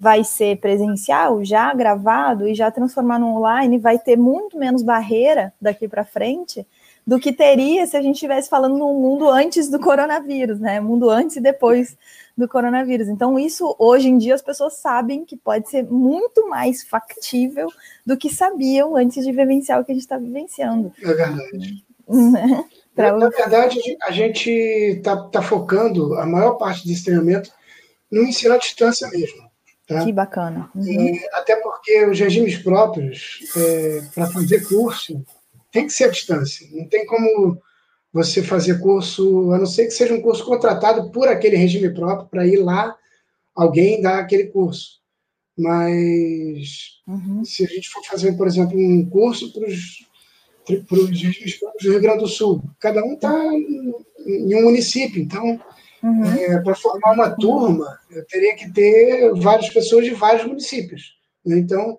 vai 0.02 0.24
ser 0.24 0.58
presencial, 0.58 1.46
já 1.46 1.72
gravado, 1.76 2.48
e 2.48 2.56
já 2.56 2.72
transformar 2.72 3.20
no 3.20 3.36
online, 3.36 3.78
vai 3.78 4.00
ter 4.00 4.18
muito 4.18 4.58
menos 4.58 4.82
barreira 4.82 5.54
daqui 5.62 5.88
para 5.88 6.04
frente 6.04 6.66
do 7.06 7.20
que 7.20 7.32
teria 7.32 7.86
se 7.86 7.96
a 7.96 8.02
gente 8.02 8.16
estivesse 8.16 8.50
falando 8.50 8.80
no 8.80 8.92
mundo 8.96 9.30
antes 9.30 9.70
do 9.70 9.80
coronavírus, 9.80 10.60
né? 10.60 10.80
Mundo 10.80 11.08
antes 11.08 11.36
e 11.36 11.40
depois 11.40 11.96
do 12.36 12.48
coronavírus. 12.48 13.10
Então, 13.10 13.38
isso 13.38 13.76
hoje 13.78 14.10
em 14.10 14.18
dia 14.18 14.34
as 14.34 14.42
pessoas 14.42 14.74
sabem 14.78 15.24
que 15.24 15.38
pode 15.38 15.70
ser 15.70 15.84
muito 15.84 16.50
mais 16.50 16.82
factível 16.82 17.68
do 18.04 18.18
que 18.18 18.28
sabiam 18.28 18.96
antes 18.96 19.24
de 19.24 19.32
vivenciar 19.32 19.80
o 19.80 19.86
que 19.86 19.92
a 19.92 19.94
gente 19.94 20.04
está 20.04 20.18
vivenciando. 20.18 20.92
É 21.00 21.14
verdade. 21.14 21.84
Né? 22.08 22.66
pra... 22.96 23.16
Na 23.16 23.30
verdade, 23.30 23.80
a 24.02 24.12
gente 24.12 24.50
está 24.50 25.16
tá 25.30 25.44
focando 25.44 26.16
a 26.16 26.26
maior 26.26 26.54
parte 26.54 26.88
desse 26.88 27.04
treinamento 27.04 27.52
no 28.12 28.24
ensino 28.24 28.56
à 28.56 28.58
distância 28.58 29.08
mesmo. 29.10 29.51
Tá? 29.92 30.06
Que 30.06 30.14
bacana. 30.14 30.72
Uhum. 30.74 31.16
É, 31.16 31.30
até 31.34 31.56
porque 31.58 32.06
os 32.06 32.20
regimes 32.20 32.58
próprios, 32.58 33.40
é, 33.56 34.02
para 34.14 34.28
fazer 34.28 34.68
curso, 34.68 35.24
tem 35.72 35.86
que 35.86 35.94
ser 35.94 36.06
à 36.06 36.10
distância. 36.10 36.68
Não 36.72 36.88
tem 36.88 37.06
como 37.06 37.62
você 38.14 38.42
fazer 38.42 38.80
curso, 38.80 39.52
a 39.52 39.58
não 39.58 39.66
ser 39.66 39.86
que 39.86 39.92
seja 39.92 40.14
um 40.14 40.22
curso 40.22 40.46
contratado 40.46 41.12
por 41.12 41.28
aquele 41.28 41.56
regime 41.56 41.94
próprio 41.94 42.30
para 42.30 42.48
ir 42.48 42.58
lá 42.58 42.96
alguém 43.56 44.02
dar 44.02 44.20
aquele 44.20 44.46
curso. 44.46 45.02
Mas 45.58 47.02
uhum. 47.08 47.44
se 47.44 47.66
a 47.66 47.68
gente 47.68 47.90
for 47.90 48.04
fazer, 48.06 48.34
por 48.34 48.48
exemplo, 48.48 48.78
um 48.78 49.06
curso 49.10 49.52
para 49.54 49.66
os 49.66 51.22
regimes 51.22 51.60
próprios 51.60 51.84
do 51.84 51.92
Rio 51.92 52.02
Grande 52.02 52.20
do 52.20 52.28
Sul, 52.28 52.64
cada 52.80 53.04
um 53.04 53.14
está 53.14 53.34
em 54.26 54.56
um 54.56 54.64
município, 54.64 55.22
então 55.22 55.60
uhum. 56.04 56.26
é, 56.26 56.62
para 56.62 56.76
formar 56.76 57.14
uma 57.14 57.30
turma, 57.30 58.00
eu 58.10 58.26
teria 58.26 58.56
que 58.56 58.72
ter 58.72 59.34
várias 59.36 59.70
pessoas 59.70 60.06
de 60.06 60.12
vários 60.12 60.46
municípios. 60.46 61.18
Né? 61.46 61.58
Então, 61.58 61.98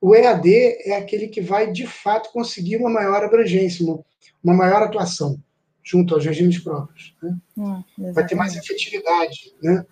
o 0.00 0.14
EAD 0.14 0.48
é 0.84 0.96
aquele 0.96 1.28
que 1.28 1.40
vai, 1.40 1.70
de 1.70 1.86
fato, 1.86 2.32
conseguir 2.32 2.76
uma 2.76 2.90
maior 2.90 3.22
abrangência, 3.22 3.84
uma, 3.84 4.00
uma 4.42 4.54
maior 4.54 4.82
atuação 4.82 5.38
junto 5.82 6.14
aos 6.14 6.24
regimes 6.24 6.58
próprios. 6.58 7.14
Né? 7.22 7.36
Hum, 7.56 7.82
vai 8.12 8.26
ter 8.26 8.34
mais 8.34 8.56
efetividade. 8.56 9.54
Né? 9.62 9.84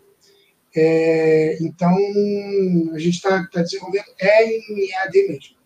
É, 0.74 1.58
então, 1.60 1.94
a 2.94 2.98
gente 2.98 3.16
está 3.16 3.46
tá 3.52 3.62
desenvolvendo 3.62 4.06
é 4.18 4.46
em 4.46 4.90
EAD 4.90 5.28
mesmo. 5.28 5.58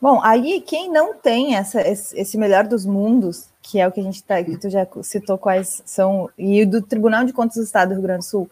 Bom, 0.00 0.20
aí 0.22 0.62
quem 0.62 0.90
não 0.90 1.14
tem 1.14 1.56
essa, 1.56 1.82
esse 1.86 2.38
melhor 2.38 2.66
dos 2.66 2.86
mundos, 2.86 3.49
que 3.70 3.78
é 3.78 3.86
o 3.86 3.92
que 3.92 4.00
a 4.00 4.02
gente 4.02 4.16
está, 4.16 4.42
que 4.42 4.56
tu 4.56 4.68
já 4.68 4.84
citou 5.02 5.38
quais 5.38 5.80
são, 5.86 6.28
e 6.36 6.66
do 6.66 6.82
Tribunal 6.82 7.24
de 7.24 7.32
Contas 7.32 7.56
do 7.56 7.62
Estado 7.62 7.90
do 7.90 7.94
Rio 7.94 8.02
Grande 8.02 8.20
do 8.20 8.24
Sul, 8.24 8.50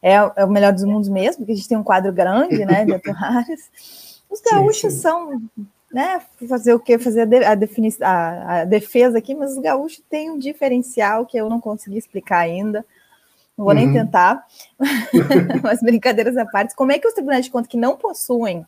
é, 0.00 0.14
é 0.14 0.44
o 0.44 0.50
melhor 0.50 0.72
dos 0.72 0.84
mundos 0.84 1.08
mesmo, 1.08 1.38
porque 1.38 1.52
a 1.52 1.56
gente 1.56 1.68
tem 1.68 1.76
um 1.76 1.82
quadro 1.82 2.12
grande, 2.12 2.64
né, 2.64 2.84
de 2.84 2.94
atuários. 2.94 4.22
Os 4.30 4.40
gaúchos 4.40 4.80
sim, 4.80 4.90
sim. 4.90 5.00
são 5.00 5.42
né, 5.92 6.22
fazer 6.48 6.72
o 6.72 6.78
quê? 6.78 6.98
Fazer 6.98 7.22
a, 7.44 7.54
defini 7.56 7.92
a, 8.00 8.60
a, 8.60 8.64
defesa 8.64 9.18
aqui, 9.18 9.34
mas 9.34 9.52
os 9.52 9.58
gaúchos 9.58 10.02
têm 10.08 10.30
um 10.30 10.38
diferencial 10.38 11.26
que 11.26 11.36
eu 11.36 11.50
não 11.50 11.60
consegui 11.60 11.98
explicar 11.98 12.38
ainda. 12.38 12.86
Não 13.58 13.64
vou 13.64 13.74
uhum. 13.74 13.80
nem 13.80 13.92
tentar, 13.92 14.46
mas 15.64 15.80
brincadeiras 15.80 16.36
à 16.36 16.46
parte. 16.46 16.76
Como 16.76 16.92
é 16.92 16.98
que 16.98 17.08
os 17.08 17.14
tribunais 17.14 17.44
de 17.44 17.50
contas 17.50 17.68
que 17.68 17.76
não 17.76 17.96
possuem 17.96 18.64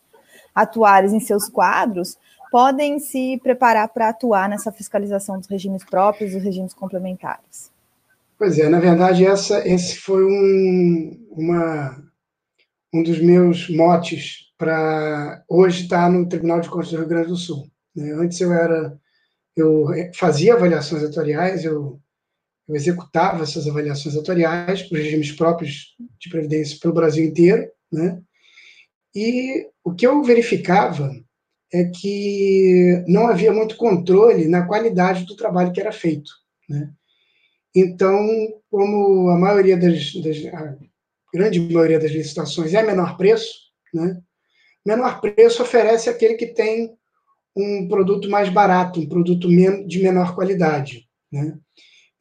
atuários 0.53 1.13
em 1.13 1.19
seus 1.21 1.47
quadros 1.47 2.17
podem 2.53 2.99
se 2.99 3.39
preparar 3.41 3.89
para 3.89 4.09
atuar 4.09 4.47
nessa 4.47 4.71
fiscalização 4.71 5.39
dos 5.39 5.47
regimes 5.47 5.83
próprios 5.83 6.33
dos 6.33 6.43
regimes 6.43 6.71
complementares? 6.71 7.71
Pois 8.37 8.59
é, 8.59 8.69
na 8.69 8.79
verdade, 8.79 9.25
essa, 9.25 9.67
esse 9.67 9.97
foi 9.97 10.23
um, 10.23 11.27
uma, 11.31 11.99
um 12.93 13.01
dos 13.01 13.19
meus 13.19 13.67
motes 13.71 14.53
para 14.55 15.43
hoje 15.49 15.85
estar 15.85 16.11
no 16.11 16.29
Tribunal 16.29 16.61
de 16.61 16.69
Contas 16.69 16.91
do 16.91 16.97
Rio 16.97 17.07
Grande 17.07 17.29
do 17.29 17.35
Sul. 17.35 17.67
Né? 17.95 18.13
Antes 18.13 18.39
eu 18.39 18.53
era, 18.53 18.99
eu 19.57 19.87
fazia 20.13 20.53
avaliações 20.53 21.01
atuariais, 21.01 21.65
eu, 21.65 21.99
eu 22.67 22.75
executava 22.75 23.41
essas 23.41 23.67
avaliações 23.67 24.15
atuariais 24.15 24.83
para 24.83 24.95
os 24.95 25.03
regimes 25.03 25.31
próprios 25.31 25.95
de 26.19 26.29
previdência 26.29 26.77
pelo 26.79 26.93
Brasil 26.93 27.25
inteiro, 27.25 27.67
né? 27.91 28.21
E 29.15 29.67
o 29.83 29.91
que 29.91 30.05
eu 30.05 30.21
verificava 30.21 31.11
é 31.73 31.85
que 31.85 33.03
não 33.07 33.27
havia 33.27 33.51
muito 33.51 33.75
controle 33.75 34.47
na 34.47 34.65
qualidade 34.67 35.25
do 35.25 35.35
trabalho 35.35 35.71
que 35.71 35.81
era 35.81 35.91
feito, 35.91 36.31
né? 36.69 36.91
Então, 37.75 38.19
como 38.69 39.29
a 39.29 39.37
maioria 39.37 39.75
das, 39.75 40.13
das 40.13 40.45
a 40.53 40.77
grande 41.33 41.59
maioria 41.59 41.99
das 41.99 42.11
licitações 42.11 42.73
é 42.75 42.83
menor 42.83 43.17
preço, 43.17 43.51
né? 43.91 44.21
menor 44.85 45.19
preço 45.19 45.63
oferece 45.63 46.09
aquele 46.09 46.35
que 46.35 46.47
tem 46.47 46.93
um 47.55 47.87
produto 47.87 48.29
mais 48.29 48.49
barato, 48.49 48.99
um 48.99 49.07
produto 49.07 49.47
de 49.87 50.03
menor 50.03 50.35
qualidade. 50.35 51.07
Né? 51.31 51.57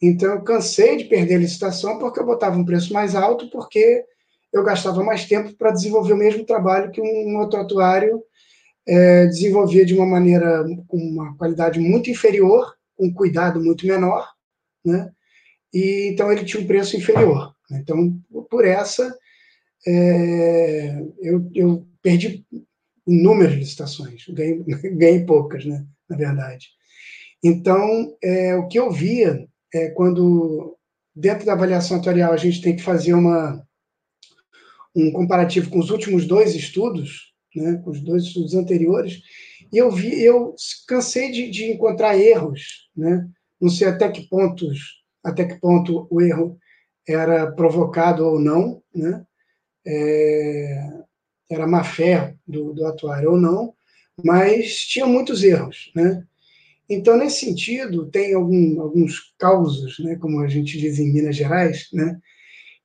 Então, 0.01 0.33
eu 0.33 0.43
cansei 0.43 0.97
de 0.97 1.05
perder 1.05 1.35
a 1.35 1.39
licitação 1.39 1.99
porque 1.99 2.19
eu 2.19 2.27
botava 2.27 2.57
um 2.57 2.65
preço 2.65 2.93
mais 2.95 3.15
alto, 3.15 3.51
porque 3.51 4.05
eu 4.53 4.63
gastava 4.63 5.03
mais 5.03 5.27
tempo 5.27 5.53
para 5.55 5.71
desenvolver 5.71 6.15
o 6.15 6.19
mesmo 6.19 6.45
trabalho 6.45 6.91
que 6.91 7.01
um 7.01 7.39
outro 7.39 7.61
atuário 7.61 8.23
é, 8.87 9.27
desenvolvia 9.27 9.85
de 9.85 9.95
uma 9.95 10.07
maneira 10.07 10.65
com 10.89 10.97
uma 10.97 11.37
qualidade 11.37 11.79
muito 11.79 12.11
inferior, 12.11 12.75
com 12.97 13.07
um 13.07 13.15
cuidado 13.15 13.63
muito 13.63 13.87
menor, 13.87 14.29
né? 14.85 15.11
E 15.73 16.11
então 16.13 16.31
ele 16.31 16.45
tinha 16.45 16.63
um 16.63 16.67
preço 16.67 16.97
inferior. 16.97 17.55
Então, 17.71 18.21
por 18.51 18.65
essa, 18.65 19.17
é, 19.87 21.03
eu, 21.21 21.51
eu 21.55 21.87
perdi 22.03 22.45
inúmeras 23.07 23.55
licitações, 23.55 24.25
ganhei, 24.29 24.63
ganhei 24.95 25.25
poucas, 25.25 25.65
né, 25.65 25.87
na 26.09 26.17
verdade. 26.17 26.69
Então, 27.43 28.17
é, 28.23 28.55
o 28.55 28.69
que 28.69 28.79
eu 28.79 28.91
via 28.91 29.49
é 29.75 29.89
quando, 29.91 30.77
dentro 31.15 31.45
da 31.45 31.55
avaliação 31.55 31.97
atuarial, 31.97 32.33
a 32.33 32.37
gente 32.37 32.61
tem 32.61 32.77
que 32.77 32.83
fazer 32.83 33.15
uma, 33.15 33.67
um 34.95 35.11
comparativo 35.11 35.71
com 35.71 35.81
os 35.81 35.91
últimos 35.91 36.27
dois 36.27 36.55
estudos, 36.55 37.32
né, 37.55 37.81
com 37.85 37.91
os 37.91 38.01
dois 38.01 38.25
estudos 38.25 38.55
anteriores, 38.55 39.23
e 39.73 39.79
eu 39.79 39.91
vi, 39.91 40.23
eu 40.23 40.55
cansei 40.87 41.31
de, 41.31 41.51
de 41.51 41.73
encontrar 41.73 42.19
erros, 42.19 42.89
né, 42.97 43.29
não 43.61 43.69
sei 43.69 43.89
até 43.89 44.11
que 44.11 44.29
pontos, 44.29 45.03
até 45.23 45.45
que 45.45 45.61
ponto 45.61 46.07
o 46.11 46.21
erro 46.21 46.59
era 47.07 47.51
provocado 47.51 48.25
ou 48.25 48.39
não, 48.39 48.83
né, 48.95 49.25
é, 49.87 51.03
era 51.51 51.67
má 51.67 51.85
fé 51.85 52.35
do, 52.47 52.73
do 52.73 52.87
atuário 52.87 53.33
ou 53.33 53.37
não, 53.37 53.75
mas 54.23 54.79
tinha 54.81 55.07
muitos 55.07 55.43
erros, 55.43 55.91
né? 55.95 56.25
Então, 56.89 57.17
nesse 57.17 57.47
sentido, 57.47 58.11
tem 58.11 58.35
algum, 58.35 58.81
alguns 58.81 59.33
causos, 59.39 59.99
né, 60.01 60.17
como 60.17 60.41
a 60.41 60.49
gente 60.49 60.79
diz 60.79 60.99
em 60.99 61.13
Minas 61.13 61.37
Gerais, 61.37 61.89
né, 61.93 62.21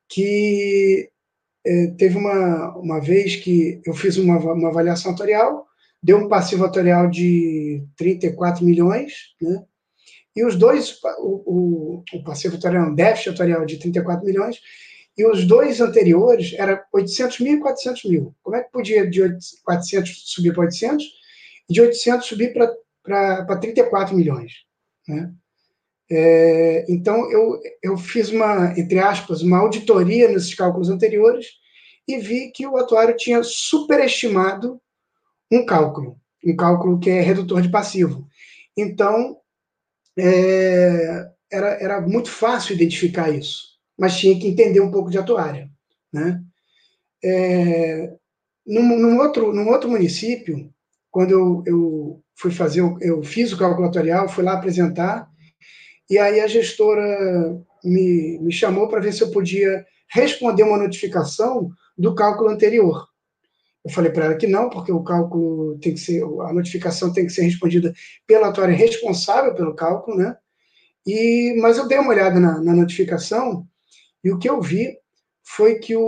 que 0.08 1.10
é, 1.68 1.88
teve 1.98 2.18
uma, 2.18 2.78
uma 2.78 3.00
vez 3.02 3.36
que 3.36 3.82
eu 3.86 3.94
fiz 3.94 4.18
uma, 4.18 4.38
uma 4.38 4.70
avaliação 4.70 5.12
atorial, 5.12 5.68
deu 6.02 6.18
um 6.18 6.30
passivo 6.30 6.64
atorial 6.64 7.10
de 7.10 7.84
34 7.98 8.64
milhões, 8.64 9.12
né, 9.42 9.64
e 10.34 10.46
os 10.46 10.56
dois, 10.56 11.00
o, 11.20 11.44
o, 11.46 12.04
o 12.14 12.24
passivo 12.24 12.56
atorial, 12.56 12.90
um 12.90 12.96
déficit 12.96 13.32
atorial 13.32 13.66
de 13.66 13.78
34 13.78 14.26
milhões, 14.26 14.62
e 15.18 15.26
os 15.26 15.46
dois 15.46 15.82
anteriores 15.82 16.54
era 16.54 16.86
800 16.94 17.40
mil 17.40 17.58
e 17.58 17.60
400 17.60 18.04
mil. 18.06 18.36
Como 18.44 18.56
é 18.56 18.64
que 18.64 18.72
podia 18.72 19.10
de 19.10 19.20
400 19.66 20.32
subir 20.32 20.54
para 20.54 20.66
800 20.66 21.04
e 21.68 21.74
de 21.74 21.82
800 21.82 22.26
subir 22.28 22.54
para 23.04 23.58
34 23.58 24.16
milhões? 24.16 24.52
Né? 25.08 25.34
É, 26.10 26.86
então, 26.90 27.30
eu, 27.32 27.60
eu 27.84 27.98
fiz 27.98 28.30
uma, 28.30 28.74
entre 28.80 29.00
aspas, 29.00 29.42
uma 29.42 29.60
auditoria 29.60 30.28
nesses 30.28 30.54
cálculos 30.56 30.90
anteriores 30.90 31.48
e 32.08 32.18
vi 32.18 32.52
que 32.52 32.66
o 32.66 32.78
atuário 32.78 33.16
tinha 33.18 33.44
superestimado 33.44 34.80
um 35.52 35.66
cálculo, 35.66 36.18
um 36.46 36.56
cálculo 36.56 37.00
que 37.00 37.10
é 37.10 37.22
redutor 37.22 37.62
de 37.62 37.70
passivo. 37.70 38.28
Então, 38.76 39.38
é, 40.18 41.30
era, 41.52 41.68
era 41.82 42.02
muito 42.02 42.30
fácil 42.30 42.76
identificar 42.76 43.30
isso 43.30 43.78
mas 43.98 44.18
tinha 44.18 44.40
que 44.40 44.48
entender 44.48 44.80
um 44.80 44.92
pouco 44.92 45.10
de 45.10 45.18
atuária. 45.18 45.70
Né? 46.14 46.42
É, 47.24 48.14
num, 48.66 49.00
num, 49.00 49.18
outro, 49.18 49.54
num 49.54 49.68
outro 49.70 49.90
município, 49.90 50.72
quando 51.10 51.32
eu, 51.32 51.64
eu 51.66 52.24
fui 52.36 52.52
fazer, 52.52 52.82
eu 53.02 53.24
fiz 53.24 53.52
o 53.52 53.58
calculatorial, 53.58 54.30
fui 54.30 54.44
lá 54.44 54.54
apresentar, 54.54 55.28
e 56.10 56.18
aí 56.18 56.40
a 56.40 56.48
gestora 56.48 57.60
me, 57.84 58.40
me 58.40 58.52
chamou 58.52 58.88
para 58.88 59.02
ver 59.02 59.14
se 59.14 59.22
eu 59.22 59.32
podia 59.32 59.86
responder 60.10 60.64
uma 60.64 60.78
notificação 60.78 61.70
do 61.98 62.16
cálculo 62.16 62.50
anterior. 62.50 63.08
Eu 63.84 63.92
falei 63.92 64.12
para 64.12 64.26
ela 64.26 64.36
que 64.36 64.48
não, 64.48 64.70
porque 64.70 64.92
o 64.92 65.04
cálculo 65.04 65.78
tem 65.80 65.94
que 65.94 66.00
ser, 66.00 66.22
a 66.24 66.54
notificação 66.54 67.14
tem 67.14 67.26
que 67.26 67.32
ser 67.32 67.44
respondida 67.44 67.94
pela 68.26 68.50
atuária 68.50 68.76
responsável 68.76 69.56
pelo 69.56 69.76
cálculo, 69.76 70.18
né? 70.18 70.36
E, 71.06 71.58
mas 71.62 71.78
eu 71.78 71.88
dei 71.88 71.98
uma 71.98 72.10
olhada 72.10 72.38
na, 72.38 72.62
na 72.62 72.74
notificação 72.74 73.66
e 74.22 74.30
o 74.30 74.38
que 74.38 74.50
eu 74.50 74.62
vi 74.62 74.98
foi 75.42 75.76
que 75.76 75.96
o, 75.96 76.02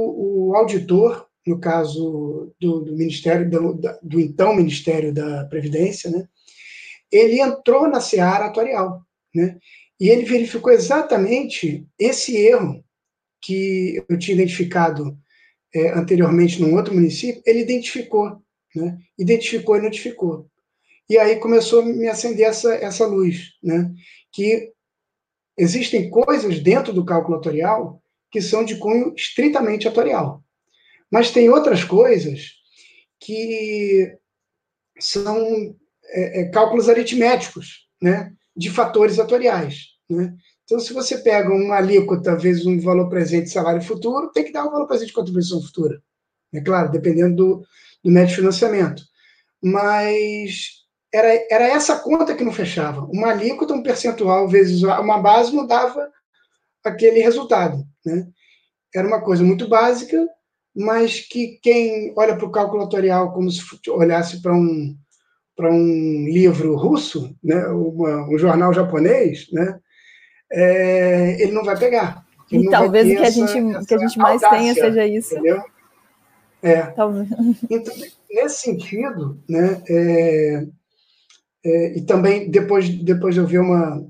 o 0.50 0.56
auditor, 0.56 1.26
no 1.48 1.58
caso 1.58 2.54
do, 2.60 2.82
do 2.82 2.92
Ministério, 2.92 3.50
do, 3.50 3.80
do, 4.04 4.20
então 4.20 4.54
Ministério 4.54 5.14
da 5.14 5.46
Previdência, 5.46 6.12
né, 6.12 6.28
ele 7.10 7.40
entrou 7.40 7.88
na 7.88 8.02
seara 8.02 8.48
atuarial, 8.48 9.02
né, 9.34 9.58
e 10.00 10.10
ele 10.10 10.26
verificou 10.26 10.72
exatamente 10.72 11.86
esse 11.98 12.36
erro 12.38 12.84
que 13.42 14.04
eu 14.08 14.18
tinha 14.18 14.36
identificado 14.36 15.18
é, 15.74 15.90
anteriormente 15.90 16.62
num 16.62 16.76
outro 16.76 16.94
município, 16.94 17.42
ele 17.46 17.60
identificou, 17.60 18.42
né, 18.76 18.98
identificou 19.18 19.78
e 19.78 19.82
notificou. 19.82 20.50
E 21.10 21.18
aí 21.18 21.38
começou 21.38 21.82
a 21.82 21.86
me 21.86 22.08
acender 22.08 22.48
essa, 22.48 22.74
essa 22.76 23.06
luz, 23.06 23.54
né, 23.62 23.92
que 24.32 24.72
existem 25.58 26.10
coisas 26.10 26.60
dentro 26.60 26.94
do 26.94 27.06
cálculo 27.06 27.38
atorial 27.38 28.02
que 28.32 28.42
são 28.42 28.64
de 28.64 28.78
cunho 28.78 29.14
estritamente 29.16 29.88
atorial. 29.88 30.44
Mas 31.12 31.32
tem 31.32 31.50
outras 31.50 31.84
coisas 31.84 32.54
que 33.20 34.16
são 35.00 35.76
é, 36.06 36.42
é, 36.42 36.50
cálculos 36.50 36.88
aritméticos, 36.88 37.90
né, 38.02 38.34
de 38.60 38.70
fatores 38.70 39.18
atoriais. 39.18 39.86
Né? 40.10 40.36
Então, 40.66 40.80
se 40.80 40.92
você 40.92 41.18
pega 41.20 41.50
uma 41.50 41.78
alíquota 41.78 42.36
vezes 42.36 42.66
um 42.66 42.78
valor 42.80 43.08
presente 43.08 43.50
salário 43.50 43.82
futuro, 43.82 44.32
tem 44.34 44.44
que 44.44 44.52
dar 44.52 44.66
um 44.66 44.72
valor 44.72 44.86
presente 44.86 45.08
de 45.08 45.14
contribuição 45.14 45.62
futura. 45.62 46.02
É 46.54 46.60
claro, 46.60 46.92
dependendo 46.92 47.36
do, 47.36 47.66
do 48.04 48.12
médio 48.12 48.30
de 48.30 48.36
financiamento. 48.36 49.02
Mas 49.64 50.84
era, 51.14 51.30
era 51.50 51.68
essa 51.70 51.98
conta 52.00 52.36
que 52.36 52.44
não 52.44 52.52
fechava. 52.52 53.06
Uma 53.06 53.30
alíquota, 53.30 53.74
um 53.74 53.82
percentual 53.82 54.48
vezes 54.50 54.84
uma 54.84 55.20
base 55.20 55.56
não 55.56 55.66
dava 55.66 56.12
aquele 56.84 57.22
resultado. 57.22 57.84
Né? 58.06 58.28
Era 58.94 59.08
uma 59.08 59.22
coisa 59.22 59.44
muito 59.44 59.70
básica, 59.70 60.28
mas 60.76 61.22
que 61.22 61.60
quem 61.62 62.14
olha 62.18 62.36
para 62.36 62.46
o 62.46 62.52
cálculo 62.52 62.84
atorial 62.84 63.32
como 63.32 63.50
se 63.50 63.62
olhasse 63.90 64.42
para 64.42 64.54
um, 64.54 64.98
para 65.60 65.70
um 65.70 66.24
livro 66.24 66.74
russo, 66.78 67.36
né? 67.44 67.68
Uma, 67.68 68.30
um 68.30 68.38
jornal 68.38 68.74
japonês, 68.74 69.52
né? 69.52 69.78
É, 70.50 71.36
ele 71.42 71.52
não 71.52 71.66
vai 71.66 71.78
pegar. 71.78 72.26
Ele 72.50 72.68
e 72.68 72.70
talvez 72.70 73.06
o 73.06 73.10
que, 73.10 73.18
essa, 73.18 73.44
a 73.44 73.48
gente, 73.48 73.86
que 73.86 73.94
a 73.94 73.98
gente 73.98 74.18
mais 74.18 74.42
audácia, 74.42 74.58
tenha 74.58 74.74
seja 74.74 75.06
isso. 75.06 75.34
Entendeu? 75.34 75.62
É. 76.64 76.84
Talvez. 76.84 77.28
Então, 77.70 77.94
nesse 78.32 78.62
sentido, 78.62 79.38
né, 79.50 79.84
é, 79.90 80.66
é, 81.66 81.98
e 81.98 82.02
também 82.06 82.50
depois, 82.50 82.88
depois 82.88 83.36
eu 83.36 83.46
vi 83.46 83.60
uma, 83.60 84.02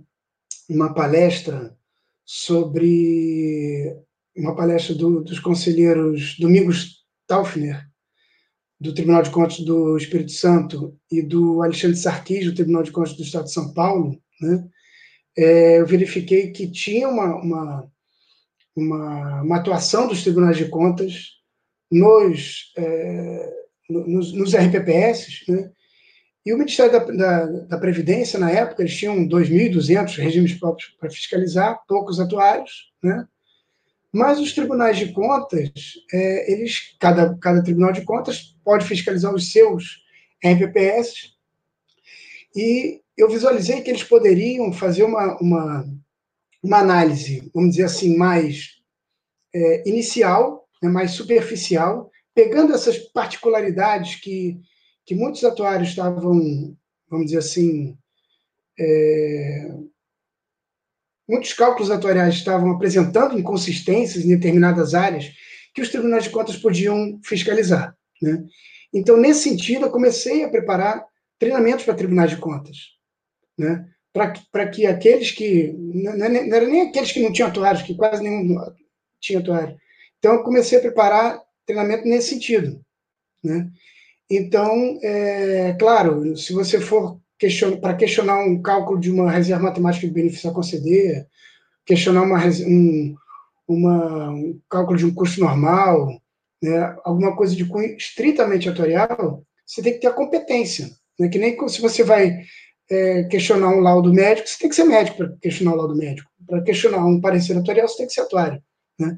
uma 0.69 0.93
palestra 0.93 1.75
sobre 2.23 3.97
uma 4.38 4.55
palestra 4.55 4.93
do, 4.93 5.23
dos 5.23 5.39
conselheiros 5.39 6.38
Domingos 6.39 7.03
Taufner, 7.25 7.88
do 8.80 8.94
Tribunal 8.94 9.22
de 9.22 9.30
Contas 9.30 9.60
do 9.60 9.98
Espírito 9.98 10.32
Santo, 10.32 10.98
e 11.12 11.22
do 11.22 11.62
Alexandre 11.62 11.98
Sarquis, 11.98 12.46
do 12.46 12.56
Tribunal 12.56 12.84
de 12.84 12.92
Contas 12.92 13.13
do 13.13 13.24
Estado 13.24 13.46
de 13.46 13.54
São 13.54 13.74
Paulo, 13.74 14.18
né? 14.42 14.65
É, 15.38 15.80
eu 15.80 15.86
verifiquei 15.86 16.52
que 16.52 16.70
tinha 16.70 17.08
uma, 17.08 17.36
uma, 17.36 17.92
uma, 18.76 19.42
uma, 19.42 19.56
atuação 19.58 20.08
dos 20.08 20.24
tribunais 20.24 20.58
de 20.58 20.65
contas 20.65 21.38
nos, 21.89 22.74
é, 22.78 23.54
nos, 23.89 24.34
nos 24.34 24.54
RPPS, 24.56 25.44
né? 25.48 25.72
E 26.46 26.54
o 26.54 26.58
Ministério 26.58 26.92
da, 26.92 27.00
da, 27.00 27.46
da, 27.46 27.78
Previdência, 27.78 28.39
na 28.39 28.50
época, 28.50 28.82
eles 28.82 28.98
tinham 28.98 29.28
2.200 29.28 30.18
regimes 30.18 30.54
próprios 30.54 30.89
para 31.00 31.10
fiscalizar, 31.10 31.80
poucos 31.88 32.20
atuários, 32.20 32.92
né? 33.04 33.28
Mas 34.12 34.39
os 34.39 34.54
tribunais 34.54 34.98
de 34.98 35.12
contas, 35.12 35.72
é, 36.12 36.52
eles, 36.52 36.95
cada, 37.00 37.38
cada 37.38 37.63
tribunal 37.63 37.91
de 37.91 38.04
contas 38.04 38.56
pode 38.63 38.86
fiscalizar 38.86 39.34
os 39.34 39.52
seus 39.52 40.04
RPPS, 40.43 41.34
e 42.56 43.02
eu 43.15 43.30
visualizei 43.30 43.82
que 43.82 43.89
eles 43.89 44.04
poderiam 44.04 44.74
fazer 44.74 45.04
uma, 45.04 45.38
uma, 45.39 45.86
uma 46.63 46.78
análise, 46.80 47.52
vamos 47.54 47.72
dizer 47.72 47.84
assim, 47.84 48.17
mais 48.17 48.80
é, 49.54 49.88
inicial, 49.88 50.67
né, 50.82 50.89
mais 50.89 51.12
superficial, 51.12 52.10
pegando 52.34 52.74
essas 52.74 52.98
particularidades 52.98 54.15
que 54.15 54.60
que 55.10 55.15
muitos 55.15 55.43
atuários 55.43 55.89
estavam, 55.89 56.78
vamos 57.10 57.26
dizer 57.26 57.39
assim, 57.39 57.98
é, 58.80 59.76
muitos 61.30 61.54
cálculos 61.54 61.92
atuariais 61.92 62.34
estavam 62.34 62.72
apresentando 62.72 63.38
inconsistências 63.38 64.26
em 64.26 64.30
determinadas 64.30 64.96
áreas 64.96 65.32
que 65.76 65.82
os 65.82 65.89
tribunais 65.89 66.24
de 66.24 66.32
contas 66.32 66.58
podiam 66.58 67.20
fiscalizar. 67.24 67.96
Né? 68.20 68.44
Então, 68.92 69.15
nesse 69.15 69.44
sentido, 69.44 69.86
eu 69.86 69.92
comecei 69.92 70.44
a 70.44 70.50
preparar 70.50 71.06
treinamentos 71.38 71.86
para 71.86 71.94
tribunais 71.94 72.32
de 72.32 72.38
contas, 72.38 72.78
né? 73.56 73.88
para 74.12 74.68
que 74.68 74.88
aqueles 74.88 75.32
que. 75.32 75.72
Não, 75.78 76.18
não 76.18 76.26
era 76.26 76.65
nem 76.65 76.89
aqueles 76.89 77.12
que 77.12 77.22
não 77.22 77.32
tinham 77.32 77.48
atuários, 77.48 77.84
que 77.84 77.94
quase 77.94 78.24
nenhum 78.24 78.58
tinha 79.22 79.38
atuário. 79.38 79.78
Então, 80.18 80.34
eu 80.34 80.44
comecei 80.44 80.80
a 80.80 80.82
preparar 80.82 81.39
treinamento 81.63 82.08
nesse 82.08 82.30
sentido. 82.30 82.84
Né? 83.44 83.70
Então, 84.28 85.00
é, 85.04 85.76
claro, 85.80 86.36
se 86.36 86.54
você 86.54 86.80
for 86.80 87.18
para 87.80 87.95
questionar 87.95 88.39
um 88.39 88.62
cálculo 88.62 88.99
de 88.99 89.10
uma 89.10 89.32
reserva 89.32 89.63
matemática 89.63 90.06
de 90.06 90.13
benefício 90.13 90.49
a 90.49 90.54
conceder, 90.54 91.25
questionar 91.86 92.23
uma, 92.23 92.39
um, 92.45 93.15
uma, 93.67 94.30
um 94.30 94.60
cálculo 94.69 94.97
de 94.97 95.06
um 95.06 95.13
custo 95.13 95.39
normal, 95.39 96.21
né, 96.62 96.95
alguma 97.06 97.36
coisa 97.36 97.56
de 97.56 97.65
cunho 97.65 97.95
estritamente 97.95 98.67
atorial, 98.67 99.43
você 99.65 99.82
tem 99.82 99.93
que 99.93 99.99
ter 99.99 100.08
a 100.08 100.13
competência. 100.13 100.89
Né? 101.17 101.30
Que 101.30 101.39
nem 101.39 101.58
se 101.69 101.82
você 101.82 102.04
vai 102.04 102.41
é, 102.89 103.23
questionar 103.23 103.69
um 103.69 103.80
laudo 103.80 104.13
médico, 104.13 104.47
você 104.47 104.58
tem 104.60 104.69
que 104.69 104.75
ser 104.75 104.84
médico 104.84 105.17
para 105.17 105.34
questionar 105.41 105.73
o 105.73 105.78
laudo 105.78 105.95
médico. 105.95 106.30
Para 106.47 106.62
questionar 106.62 107.06
um 107.06 107.21
parecer 107.21 107.58
atuarial, 107.58 107.88
você 107.88 107.97
tem 107.97 108.08
que 108.08 108.13
ser 108.13 108.21
atuário. 108.21 108.62
Né? 108.99 109.17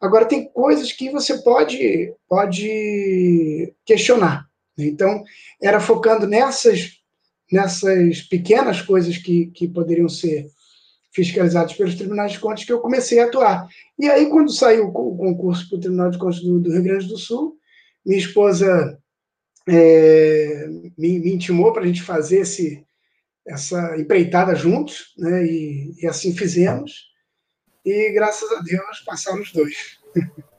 Agora, 0.00 0.24
tem 0.24 0.50
coisas 0.50 0.92
que 0.92 1.10
você 1.10 1.38
pode, 1.42 2.12
pode 2.28 3.74
questionar. 3.84 4.46
Né? 4.76 4.86
Então, 4.86 5.22
era 5.62 5.78
focando 5.78 6.26
nessas, 6.26 6.99
nessas 7.50 8.22
pequenas 8.22 8.80
coisas 8.80 9.16
que, 9.16 9.46
que 9.46 9.68
poderiam 9.68 10.08
ser 10.08 10.46
fiscalizadas 11.12 11.72
pelos 11.72 11.96
tribunais 11.96 12.32
de 12.32 12.38
contas 12.38 12.64
que 12.64 12.72
eu 12.72 12.80
comecei 12.80 13.18
a 13.18 13.24
atuar. 13.24 13.68
E 13.98 14.08
aí, 14.08 14.28
quando 14.30 14.52
saiu 14.52 14.88
o 14.88 15.16
concurso 15.16 15.68
para 15.68 15.76
o 15.76 15.80
Tribunal 15.80 16.10
de 16.10 16.18
Contas 16.18 16.40
do, 16.40 16.60
do 16.60 16.72
Rio 16.72 16.82
Grande 16.82 17.08
do 17.08 17.18
Sul, 17.18 17.56
minha 18.06 18.18
esposa 18.18 18.98
é, 19.68 20.66
me, 20.96 21.18
me, 21.18 21.34
intimou 21.34 21.72
para 21.72 21.82
a 21.82 21.86
gente 21.86 22.02
fazer 22.02 22.40
esse, 22.40 22.84
essa 23.46 23.98
empreitada 23.98 24.54
juntos, 24.54 25.12
né? 25.18 25.44
E, 25.44 25.94
e, 26.00 26.06
assim 26.06 26.34
fizemos. 26.34 27.10
E 27.84 28.12
graças 28.12 28.50
a 28.52 28.60
Deus 28.60 29.00
passamos 29.04 29.52
dois. 29.52 29.98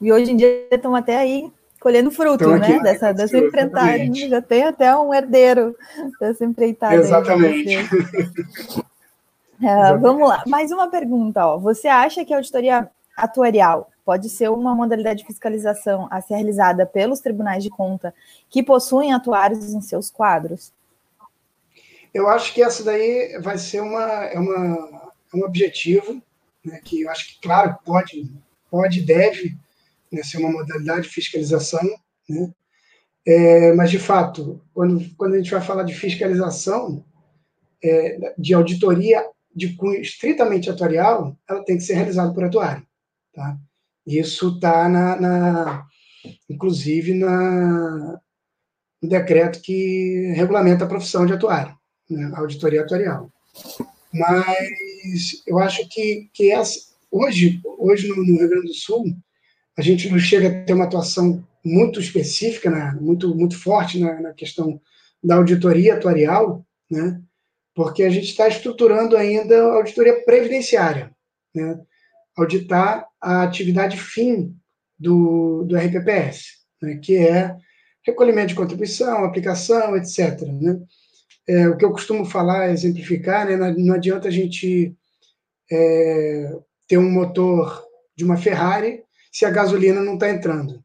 E 0.00 0.12
hoje 0.12 0.30
em 0.30 0.36
dia 0.36 0.68
estão 0.70 0.94
até 0.94 1.16
aí 1.16 1.50
colhendo 1.80 2.10
fruto, 2.10 2.46
né? 2.50 2.66
Aqui, 2.66 2.82
dessa, 2.82 3.12
dessa 3.12 3.38
empreitada. 3.38 4.14
Já 4.14 4.42
tem 4.42 4.64
até 4.64 4.94
um 4.94 5.12
herdeiro 5.12 5.74
dessa 6.20 6.44
empreitada. 6.44 6.94
Exatamente. 6.94 7.74
É, 9.62 9.96
vamos 9.98 10.28
lá, 10.28 10.44
mais 10.46 10.70
uma 10.70 10.90
pergunta. 10.90 11.46
Ó. 11.46 11.58
Você 11.58 11.88
acha 11.88 12.24
que 12.24 12.34
a 12.34 12.36
auditoria 12.36 12.88
atuarial 13.16 13.90
pode 14.04 14.28
ser 14.28 14.50
uma 14.50 14.74
modalidade 14.74 15.20
de 15.20 15.26
fiscalização 15.26 16.06
a 16.10 16.20
ser 16.20 16.34
realizada 16.34 16.84
pelos 16.84 17.20
tribunais 17.20 17.62
de 17.62 17.70
conta 17.70 18.14
que 18.48 18.62
possuem 18.62 19.12
atuários 19.12 19.72
em 19.72 19.80
seus 19.80 20.10
quadros? 20.10 20.72
Eu 22.12 22.28
acho 22.28 22.52
que 22.52 22.62
essa 22.62 22.84
daí 22.84 23.38
vai 23.40 23.56
ser 23.56 23.80
uma, 23.80 24.02
é 24.02 24.38
uma, 24.38 25.12
é 25.32 25.36
um 25.36 25.44
objetivo, 25.44 26.20
né, 26.64 26.80
que 26.84 27.02
eu 27.02 27.10
acho 27.10 27.28
que, 27.28 27.40
claro, 27.40 27.78
pode, 27.84 28.28
pode 28.68 28.98
e 28.98 29.02
deve 29.02 29.56
né, 30.10 30.22
ser 30.22 30.38
uma 30.38 30.50
modalidade 30.50 31.02
de 31.02 31.14
fiscalização, 31.14 31.82
né, 32.28 32.52
é, 33.26 33.72
mas, 33.74 33.90
de 33.90 33.98
fato, 33.98 34.60
quando, 34.72 35.04
quando 35.16 35.34
a 35.34 35.36
gente 35.36 35.50
vai 35.50 35.60
falar 35.60 35.82
de 35.82 35.94
fiscalização, 35.94 37.04
é, 37.82 38.34
de 38.38 38.54
auditoria 38.54 39.24
de 39.54 39.74
cunho 39.74 40.00
estritamente 40.00 40.70
atuarial, 40.70 41.36
ela 41.48 41.64
tem 41.64 41.76
que 41.76 41.82
ser 41.82 41.94
realizada 41.94 42.32
por 42.32 42.44
atuário. 42.44 42.86
Tá? 43.34 43.58
Isso 44.06 44.54
está, 44.54 44.88
na, 44.88 45.20
na, 45.20 45.86
inclusive, 46.48 47.14
na, 47.14 48.20
no 49.02 49.08
decreto 49.08 49.60
que 49.60 50.32
regulamenta 50.34 50.84
a 50.84 50.88
profissão 50.88 51.26
de 51.26 51.32
atuário, 51.32 51.76
né? 52.08 52.30
auditoria 52.34 52.82
atuarial. 52.82 53.30
Mas 54.12 55.42
eu 55.46 55.58
acho 55.58 55.88
que, 55.88 56.28
que 56.32 56.50
essa, 56.50 56.78
hoje, 57.10 57.60
hoje 57.78 58.08
no, 58.08 58.16
no, 58.16 58.38
Rio 58.38 58.48
Grande 58.48 58.68
do 58.68 58.74
Sul, 58.74 59.04
a 59.76 59.82
gente 59.82 60.08
não 60.10 60.18
chega 60.18 60.48
a 60.48 60.64
ter 60.64 60.72
uma 60.72 60.84
atuação 60.84 61.44
muito 61.64 62.00
específica, 62.00 62.70
né? 62.70 62.96
muito, 63.00 63.34
muito 63.34 63.58
forte 63.58 63.98
na, 63.98 64.20
na 64.20 64.32
questão 64.32 64.80
da 65.22 65.36
auditoria 65.36 65.94
atuarial, 65.94 66.64
né? 66.90 67.20
porque 67.74 68.02
a 68.02 68.10
gente 68.10 68.26
está 68.26 68.48
estruturando 68.48 69.16
ainda 69.16 69.58
a 69.62 69.74
auditoria 69.74 70.24
previdenciária, 70.24 71.10
né? 71.54 71.80
auditar 72.36 73.06
a 73.20 73.42
atividade 73.42 73.96
fim 73.98 74.56
do, 74.98 75.64
do 75.64 75.76
RPPS, 75.76 76.58
né? 76.82 76.98
que 77.02 77.16
é 77.16 77.54
recolhimento 78.04 78.48
de 78.48 78.54
contribuição, 78.54 79.24
aplicação, 79.24 79.96
etc. 79.96 80.40
Né? 80.42 80.80
É, 81.48 81.68
o 81.68 81.76
que 81.76 81.84
eu 81.84 81.92
costumo 81.92 82.24
falar, 82.24 82.70
exemplificar, 82.70 83.46
né? 83.46 83.56
não, 83.76 83.94
adianta 83.94 84.28
a 84.28 84.30
gente 84.30 84.94
é, 85.70 86.58
ter 86.88 86.98
um 86.98 87.10
motor 87.10 87.84
de 88.16 88.24
uma 88.24 88.36
Ferrari 88.36 89.02
se 89.30 89.44
a 89.44 89.50
gasolina 89.50 90.00
não 90.00 90.14
está 90.14 90.28
entrando. 90.30 90.82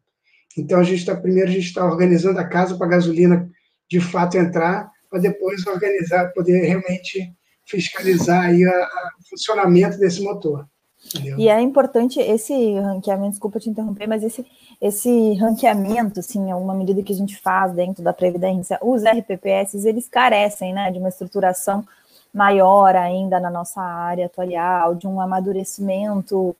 Então, 0.58 0.80
a 0.80 0.84
gente 0.84 1.00
está, 1.00 1.16
primeiro, 1.16 1.50
a 1.50 1.54
gente 1.54 1.66
está 1.66 1.86
organizando 1.86 2.40
a 2.40 2.48
casa 2.48 2.78
para 2.78 2.88
a 2.88 2.92
gasolina 2.92 3.50
de 3.90 4.00
fato 4.00 4.38
entrar, 4.38 4.90
para 5.10 5.20
depois 5.20 5.66
organizar, 5.68 6.32
poder 6.34 6.62
realmente 6.62 7.34
fiscalizar 7.66 8.46
aí 8.46 8.66
o 8.66 9.30
funcionamento 9.30 9.98
desse 9.98 10.22
motor. 10.22 10.68
Entendeu? 11.08 11.38
E 11.38 11.50
é 11.50 11.62
importante 11.62 12.20
esse 12.20 12.80
ranqueamento, 12.80 13.32
desculpa 13.32 13.60
te 13.60 13.70
interromper, 13.70 14.08
mas 14.08 14.24
esse, 14.24 14.46
esse 14.82 15.34
ranqueamento, 15.36 16.20
assim, 16.20 16.50
é 16.50 16.56
uma 16.56 16.74
medida 16.74 17.04
que 17.04 17.14
a 17.14 17.16
gente 17.16 17.38
faz 17.38 17.74
dentro 17.74 18.04
da 18.04 18.14
Previdência, 18.14 18.80
os 18.82 19.04
RPPS, 19.04 19.86
eles 19.86 20.08
carecem, 20.08 20.74
né, 20.74 20.92
de 20.92 20.98
uma 20.98 21.10
estruturação 21.10 21.86
maior 22.34 22.96
ainda 22.96 23.40
na 23.40 23.50
nossa 23.50 23.82
área 23.82 24.26
atuarial, 24.26 24.96
de 24.96 25.08
um 25.08 25.22
amadurecimento, 25.22 26.56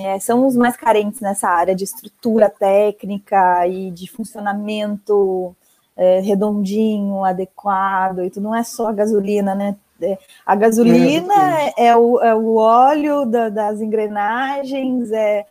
é, 0.00 0.18
são 0.18 0.46
os 0.46 0.56
mais 0.56 0.76
carentes 0.76 1.20
nessa 1.20 1.48
área 1.48 1.74
de 1.74 1.84
estrutura 1.84 2.48
técnica 2.48 3.66
e 3.66 3.90
de 3.90 4.10
funcionamento 4.10 5.54
é, 5.96 6.20
redondinho, 6.20 7.24
adequado, 7.24 8.22
e 8.22 8.30
tudo 8.30 8.44
não 8.44 8.54
é 8.54 8.62
só 8.62 8.88
a 8.88 8.92
gasolina, 8.92 9.54
né? 9.54 9.76
É, 10.00 10.18
a 10.44 10.54
gasolina 10.56 11.32
é, 11.60 11.86
é, 11.86 11.96
o, 11.96 12.20
é 12.20 12.34
o 12.34 12.56
óleo 12.56 13.24
da, 13.24 13.48
das 13.48 13.80
engrenagens, 13.80 15.12
é, 15.12 15.46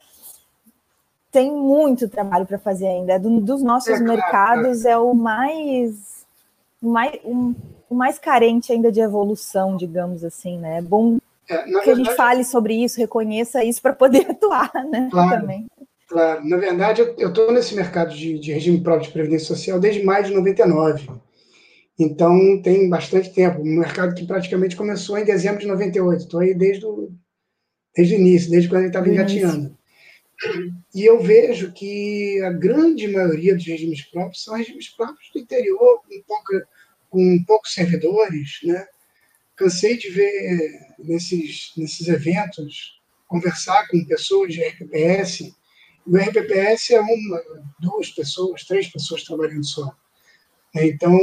tem 1.32 1.52
muito 1.52 2.10
trabalho 2.10 2.46
para 2.46 2.60
fazer 2.60 2.88
ainda. 2.88 3.18
Do, 3.18 3.40
dos 3.40 3.64
nossos 3.64 4.00
é, 4.00 4.04
mercados 4.04 4.84
é 4.84 4.98
o 4.98 5.14
mais, 5.14 6.26
o 6.82 6.90
mais, 6.90 7.20
um, 7.24 7.56
o 7.90 7.96
mais 7.96 8.20
carente 8.20 8.74
ainda 8.74 8.92
de 8.92 9.00
evolução, 9.00 9.78
digamos 9.78 10.24
assim, 10.24 10.58
né? 10.58 10.80
É 10.80 10.82
bom 10.82 11.18
é, 11.52 11.64
que 11.64 11.72
verdade, 11.72 11.92
a 11.92 11.96
gente 11.96 12.16
fale 12.16 12.44
sobre 12.44 12.74
isso, 12.74 12.98
reconheça 12.98 13.64
isso 13.64 13.82
para 13.82 13.94
poder 13.94 14.26
atuar, 14.32 14.72
né? 14.90 15.10
Claro. 15.12 15.42
Também. 15.42 15.68
Claro, 16.08 16.46
na 16.46 16.58
verdade, 16.58 17.02
eu 17.18 17.30
estou 17.30 17.52
nesse 17.54 17.74
mercado 17.74 18.14
de, 18.14 18.38
de, 18.38 18.52
regime 18.52 18.82
próprio 18.82 19.08
de 19.08 19.14
previdência 19.14 19.48
social 19.48 19.80
desde 19.80 20.04
maio 20.04 20.26
de 20.26 20.34
99. 20.34 21.10
Então, 21.98 22.62
tem 22.62 22.90
bastante 22.90 23.34
tempo. 23.34 23.62
Um 23.62 23.80
mercado 23.80 24.14
que 24.14 24.26
praticamente 24.26 24.76
começou 24.76 25.18
em 25.18 25.24
dezembro 25.24 25.62
de 25.62 25.68
98. 25.68 26.22
Estou 26.22 26.42
aí 26.42 26.54
desde 26.54 26.86
o, 26.86 27.12
desde 27.96 28.16
o 28.16 28.20
início, 28.20 28.52
desde 28.52 28.68
quando 28.68 28.82
ele 28.82 28.88
estava 28.88 29.08
engatinhando. 29.08 29.78
E 30.94 31.06
eu 31.06 31.22
vejo 31.22 31.72
que 31.72 32.42
a 32.42 32.52
grande 32.52 33.08
maioria 33.08 33.56
dos 33.56 33.66
regimes 33.66 34.02
próprios 34.04 34.44
são 34.44 34.56
regimes 34.56 34.90
próprios 34.90 35.30
do 35.34 35.40
interior, 35.40 36.02
com, 36.02 36.24
pouca, 36.28 36.68
com 37.10 37.44
poucos 37.46 37.74
servidores. 37.74 38.60
Né? 38.64 38.86
Cansei 39.62 39.96
de 39.96 40.10
ver 40.10 40.96
nesses, 40.98 41.72
nesses 41.78 42.08
eventos, 42.08 43.00
conversar 43.28 43.88
com 43.90 44.04
pessoas 44.06 44.52
de 44.52 44.64
RPPS, 44.64 45.54
o 46.04 46.18
RPPS 46.18 46.90
é 46.90 47.00
uma, 47.00 47.42
duas 47.80 48.10
pessoas, 48.10 48.64
três 48.64 48.88
pessoas 48.88 49.24
trabalhando 49.24 49.64
só. 49.64 49.96
Então, 50.74 51.16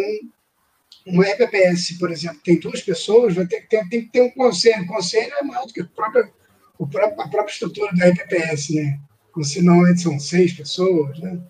um 1.04 1.20
RPPS, 1.20 1.98
por 1.98 2.12
exemplo, 2.12 2.38
tem 2.44 2.60
duas 2.60 2.80
pessoas, 2.80 3.34
vai 3.34 3.44
ter 3.44 3.66
ter, 3.66 3.88
tem 3.88 4.02
que 4.02 4.12
ter 4.12 4.22
um 4.22 4.30
conselho. 4.30 4.84
O 4.84 4.86
conselho 4.86 5.32
é 5.34 5.42
maior 5.42 5.66
do 5.66 5.72
que 5.72 5.80
a 5.80 5.84
própria, 5.86 6.32
a 6.80 7.28
própria 7.28 7.52
estrutura 7.52 7.90
do 7.92 8.04
RPPS, 8.04 8.72
né? 8.72 9.00
Se 9.42 9.60
não 9.62 9.84
são 9.96 10.18
seis 10.20 10.52
pessoas, 10.52 11.18
né? 11.18 11.40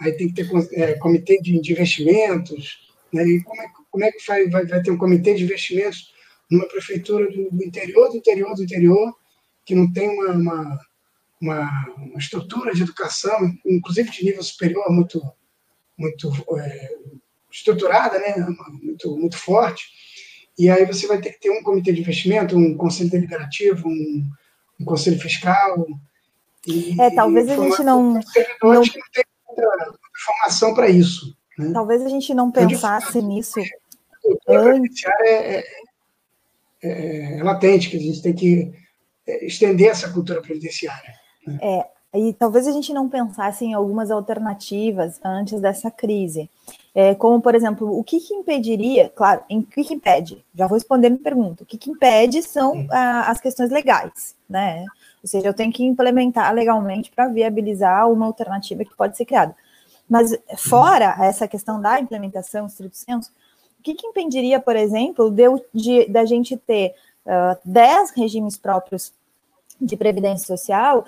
Aí 0.00 0.12
tem 0.12 0.32
que 0.32 0.34
ter 0.34 0.48
é, 0.72 0.94
comitê 0.94 1.42
de, 1.42 1.60
de 1.60 1.72
investimentos, 1.72 2.90
né? 3.12 3.22
E 3.22 3.42
como 3.42 3.60
é, 3.60 3.66
como 3.90 4.04
é 4.04 4.10
que 4.10 4.26
vai, 4.26 4.48
vai, 4.48 4.64
vai, 4.64 4.82
ter 4.82 4.90
um 4.90 4.98
comitê 4.98 5.34
de 5.34 5.44
investimentos 5.44 6.11
numa 6.52 6.68
prefeitura 6.68 7.30
do, 7.30 7.50
do 7.50 7.64
interior, 7.64 8.10
do 8.10 8.16
interior, 8.16 8.54
do 8.54 8.62
interior, 8.62 9.16
que 9.64 9.74
não 9.74 9.92
tem 9.92 10.08
uma, 10.08 10.32
uma 10.32 10.80
uma, 11.42 11.68
uma 11.98 12.18
estrutura 12.18 12.72
de 12.72 12.82
educação, 12.82 13.52
inclusive 13.66 14.10
de 14.10 14.24
nível 14.24 14.42
superior, 14.44 14.88
muito, 14.88 15.20
muito 15.98 16.30
é, 16.56 16.90
estruturada, 17.50 18.18
né? 18.20 18.46
muito, 18.80 19.16
muito 19.16 19.36
forte. 19.36 19.84
E 20.56 20.70
aí 20.70 20.86
você 20.86 21.08
vai 21.08 21.20
ter 21.20 21.32
que 21.32 21.40
ter 21.40 21.50
um 21.50 21.62
comitê 21.62 21.92
de 21.92 22.00
investimento, 22.00 22.56
um 22.56 22.76
conselho 22.76 23.10
deliberativo, 23.10 23.88
um, 23.88 24.30
um 24.80 24.84
conselho 24.84 25.18
fiscal. 25.18 25.84
E, 26.64 27.00
é, 27.00 27.10
talvez 27.10 27.48
a 27.48 27.56
gente 27.56 27.82
não. 27.82 28.14
Não, 28.62 28.74
não 28.74 28.82
tem 28.82 29.24
muita 29.48 29.98
formação 30.24 30.74
para 30.74 30.88
isso. 30.88 31.36
Né? 31.58 31.72
Talvez 31.72 32.02
a 32.02 32.08
gente 32.08 32.32
não 32.32 32.50
então, 32.50 32.68
pensasse 32.68 33.20
nisso. 33.20 33.58
Antes. 34.46 35.04
É, 35.22 35.56
é, 35.56 35.64
é, 36.82 37.38
é, 37.38 37.42
latente, 37.42 37.88
que 37.88 37.96
a 37.96 38.00
gente 38.00 38.20
tem 38.20 38.34
que 38.34 38.72
é, 39.26 39.46
estender 39.46 39.88
essa 39.88 40.10
cultura 40.10 40.42
previdenciária. 40.42 41.14
É, 41.60 41.86
e 42.14 42.32
talvez 42.34 42.66
a 42.66 42.72
gente 42.72 42.92
não 42.92 43.08
pensasse 43.08 43.64
em 43.64 43.72
algumas 43.72 44.10
alternativas 44.10 45.20
antes 45.24 45.60
dessa 45.60 45.90
crise. 45.90 46.50
É, 46.94 47.14
como, 47.14 47.40
por 47.40 47.54
exemplo, 47.54 47.98
o 47.98 48.04
que, 48.04 48.20
que 48.20 48.34
impediria, 48.34 49.10
claro, 49.14 49.42
em 49.48 49.62
que, 49.62 49.82
que 49.82 49.94
impede? 49.94 50.44
Já 50.54 50.66
vou 50.66 50.76
responder 50.76 51.06
a 51.06 51.16
pergunta. 51.16 51.62
O 51.62 51.66
que, 51.66 51.78
que 51.78 51.90
impede 51.90 52.42
são 52.42 52.86
ah, 52.90 53.30
as 53.30 53.40
questões 53.40 53.70
legais, 53.70 54.36
né? 54.48 54.84
Ou 55.22 55.28
seja, 55.28 55.46
eu 55.46 55.54
tenho 55.54 55.72
que 55.72 55.84
implementar 55.84 56.52
legalmente 56.52 57.10
para 57.10 57.28
viabilizar 57.28 58.10
uma 58.10 58.26
alternativa 58.26 58.84
que 58.84 58.94
pode 58.94 59.16
ser 59.16 59.24
criada. 59.24 59.56
Mas 60.06 60.36
fora 60.58 61.16
essa 61.20 61.48
questão 61.48 61.80
da 61.80 61.98
implementação, 61.98 62.66
estrito 62.66 62.96
senso, 62.98 63.32
o 63.82 63.84
que, 63.84 63.94
que 63.94 64.06
impediria, 64.06 64.60
por 64.60 64.76
exemplo, 64.76 65.28
de, 65.28 65.42
de, 65.74 66.06
da 66.06 66.24
gente 66.24 66.56
ter 66.56 66.94
uh, 67.26 67.58
10 67.64 68.12
regimes 68.12 68.56
próprios 68.56 69.12
de 69.80 69.96
previdência 69.96 70.46
social 70.46 71.04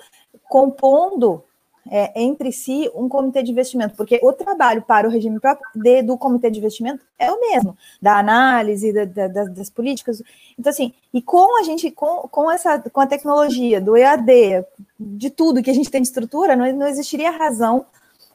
compondo 0.49 1.41
é, 1.89 2.21
entre 2.21 2.51
si 2.51 2.91
um 2.93 3.07
comitê 3.07 3.41
de 3.41 3.51
investimento, 3.51 3.95
porque 3.95 4.19
o 4.21 4.33
trabalho 4.33 4.81
para 4.81 5.07
o 5.07 5.11
regime 5.11 5.39
próprio 5.39 5.65
de, 5.73 6.01
do 6.01 6.17
comitê 6.17 6.51
de 6.51 6.59
investimento 6.59 7.05
é 7.17 7.31
o 7.31 7.39
mesmo, 7.39 7.77
da 8.01 8.17
análise 8.19 8.91
da, 8.91 9.05
da, 9.05 9.45
das 9.45 9.69
políticas. 9.69 10.21
Então, 10.59 10.69
assim, 10.69 10.93
e 11.13 11.21
com 11.21 11.57
a 11.57 11.63
gente, 11.63 11.89
com, 11.91 12.27
com 12.27 12.51
essa, 12.51 12.77
com 12.89 12.99
a 12.99 13.07
tecnologia 13.07 13.79
do 13.79 13.95
EAD, 13.95 14.65
de 14.99 15.29
tudo 15.29 15.63
que 15.63 15.69
a 15.69 15.73
gente 15.73 15.89
tem 15.89 16.01
de 16.01 16.09
estrutura, 16.09 16.57
não, 16.57 16.69
não 16.73 16.87
existiria 16.87 17.31
razão 17.31 17.85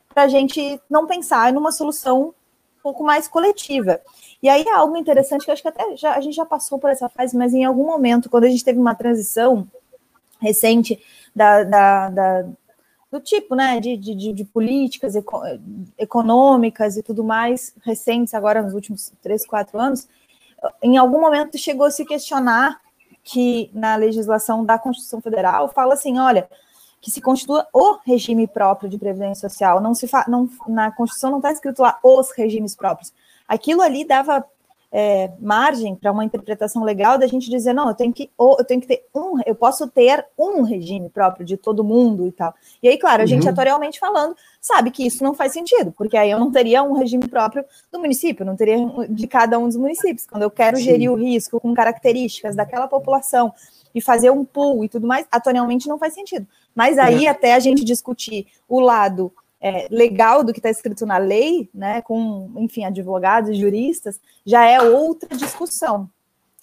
para 0.09 0.22
a 0.22 0.28
gente 0.28 0.80
não 0.88 1.07
pensar 1.07 1.53
numa 1.53 1.72
solução 1.72 2.32
pouco 2.83 3.05
mais 3.05 3.28
coletiva. 3.28 4.01
E 4.43 4.49
aí 4.49 4.62
é 4.62 4.72
algo 4.72 4.97
interessante 4.97 5.45
que 5.45 5.51
acho 5.51 5.62
que 5.62 5.68
até 5.68 5.97
já, 5.97 6.14
a 6.14 6.20
gente 6.20 6.35
já 6.35 6.47
passou 6.47 6.78
por 6.78 6.91
essa 6.91 7.09
fase, 7.09 7.37
mas 7.37 7.53
em 7.53 7.64
algum 7.64 7.87
momento, 7.87 8.31
quando 8.31 8.45
a 8.45 8.49
gente 8.49 8.64
teve 8.64 8.78
uma 8.78 8.95
transição 8.95 9.66
recente 10.41 11.03
da, 11.35 11.62
da, 11.64 12.09
da 12.11 12.47
do 13.11 13.20
tipo, 13.20 13.57
né, 13.57 13.81
de, 13.81 13.97
de, 13.97 14.33
de 14.33 14.45
políticas 14.45 15.16
eco, 15.16 15.43
econômicas 15.99 16.97
e 16.97 17.03
tudo 17.03 17.24
mais 17.24 17.74
recentes, 17.85 18.35
agora 18.35 18.62
nos 18.62 18.72
últimos 18.72 19.12
três, 19.20 19.45
quatro 19.45 19.81
anos, 19.81 20.09
em 20.81 20.97
algum 20.97 21.20
momento 21.20 21.59
chegou 21.59 21.87
a 21.87 21.91
se 21.91 22.05
questionar 22.05 22.81
que 23.24 23.70
na 23.74 23.97
legislação 23.97 24.64
da 24.64 24.78
Constituição 24.78 25.20
Federal 25.20 25.68
fala 25.68 25.95
assim, 25.95 26.18
olha, 26.18 26.49
que 27.01 27.11
se 27.11 27.21
constitua 27.21 27.67
o 27.73 27.99
regime 28.05 28.47
próprio 28.47 28.89
de 28.89 28.99
previdência 28.99 29.49
social, 29.49 29.81
não 29.81 29.95
se 29.95 30.07
fa, 30.07 30.25
não, 30.29 30.49
na 30.69 30.91
Constituição 30.91 31.31
não 31.31 31.39
está 31.39 31.51
escrito 31.51 31.81
lá 31.81 31.99
os 32.03 32.31
regimes 32.33 32.77
próprios. 32.77 33.13
Aquilo 33.49 33.81
ali 33.81 34.05
dava 34.05 34.45
é, 34.93 35.31
margem 35.39 35.95
para 35.95 36.11
uma 36.11 36.25
interpretação 36.25 36.83
legal 36.83 37.17
da 37.17 37.27
gente 37.27 37.49
dizer, 37.49 37.73
não, 37.73 37.89
eu 37.89 37.95
tenho 37.95 38.13
que, 38.13 38.29
eu 38.39 38.65
tenho 38.65 38.81
que 38.81 38.89
ter 38.89 39.07
um, 39.15 39.41
eu 39.47 39.55
posso 39.55 39.87
ter 39.89 40.27
um 40.37 40.63
regime 40.63 41.09
próprio 41.09 41.47
de 41.47 41.57
todo 41.57 41.85
mundo 41.85 42.27
e 42.27 42.33
tal. 42.33 42.53
E 42.83 42.89
aí, 42.89 42.99
claro, 42.99 43.23
a 43.23 43.27
gente 43.27 43.45
uhum. 43.45 43.51
atorialmente 43.51 44.01
falando, 44.01 44.35
sabe 44.61 44.91
que 44.91 45.07
isso 45.07 45.23
não 45.23 45.33
faz 45.33 45.53
sentido, 45.53 45.93
porque 45.93 46.17
aí 46.17 46.31
eu 46.31 46.41
não 46.41 46.51
teria 46.51 46.83
um 46.83 46.95
regime 46.95 47.29
próprio 47.29 47.65
do 47.93 48.01
município, 48.01 48.45
não 48.45 48.57
teria 48.57 48.77
de 49.09 49.27
cada 49.29 49.59
um 49.59 49.67
dos 49.67 49.77
municípios. 49.77 50.27
Quando 50.27 50.43
eu 50.43 50.51
quero 50.51 50.77
Sim. 50.77 50.85
gerir 50.85 51.11
o 51.11 51.15
risco 51.15 51.61
com 51.61 51.73
características 51.73 52.57
daquela 52.57 52.89
população 52.89 53.53
e 53.95 54.01
fazer 54.01 54.30
um 54.30 54.45
pool 54.45 54.84
e 54.84 54.88
tudo 54.88 55.07
mais, 55.07 55.26
atorialmente 55.30 55.88
não 55.88 55.99
faz 55.99 56.14
sentido. 56.14 56.47
Mas 56.74 56.99
aí, 56.99 57.26
é. 57.26 57.30
até 57.30 57.55
a 57.55 57.59
gente 57.59 57.84
discutir 57.84 58.47
o 58.68 58.80
lado 58.80 59.32
é, 59.61 59.86
legal 59.91 60.43
do 60.43 60.53
que 60.53 60.59
está 60.59 60.70
escrito 60.70 61.05
na 61.05 61.18
lei, 61.18 61.68
né, 61.74 62.01
com, 62.03 62.51
enfim, 62.57 62.84
advogados, 62.84 63.57
juristas, 63.57 64.20
já 64.45 64.64
é 64.64 64.80
outra 64.80 65.36
discussão. 65.36 66.09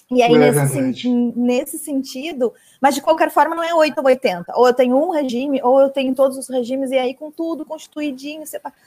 E 0.09 0.23
aí, 0.23 0.33
é 0.33 0.37
nesse, 0.37 1.09
nesse 1.09 1.77
sentido, 1.77 2.53
mas 2.81 2.95
de 2.95 3.01
qualquer 3.01 3.29
forma 3.29 3.55
não 3.55 3.63
é 3.63 3.73
8 3.73 3.97
ou 3.97 4.05
80. 4.05 4.53
Ou 4.55 4.67
eu 4.67 4.73
tenho 4.73 4.95
um 4.95 5.11
regime, 5.11 5.61
ou 5.61 5.81
eu 5.81 5.89
tenho 5.89 6.15
todos 6.15 6.37
os 6.37 6.47
regimes, 6.47 6.91
e 6.91 6.97
aí 6.97 7.13
com 7.13 7.29
tudo 7.29 7.65
constituidinho. 7.65 8.47
Separado. 8.47 8.79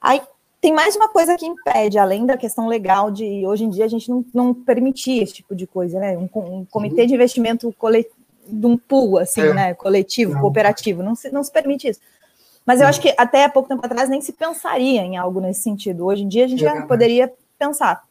Aí 0.00 0.22
tem 0.64 0.72
mais 0.72 0.96
uma 0.96 1.10
coisa 1.10 1.36
que 1.36 1.44
impede, 1.44 1.98
além 1.98 2.24
da 2.24 2.38
questão 2.38 2.66
legal 2.66 3.10
de 3.10 3.46
hoje 3.46 3.64
em 3.64 3.68
dia 3.68 3.84
a 3.84 3.88
gente 3.88 4.08
não, 4.08 4.24
não 4.32 4.54
permitir 4.54 5.22
esse 5.22 5.34
tipo 5.34 5.54
de 5.54 5.66
coisa, 5.66 6.00
né? 6.00 6.16
Um, 6.16 6.26
um 6.34 6.64
comitê 6.64 7.02
uhum. 7.02 7.06
de 7.06 7.14
investimento 7.14 7.70
coletivo, 7.74 8.14
de 8.48 8.66
um 8.66 8.74
pool, 8.74 9.18
assim, 9.18 9.42
é. 9.42 9.52
né? 9.52 9.74
Coletivo, 9.74 10.32
não. 10.32 10.40
cooperativo, 10.40 11.02
não 11.02 11.14
se, 11.14 11.30
não 11.30 11.44
se 11.44 11.52
permite 11.52 11.88
isso. 11.88 12.00
Mas 12.64 12.80
eu 12.80 12.86
acho 12.86 12.98
que 12.98 13.12
até 13.18 13.46
pouco 13.46 13.68
tempo 13.68 13.84
atrás 13.84 14.08
nem 14.08 14.22
se 14.22 14.32
pensaria 14.32 15.02
em 15.02 15.18
algo 15.18 15.38
nesse 15.38 15.60
sentido. 15.60 16.06
Hoje 16.06 16.22
em 16.22 16.28
dia 16.28 16.46
a 16.46 16.48
gente 16.48 16.62
já 16.62 16.86
poderia 16.86 17.30
pensar 17.58 18.02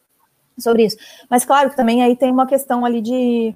sobre 0.56 0.84
isso. 0.84 0.96
Mas 1.28 1.44
claro 1.44 1.70
que 1.70 1.76
também 1.76 2.04
aí 2.04 2.14
tem 2.14 2.30
uma 2.30 2.46
questão 2.46 2.84
ali 2.84 3.00
de, 3.00 3.52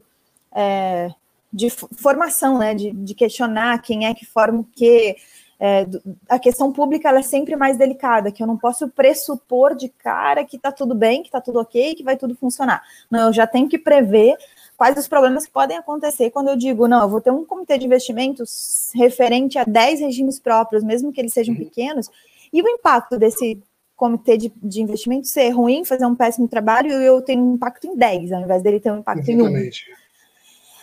é, 0.52 1.08
de 1.52 1.70
formação, 1.70 2.58
né? 2.58 2.74
De, 2.74 2.90
de, 2.90 3.14
questionar 3.14 3.80
quem 3.80 4.06
é 4.06 4.12
que 4.12 4.26
forma 4.26 4.58
o 4.58 4.66
quê. 4.74 5.16
É, 5.60 5.86
a 6.28 6.38
questão 6.38 6.72
pública 6.72 7.10
é 7.10 7.22
sempre 7.22 7.56
mais 7.56 7.76
delicada, 7.76 8.30
que 8.30 8.42
eu 8.42 8.46
não 8.46 8.56
posso 8.56 8.88
pressupor 8.88 9.74
de 9.74 9.88
cara 9.88 10.44
que 10.44 10.56
está 10.56 10.70
tudo 10.70 10.94
bem, 10.94 11.20
que 11.22 11.28
está 11.28 11.40
tudo 11.40 11.58
ok, 11.58 11.94
que 11.96 12.04
vai 12.04 12.16
tudo 12.16 12.36
funcionar. 12.36 12.80
Não, 13.10 13.26
eu 13.26 13.32
já 13.32 13.46
tenho 13.46 13.68
que 13.68 13.78
prever 13.78 14.36
quais 14.76 14.96
os 14.96 15.08
problemas 15.08 15.46
que 15.46 15.52
podem 15.52 15.76
acontecer 15.76 16.30
quando 16.30 16.48
eu 16.48 16.56
digo, 16.56 16.86
não, 16.86 17.02
eu 17.02 17.08
vou 17.08 17.20
ter 17.20 17.32
um 17.32 17.44
comitê 17.44 17.76
de 17.76 17.86
investimentos 17.86 18.90
referente 18.94 19.58
a 19.58 19.64
10 19.64 20.00
regimes 20.00 20.38
próprios, 20.38 20.84
mesmo 20.84 21.12
que 21.12 21.20
eles 21.20 21.32
sejam 21.32 21.54
uhum. 21.54 21.64
pequenos, 21.64 22.08
e 22.52 22.62
o 22.62 22.68
impacto 22.68 23.18
desse 23.18 23.60
comitê 23.96 24.36
de, 24.36 24.52
de 24.62 24.80
investimento 24.80 25.26
ser 25.26 25.50
ruim, 25.50 25.84
fazer 25.84 26.06
um 26.06 26.14
péssimo 26.14 26.46
trabalho, 26.46 26.92
e 26.92 27.04
eu 27.04 27.20
tenho 27.20 27.42
um 27.42 27.54
impacto 27.54 27.88
em 27.88 27.96
10, 27.96 28.30
ao 28.30 28.42
invés 28.42 28.62
dele 28.62 28.78
ter 28.78 28.92
um 28.92 28.98
impacto 28.98 29.28
Exatamente. 29.28 29.84
em 29.88 29.92
1. 29.92 30.07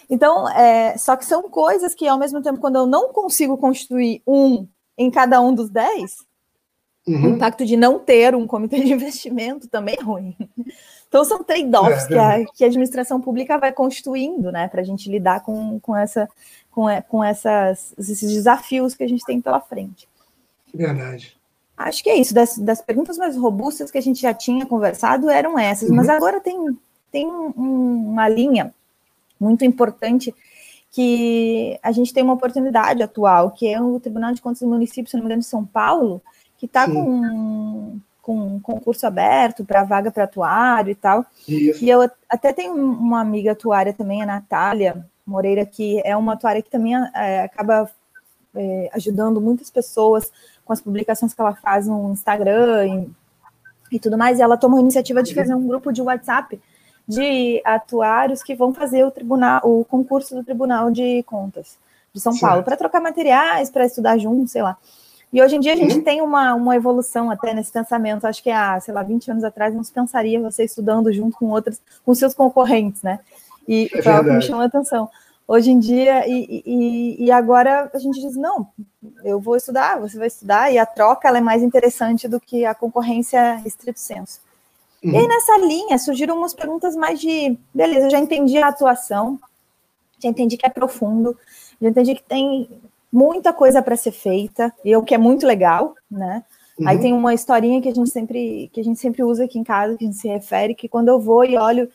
Então, 0.09 0.49
é, 0.49 0.97
só 0.97 1.15
que 1.15 1.25
são 1.25 1.43
coisas 1.49 1.93
que, 1.93 2.07
ao 2.07 2.17
mesmo 2.17 2.41
tempo, 2.41 2.59
quando 2.59 2.77
eu 2.77 2.85
não 2.85 3.11
consigo 3.11 3.57
construir 3.57 4.21
um 4.25 4.67
em 4.97 5.11
cada 5.11 5.41
um 5.41 5.53
dos 5.53 5.69
10, 5.69 6.17
uhum. 7.07 7.23
o 7.23 7.29
impacto 7.35 7.65
de 7.65 7.75
não 7.75 7.99
ter 7.99 8.35
um 8.35 8.47
comitê 8.47 8.79
de 8.79 8.93
investimento 8.93 9.67
também 9.67 9.97
é 9.99 10.03
ruim. 10.03 10.35
Então, 11.07 11.23
são 11.23 11.43
trade-offs 11.43 12.05
é, 12.05 12.07
que, 12.07 12.17
a, 12.17 12.45
que 12.45 12.63
a 12.63 12.67
administração 12.67 13.21
pública 13.21 13.57
vai 13.57 13.71
constituindo, 13.71 14.51
né, 14.51 14.67
para 14.67 14.81
a 14.81 14.83
gente 14.83 15.09
lidar 15.09 15.41
com, 15.41 15.79
com, 15.79 15.95
essa, 15.95 16.27
com, 16.71 16.87
com 17.07 17.23
essas, 17.23 17.93
esses 17.97 18.33
desafios 18.33 18.95
que 18.95 19.03
a 19.03 19.07
gente 19.07 19.23
tem 19.23 19.39
pela 19.39 19.61
frente. 19.61 20.09
Verdade. 20.73 21.37
Acho 21.77 22.03
que 22.03 22.09
é 22.09 22.17
isso. 22.17 22.33
Das, 22.33 22.57
das 22.57 22.81
perguntas 22.81 23.17
mais 23.17 23.37
robustas 23.37 23.91
que 23.91 23.97
a 23.97 24.01
gente 24.01 24.21
já 24.21 24.33
tinha 24.33 24.65
conversado 24.65 25.29
eram 25.29 25.57
essas, 25.57 25.89
uhum. 25.89 25.95
mas 25.95 26.09
agora 26.09 26.39
tem, 26.39 26.57
tem 27.11 27.27
um, 27.27 28.09
uma 28.09 28.27
linha 28.27 28.73
muito 29.39 29.63
importante 29.65 30.33
que 30.91 31.77
a 31.83 31.91
gente 31.91 32.13
tem 32.13 32.23
uma 32.23 32.33
oportunidade 32.33 33.03
atual, 33.03 33.51
que 33.51 33.67
é 33.67 33.81
o 33.81 33.99
Tribunal 33.99 34.33
de 34.33 34.41
Contas 34.41 34.61
do 34.61 34.67
Município, 34.67 35.09
se 35.09 35.17
não 35.17 35.23
me 35.23 35.27
engano, 35.27 35.41
de 35.41 35.47
São 35.47 35.65
Paulo, 35.65 36.21
que 36.57 36.65
está 36.65 36.89
com 36.89 37.99
com 38.25 38.55
um 38.55 38.59
concurso 38.59 39.05
aberto 39.05 39.63
para 39.63 39.83
vaga 39.83 40.09
para 40.09 40.23
atuário 40.23 40.89
e 40.89 40.95
tal. 40.95 41.23
Isso. 41.47 41.85
E 41.85 41.87
eu 41.87 42.09
até 42.27 42.51
tenho 42.51 42.73
uma 42.73 43.21
amiga 43.21 43.51
atuária 43.51 43.93
também, 43.93 44.23
a 44.23 44.25
Natália 44.25 45.05
Moreira, 45.23 45.63
que 45.63 46.01
é 46.03 46.17
uma 46.17 46.33
atuária 46.33 46.59
que 46.59 46.69
também 46.71 46.95
é, 47.13 47.43
acaba 47.43 47.87
é, 48.55 48.89
ajudando 48.93 49.39
muitas 49.39 49.69
pessoas 49.69 50.31
com 50.65 50.73
as 50.73 50.81
publicações 50.81 51.35
que 51.35 51.41
ela 51.41 51.53
faz 51.53 51.85
no 51.85 52.11
Instagram 52.11 52.87
e, 52.87 53.95
e 53.97 53.99
tudo 53.99 54.17
mais. 54.17 54.39
E 54.39 54.41
ela 54.41 54.57
tomou 54.57 54.79
a 54.79 54.81
iniciativa 54.81 55.21
de 55.21 55.35
fazer 55.35 55.53
um 55.53 55.67
grupo 55.67 55.93
de 55.93 56.01
WhatsApp 56.01 56.59
de 57.07 57.61
atuários 57.63 58.41
que 58.41 58.55
vão 58.55 58.73
fazer 58.73 59.03
o 59.05 59.11
tribunal, 59.11 59.61
o 59.63 59.85
concurso 59.85 60.35
do 60.35 60.43
Tribunal 60.43 60.89
de 60.91 61.23
Contas 61.23 61.77
de 62.13 62.21
São 62.21 62.31
certo. 62.31 62.49
Paulo, 62.49 62.63
para 62.63 62.77
trocar 62.77 63.01
materiais, 63.01 63.69
para 63.69 63.85
estudar 63.85 64.17
junto, 64.17 64.49
sei 64.49 64.63
lá. 64.63 64.77
E 65.33 65.41
hoje 65.41 65.57
em 65.57 65.59
dia 65.59 65.73
a 65.73 65.75
gente 65.75 65.97
uhum. 65.97 66.03
tem 66.03 66.21
uma, 66.21 66.55
uma 66.55 66.75
evolução 66.75 67.29
até 67.29 67.53
nesse 67.53 67.71
pensamento. 67.71 68.25
Acho 68.25 68.41
que 68.41 68.49
há, 68.49 68.79
sei 68.79 68.93
lá, 68.93 69.03
20 69.03 69.31
anos 69.31 69.43
atrás 69.43 69.75
não 69.75 69.83
se 69.83 69.91
pensaria 69.91 70.39
você 70.39 70.63
estudando 70.63 71.11
junto 71.11 71.37
com 71.37 71.47
outros, 71.47 71.81
com 72.05 72.15
seus 72.15 72.33
concorrentes, 72.33 73.03
né? 73.03 73.19
E 73.67 73.89
é 73.93 74.01
foi 74.01 74.11
algo 74.13 74.29
que 74.29 74.35
me 74.37 74.41
chamou 74.41 74.61
a 74.61 74.65
atenção. 74.65 75.09
Hoje 75.47 75.71
em 75.71 75.77
dia, 75.77 76.27
e, 76.27 76.63
e, 76.65 77.25
e, 77.25 77.31
agora 77.31 77.91
a 77.93 77.99
gente 77.99 78.19
diz, 78.19 78.35
não, 78.35 78.67
eu 79.23 79.39
vou 79.39 79.55
estudar, 79.55 79.99
você 79.99 80.17
vai 80.17 80.27
estudar, 80.27 80.71
e 80.71 80.79
a 80.79 80.85
troca 80.87 81.27
ela 81.27 81.37
é 81.37 81.41
mais 81.41 81.61
interessante 81.61 82.27
do 82.27 82.39
que 82.39 82.65
a 82.65 82.73
concorrência 82.73 83.61
estrito 83.63 83.99
senso. 83.99 84.39
Uhum. 85.05 85.11
E 85.11 85.17
aí, 85.17 85.27
nessa 85.27 85.57
linha, 85.59 85.97
surgiram 85.99 86.35
umas 86.35 86.55
perguntas 86.55 86.95
mais 86.95 87.19
de, 87.19 87.55
beleza, 87.71 88.07
eu 88.07 88.09
já 88.09 88.19
entendi 88.19 88.57
a 88.57 88.69
atuação, 88.69 89.39
já 90.19 90.27
entendi 90.27 90.57
que 90.57 90.65
é 90.65 90.69
profundo, 90.69 91.37
já 91.79 91.89
entendi 91.89 92.15
que 92.15 92.23
tem 92.23 92.67
muita 93.11 93.53
coisa 93.53 93.83
para 93.83 93.95
ser 93.95 94.11
feita, 94.11 94.73
e 94.83 94.95
o 94.95 95.03
que 95.03 95.13
é 95.13 95.17
muito 95.17 95.45
legal, 95.45 95.93
né? 96.09 96.43
Uhum. 96.79 96.87
Aí 96.87 96.99
tem 96.99 97.13
uma 97.13 97.35
historinha 97.35 97.79
que 97.81 97.87
a 97.87 97.93
gente 97.93 98.09
sempre 98.09 98.69
que 98.73 98.81
a 98.81 98.83
gente 98.83 98.99
sempre 98.99 99.23
usa 99.23 99.45
aqui 99.45 99.59
em 99.59 99.63
casa, 99.63 99.95
que 99.95 100.03
a 100.03 100.07
gente 100.07 100.17
se 100.17 100.27
refere, 100.27 100.73
que 100.73 100.89
quando 100.89 101.09
eu 101.09 101.19
vou 101.19 101.45
e 101.45 101.55
olho, 101.55 101.89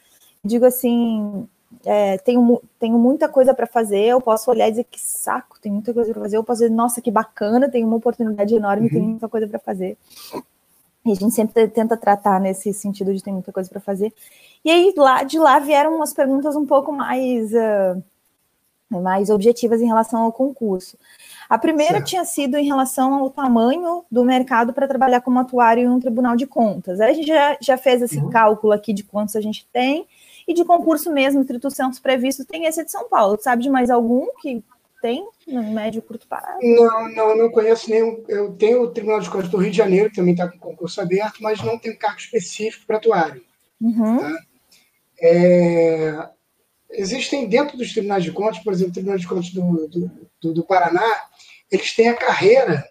digo 0.45 0.65
assim, 0.65 1.47
é, 1.85 2.17
tenho, 2.19 2.63
tenho 2.79 2.97
muita 2.97 3.29
coisa 3.29 3.53
para 3.53 3.67
fazer, 3.67 4.05
eu 4.05 4.21
posso 4.21 4.51
olhar 4.51 4.69
e 4.69 4.71
dizer 4.71 4.85
que 4.85 5.01
saco, 5.01 5.61
tem 5.61 5.73
muita 5.73 5.93
coisa 5.93 6.13
para 6.13 6.23
fazer, 6.23 6.37
eu 6.37 6.45
posso 6.45 6.63
dizer, 6.63 6.73
nossa, 6.73 7.01
que 7.01 7.11
bacana, 7.11 7.69
tem 7.69 7.85
uma 7.85 7.97
oportunidade 7.97 8.55
enorme, 8.55 8.87
uhum. 8.87 8.93
tem 8.93 9.03
muita 9.03 9.29
coisa 9.29 9.49
para 9.49 9.59
fazer. 9.59 9.99
E 11.05 11.13
a 11.13 11.15
gente 11.15 11.35
sempre 11.35 11.67
tenta 11.69 11.97
tratar 11.97 12.41
nesse 12.41 12.73
sentido 12.75 13.15
de 13.15 13.23
ter 13.23 13.33
muita 13.33 13.53
coisa 13.53 13.71
para 13.71 13.81
fazer. 13.81 14.13
E 14.65 14.71
aí, 14.71 14.93
lá 14.97 15.23
de 15.23 15.39
lá 15.39 15.59
vieram 15.59 15.97
umas 15.97 16.13
perguntas 16.13 16.55
um 16.55 16.67
pouco 16.67 16.93
mais 16.93 17.51
uh, 17.53 18.03
mais 18.91 19.31
objetivas 19.31 19.81
em 19.81 19.87
relação 19.87 20.23
ao 20.23 20.33
concurso. 20.33 20.99
A 21.49 21.59
primeira 21.59 21.95
certo. 21.95 22.07
tinha 22.07 22.25
sido 22.25 22.57
em 22.57 22.67
relação 22.67 23.15
ao 23.15 23.31
tamanho 23.31 24.05
do 24.11 24.25
mercado 24.25 24.73
para 24.73 24.89
trabalhar 24.89 25.21
como 25.21 25.39
atuário 25.39 25.85
em 25.85 25.89
um 25.89 26.01
tribunal 26.01 26.37
de 26.37 26.47
contas. 26.47 27.01
Aí 27.01 27.11
a 27.11 27.15
gente 27.15 27.29
já, 27.29 27.57
já 27.61 27.77
fez 27.77 28.03
esse 28.03 28.19
uhum. 28.19 28.31
cálculo 28.31 28.73
aqui 28.73 28.93
de 28.93 29.03
quantos 29.05 29.37
a 29.37 29.41
gente 29.41 29.67
tem, 29.73 30.07
e 30.47 30.55
de 30.55 30.65
concurso 30.65 31.13
mesmo, 31.13 31.41
instituições 31.41 31.99
previstos, 31.99 32.47
tem 32.47 32.67
esse 32.67 32.85
de 32.85 32.91
São 32.91 33.09
Paulo. 33.09 33.39
Sabe 33.41 33.63
de 33.63 33.71
mais 33.71 33.91
algum 33.91 34.27
que 34.41 34.63
tem 35.01 35.27
no 35.47 35.63
médio 35.73 35.99
e 35.99 36.03
curto 36.03 36.27
prazo? 36.29 36.59
Não, 36.63 37.09
não, 37.15 37.37
não 37.37 37.51
conheço 37.51 37.91
nenhum. 37.91 38.25
Eu 38.29 38.53
tenho 38.55 38.83
o 38.83 38.91
Tribunal 38.91 39.21
de 39.21 39.31
Contas 39.31 39.49
do 39.49 39.57
Rio 39.57 39.71
de 39.71 39.77
Janeiro, 39.77 40.11
que 40.11 40.17
também 40.17 40.35
está 40.35 40.49
com 40.49 40.59
concurso 40.59 41.01
aberto, 41.01 41.43
mas 41.43 41.63
não 41.63 41.79
tem 41.79 41.97
cargo 41.97 42.19
específico 42.19 42.87
para 42.87 42.97
atuário. 42.97 43.43
Uhum. 43.81 44.19
Tá? 44.19 44.39
É, 45.23 46.29
existem 46.91 47.49
dentro 47.49 47.77
dos 47.77 47.93
tribunais 47.93 48.25
de 48.25 48.33
contas, 48.33 48.63
por 48.63 48.73
exemplo, 48.73 48.91
o 48.91 48.95
Tribunal 48.95 49.19
de 49.19 49.27
Contas 49.29 49.51
do, 49.51 49.89
do, 49.89 50.11
do, 50.41 50.55
do 50.55 50.65
Paraná, 50.65 51.07
eles 51.71 51.95
têm 51.95 52.09
a 52.09 52.17
carreira 52.17 52.85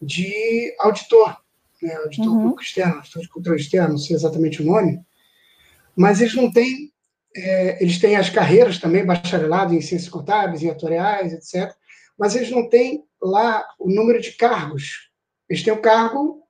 de 0.00 0.74
auditor, 0.80 1.36
né? 1.80 1.94
auditor 1.96 2.28
uhum. 2.28 2.42
público 2.42 2.62
externo, 2.62 2.96
auditor 2.96 3.22
de 3.22 3.28
controle 3.28 3.60
externo, 3.60 3.90
não 3.90 3.98
sei 3.98 4.16
exatamente 4.16 4.62
o 4.62 4.66
nome, 4.66 5.00
mas 5.96 6.20
eles 6.20 6.34
não 6.34 6.52
têm, 6.52 6.92
é, 7.36 7.82
eles 7.82 7.98
têm 7.98 8.16
as 8.16 8.30
carreiras 8.30 8.78
também, 8.78 9.04
bacharelado 9.04 9.74
em 9.74 9.80
ciências 9.80 10.08
contábeis, 10.08 10.62
em 10.62 10.70
atuariais, 10.70 11.32
etc., 11.32 11.74
mas 12.18 12.36
eles 12.36 12.50
não 12.50 12.68
têm 12.68 13.04
lá 13.20 13.66
o 13.78 13.90
número 13.90 14.20
de 14.20 14.32
cargos. 14.32 15.10
Eles 15.48 15.62
têm 15.62 15.72
o 15.72 15.80
cargo 15.80 16.42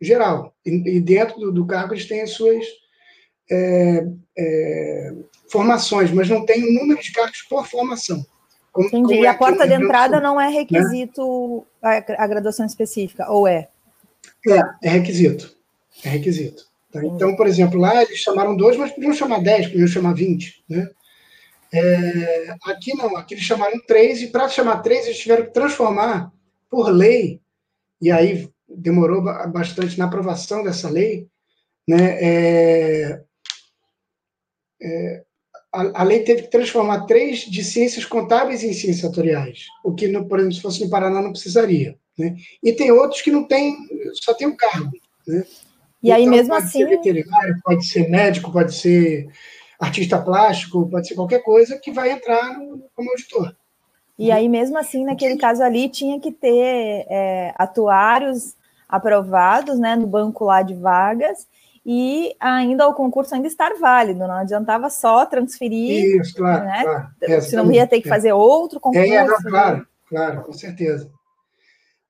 geral, 0.00 0.52
e, 0.66 0.96
e 0.96 1.00
dentro 1.00 1.38
do, 1.38 1.52
do, 1.52 1.66
cargo 1.66 1.94
eles 1.94 2.08
têm 2.08 2.22
as 2.22 2.30
suas 2.30 2.66
é, 3.48 4.04
é, 4.36 5.12
formações, 5.48 6.10
mas 6.10 6.28
não 6.28 6.44
tem 6.44 6.64
o 6.64 6.72
número 6.72 7.00
de 7.00 7.12
cargos 7.12 7.42
por 7.42 7.66
formação. 7.68 8.24
Como, 8.72 8.88
Entendi. 8.88 9.04
Como 9.04 9.14
é 9.14 9.20
e 9.20 9.26
a 9.26 9.34
porta 9.34 9.66
de 9.66 9.74
entrada 9.74 10.18
não 10.18 10.40
é 10.40 10.48
né? 10.48 10.54
requisito 10.54 11.64
né? 11.80 12.04
a, 12.08 12.24
a, 12.24 12.26
graduação 12.26 12.66
específica, 12.66 13.30
ou 13.30 13.46
é? 13.46 13.68
É, 14.48 14.88
é 14.88 14.90
requisito. 14.90 15.54
É 16.04 16.08
requisito. 16.08 16.71
Tá? 16.92 17.04
Então, 17.04 17.34
por 17.34 17.46
exemplo, 17.46 17.80
lá 17.80 18.02
eles 18.02 18.18
chamaram 18.18 18.56
dois, 18.56 18.76
mas 18.76 18.92
podiam 18.92 19.14
chamar 19.14 19.42
dez, 19.42 19.66
podiam 19.66 19.88
chamar 19.88 20.14
vinte. 20.14 20.62
Né? 20.68 20.88
É, 21.72 22.54
aqui 22.66 22.94
não, 22.94 23.16
aqui 23.16 23.34
eles 23.34 23.44
chamaram 23.44 23.80
três, 23.86 24.20
e 24.20 24.26
para 24.26 24.48
chamar 24.48 24.82
três, 24.82 25.06
eles 25.06 25.18
tiveram 25.18 25.46
que 25.46 25.54
transformar 25.54 26.30
por 26.70 26.90
lei, 26.90 27.40
e 28.00 28.10
aí 28.10 28.48
demorou 28.68 29.22
bastante 29.22 29.98
na 29.98 30.04
aprovação 30.04 30.62
dessa 30.62 30.90
lei, 30.90 31.26
né? 31.88 32.18
É, 32.20 33.22
é, 34.82 35.22
a, 35.72 36.02
a, 36.02 36.04
lei 36.04 36.20
teve 36.20 36.42
que 36.42 36.50
transformar 36.50 37.06
três 37.06 37.40
de 37.40 37.64
ciências 37.64 38.04
contábeis 38.04 38.62
em 38.62 38.72
ciências 38.72 39.10
atuariais, 39.10 39.66
o 39.82 39.94
que, 39.94 40.08
no, 40.08 40.28
por 40.28 40.38
exemplo, 40.38 40.54
se 40.54 40.62
fosse 40.62 40.84
no 40.84 40.90
Paraná, 40.90 41.22
não 41.22 41.32
precisaria. 41.32 41.96
Né? 42.18 42.36
E 42.62 42.72
tem 42.72 42.90
outros 42.90 43.22
que 43.22 43.30
não 43.30 43.44
tem, 43.44 43.76
só 44.14 44.34
tem 44.34 44.46
o 44.46 44.50
um 44.50 44.56
cargo. 44.56 44.90
Né? 45.26 45.44
E 46.02 46.10
aí, 46.10 46.22
então, 46.22 46.36
mesmo 46.36 46.54
pode 46.54 46.66
assim. 46.66 46.78
Ser 46.80 46.88
veterinário, 46.88 47.56
pode 47.62 47.86
ser 47.86 48.08
médico, 48.10 48.52
pode 48.52 48.74
ser 48.74 49.28
artista 49.78 50.18
plástico, 50.18 50.88
pode 50.88 51.08
ser 51.08 51.14
qualquer 51.14 51.42
coisa 51.42 51.78
que 51.78 51.92
vai 51.92 52.10
entrar 52.10 52.58
no, 52.58 52.84
como 52.94 53.10
auditor. 53.10 53.54
E 54.18 54.30
aí, 54.30 54.48
mesmo 54.48 54.78
assim, 54.78 55.04
naquele 55.04 55.36
caso 55.36 55.62
ali, 55.62 55.88
tinha 55.88 56.20
que 56.20 56.30
ter 56.30 57.06
é, 57.08 57.54
atuários 57.56 58.54
aprovados 58.88 59.78
né, 59.78 59.96
no 59.96 60.06
banco 60.06 60.44
lá 60.44 60.62
de 60.62 60.74
vagas 60.74 61.48
e 61.84 62.36
ainda 62.38 62.86
o 62.86 62.94
concurso 62.94 63.34
ainda 63.34 63.48
estar 63.48 63.72
válido, 63.80 64.20
não 64.20 64.34
adiantava 64.34 64.88
só 64.90 65.26
transferir. 65.26 66.20
Isso, 66.20 66.34
claro. 66.36 66.64
Né? 66.64 66.82
claro 66.82 67.08
é, 67.22 67.40
Senão 67.40 67.72
ia 67.72 67.86
ter 67.86 68.00
que 68.00 68.08
fazer 68.08 68.32
outro 68.32 68.78
concurso. 68.78 69.12
É, 69.12 69.24
não, 69.24 69.36
claro, 69.42 69.78
né? 69.78 69.84
claro, 70.08 70.42
com 70.42 70.52
certeza. 70.52 71.10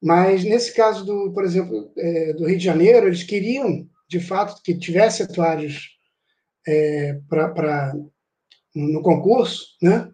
Mas 0.02 0.42
nesse 0.42 0.74
caso, 0.74 1.04
do, 1.04 1.32
por 1.32 1.44
exemplo, 1.44 1.92
é, 1.96 2.32
do 2.32 2.46
Rio 2.46 2.58
de 2.58 2.64
Janeiro, 2.64 3.06
eles 3.06 3.22
queriam, 3.22 3.88
de 4.08 4.18
fato, 4.18 4.60
que 4.62 4.76
tivesse 4.76 5.22
atuários 5.22 5.90
é, 6.66 7.20
para 7.28 7.94
no 8.74 9.02
concurso, 9.02 9.76
né? 9.80 10.10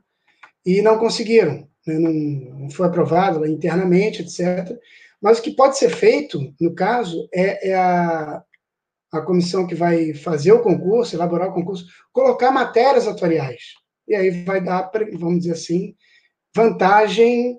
E 0.66 0.82
não 0.82 0.98
conseguiram, 0.98 1.66
né? 1.86 1.98
não, 1.98 2.12
não, 2.12 2.70
foi 2.70 2.86
aprovado 2.86 3.46
internamente, 3.46 4.20
etc. 4.20 4.76
Mas 5.22 5.38
o 5.38 5.42
que 5.42 5.52
pode 5.52 5.78
ser 5.78 5.90
feito, 5.90 6.54
no 6.60 6.74
caso, 6.74 7.28
é, 7.32 7.70
é 7.70 7.74
a, 7.74 8.42
a 9.12 9.20
comissão 9.22 9.66
que 9.66 9.74
vai 9.74 10.12
fazer 10.12 10.52
o 10.52 10.62
concurso, 10.62 11.16
elaborar 11.16 11.48
o 11.48 11.54
concurso, 11.54 11.86
colocar 12.12 12.50
matérias 12.50 13.06
atuariais. 13.06 13.74
E 14.06 14.14
aí 14.14 14.42
vai 14.44 14.62
dar, 14.62 14.90
vamos 15.14 15.40
dizer 15.40 15.52
assim, 15.52 15.94
vantagem 16.54 17.58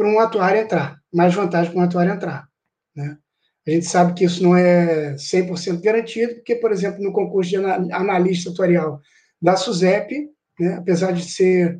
para 0.00 0.08
um 0.08 0.18
atuário 0.18 0.62
entrar, 0.62 0.98
mais 1.12 1.34
vantagem 1.34 1.72
para 1.72 1.80
um 1.82 1.84
atuário 1.84 2.14
entrar. 2.14 2.48
Né? 2.96 3.18
A 3.66 3.70
gente 3.70 3.84
sabe 3.84 4.14
que 4.14 4.24
isso 4.24 4.42
não 4.42 4.56
é 4.56 5.12
100% 5.16 5.82
garantido, 5.82 6.36
porque, 6.36 6.54
por 6.54 6.72
exemplo, 6.72 7.02
no 7.02 7.12
concurso 7.12 7.50
de 7.50 7.56
analista 7.56 8.48
atuarial 8.48 8.98
da 9.42 9.56
SUSEP, 9.56 10.30
né, 10.58 10.76
apesar 10.78 11.12
de 11.12 11.22
ser 11.22 11.78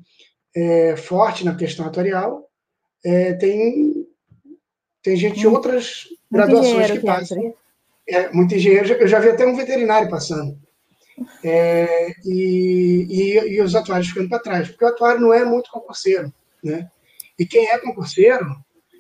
é, 0.55 0.97
forte 0.97 1.47
na 1.47 1.55
questão 1.55 1.87
atuarial, 1.87 2.47
é, 3.03 3.33
tem, 3.33 4.07
tem 5.03 5.17
gente 5.17 5.41
de 5.41 5.47
outras 5.47 6.05
graduações 6.31 6.91
que 6.91 7.01
passam 7.01 7.55
é, 8.07 8.31
muito 8.35 8.55
engenheiro. 8.55 8.93
Eu 8.93 9.09
já 9.09 9.19
vi 9.19 9.31
até 9.31 9.47
um 9.47 9.57
veterinário 9.57 10.11
passando. 10.11 10.59
É, 11.43 12.11
e, 12.27 13.07
e, 13.09 13.55
e, 13.55 13.63
os 13.63 13.75
atuários 13.75 14.09
ficando 14.09 14.29
para 14.29 14.39
trás, 14.43 14.69
porque 14.69 14.85
o 14.85 14.89
atuário 14.89 15.23
não 15.23 15.33
é 15.33 15.43
muito 15.43 15.71
concurseiro, 15.71 16.31
né? 16.63 16.91
E 17.41 17.47
quem 17.47 17.71
é 17.71 17.79
concurseiro 17.79 18.55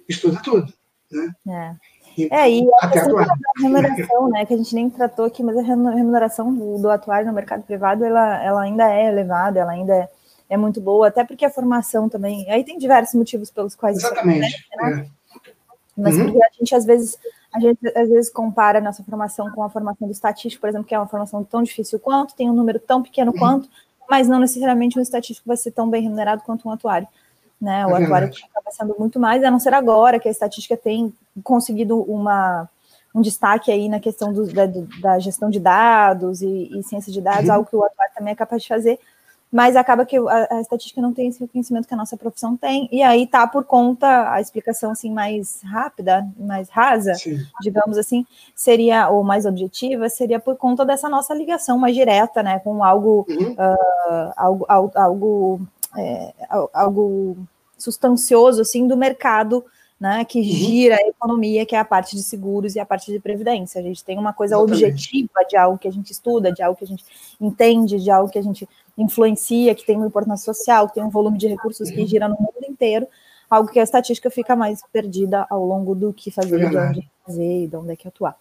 estuda 0.08 0.40
tudo, 0.42 0.72
né? 1.12 1.34
É. 1.46 1.90
Então, 2.16 2.38
é, 2.38 2.50
e 2.50 2.68
a 2.80 2.88
questão 2.88 3.14
da 3.14 3.34
remuneração, 3.58 4.28
né, 4.30 4.46
que 4.46 4.54
a 4.54 4.56
gente 4.56 4.74
nem 4.74 4.88
tratou 4.88 5.26
aqui, 5.26 5.42
mas 5.42 5.56
a 5.58 5.62
remuneração 5.62 6.52
do, 6.52 6.78
do 6.78 6.90
atuário 6.90 7.26
no 7.26 7.34
mercado 7.34 7.62
privado, 7.62 8.02
ela, 8.02 8.42
ela 8.42 8.62
ainda 8.62 8.90
é 8.90 9.08
elevada, 9.08 9.60
ela 9.60 9.72
ainda 9.72 9.94
é, 9.94 10.08
é 10.48 10.56
muito 10.56 10.80
boa, 10.80 11.08
até 11.08 11.22
porque 11.22 11.44
a 11.44 11.50
formação 11.50 12.08
também, 12.08 12.50
aí 12.50 12.64
tem 12.64 12.78
diversos 12.78 13.14
motivos 13.14 13.50
pelos 13.50 13.74
quais 13.74 13.98
Exatamente, 13.98 14.48
isso 14.48 14.82
né? 14.82 15.06
É. 15.06 15.20
Mas 15.96 16.16
uhum. 16.16 16.24
porque 16.24 16.42
a 16.42 16.48
gente, 16.58 16.74
às 16.74 16.84
vezes, 16.86 17.18
a 17.54 17.60
gente 17.60 17.78
às 17.88 18.08
vezes 18.08 18.30
compara 18.30 18.78
a 18.78 18.82
nossa 18.82 19.04
formação 19.04 19.50
com 19.50 19.62
a 19.62 19.68
formação 19.68 20.08
do 20.08 20.12
estatístico, 20.12 20.62
por 20.62 20.70
exemplo, 20.70 20.86
que 20.86 20.94
é 20.94 20.98
uma 20.98 21.06
formação 21.06 21.44
tão 21.44 21.62
difícil 21.62 22.00
quanto, 22.00 22.34
tem 22.34 22.48
um 22.48 22.54
número 22.54 22.80
tão 22.80 23.02
pequeno 23.02 23.34
quanto, 23.34 23.68
mas 24.08 24.26
não 24.26 24.40
necessariamente 24.40 24.98
um 24.98 25.02
estatístico 25.02 25.46
vai 25.46 25.58
ser 25.58 25.70
tão 25.72 25.88
bem 25.88 26.02
remunerado 26.02 26.42
quanto 26.42 26.66
um 26.66 26.72
atuário. 26.72 27.06
Né? 27.60 27.86
O 27.86 27.96
é 27.96 28.02
atuário 28.02 28.28
acaba 28.28 28.70
sendo 28.70 28.96
muito 28.98 29.20
mais, 29.20 29.44
a 29.44 29.50
não 29.50 29.60
ser 29.60 29.74
agora 29.74 30.18
que 30.18 30.28
a 30.28 30.30
estatística 30.30 30.76
tem 30.76 31.12
conseguido 31.44 32.00
uma, 32.02 32.68
um 33.14 33.20
destaque 33.20 33.70
aí 33.70 33.88
na 33.88 34.00
questão 34.00 34.32
do, 34.32 34.46
da, 34.46 34.64
da, 35.00 35.18
gestão 35.18 35.50
de 35.50 35.60
dados 35.60 36.40
e, 36.40 36.70
e 36.72 36.82
ciência 36.82 37.12
de 37.12 37.20
dados, 37.20 37.48
uhum. 37.48 37.54
algo 37.54 37.68
que 37.68 37.76
o 37.76 37.84
atuário 37.84 38.14
também 38.14 38.32
é 38.32 38.36
capaz 38.36 38.62
de 38.62 38.68
fazer, 38.68 38.98
mas 39.52 39.74
acaba 39.74 40.06
que 40.06 40.16
a, 40.16 40.48
a, 40.50 40.60
estatística 40.60 41.00
não 41.00 41.12
tem 41.12 41.28
esse 41.28 41.40
reconhecimento 41.40 41.88
que 41.88 41.94
a 41.94 41.96
nossa 41.96 42.16
profissão 42.16 42.56
tem, 42.56 42.88
e 42.92 43.02
aí 43.02 43.26
tá 43.26 43.46
por 43.46 43.64
conta, 43.64 44.32
a 44.32 44.40
explicação 44.40 44.92
assim 44.92 45.12
mais 45.12 45.60
rápida, 45.64 46.26
mais 46.38 46.68
rasa, 46.68 47.14
Sim. 47.14 47.38
digamos 47.60 47.98
assim, 47.98 48.24
seria, 48.54 49.08
ou 49.08 49.24
mais 49.24 49.44
objetiva, 49.44 50.08
seria 50.08 50.38
por 50.38 50.56
conta 50.56 50.84
dessa 50.84 51.08
nossa 51.08 51.34
ligação 51.34 51.78
mais 51.78 51.94
direta, 51.94 52.42
né, 52.42 52.60
com 52.60 52.84
algo, 52.84 53.26
uhum. 53.28 53.52
uh, 53.52 54.32
algo, 54.36 54.66
algo, 54.68 54.92
algo, 54.94 55.60
é, 55.96 56.32
algo 56.72 57.36
substancioso, 57.76 58.60
assim, 58.60 58.86
do 58.86 58.96
mercado, 58.96 59.64
né, 59.98 60.24
que 60.24 60.38
uhum. 60.38 60.44
gira 60.44 60.96
a 60.96 61.08
economia, 61.08 61.66
que 61.66 61.76
é 61.76 61.78
a 61.78 61.84
parte 61.84 62.16
de 62.16 62.22
seguros 62.22 62.74
e 62.74 62.80
a 62.80 62.86
parte 62.86 63.12
de 63.12 63.20
previdência. 63.20 63.80
A 63.80 63.84
gente 63.84 64.02
tem 64.02 64.18
uma 64.18 64.32
coisa 64.32 64.54
Exatamente. 64.54 64.84
objetiva 64.84 65.44
de 65.48 65.56
algo 65.56 65.78
que 65.78 65.88
a 65.88 65.92
gente 65.92 66.10
estuda, 66.10 66.50
de 66.50 66.62
algo 66.62 66.78
que 66.78 66.84
a 66.84 66.86
gente 66.86 67.04
entende, 67.38 67.98
de 67.98 68.10
algo 68.10 68.30
que 68.30 68.38
a 68.38 68.42
gente 68.42 68.66
influencia, 68.96 69.74
que 69.74 69.84
tem 69.84 69.96
uma 69.96 70.06
importância 70.06 70.52
social, 70.54 70.88
que 70.88 70.94
tem 70.94 71.04
um 71.04 71.10
volume 71.10 71.36
de 71.36 71.48
recursos 71.48 71.90
que 71.90 72.06
gira 72.06 72.28
no 72.28 72.36
mundo 72.36 72.64
inteiro, 72.66 73.06
algo 73.50 73.70
que 73.70 73.78
a 73.78 73.82
estatística 73.82 74.30
fica 74.30 74.56
mais 74.56 74.80
perdida 74.90 75.46
ao 75.50 75.66
longo 75.66 75.94
do 75.94 76.14
que 76.14 76.30
fazer, 76.30 76.62
é 76.62 76.68
de 76.68 76.76
onde 76.76 77.10
fazer 77.26 77.64
e 77.64 77.66
de 77.66 77.76
onde 77.76 77.92
é 77.92 77.96
que 77.96 78.08
atuar. 78.08 78.36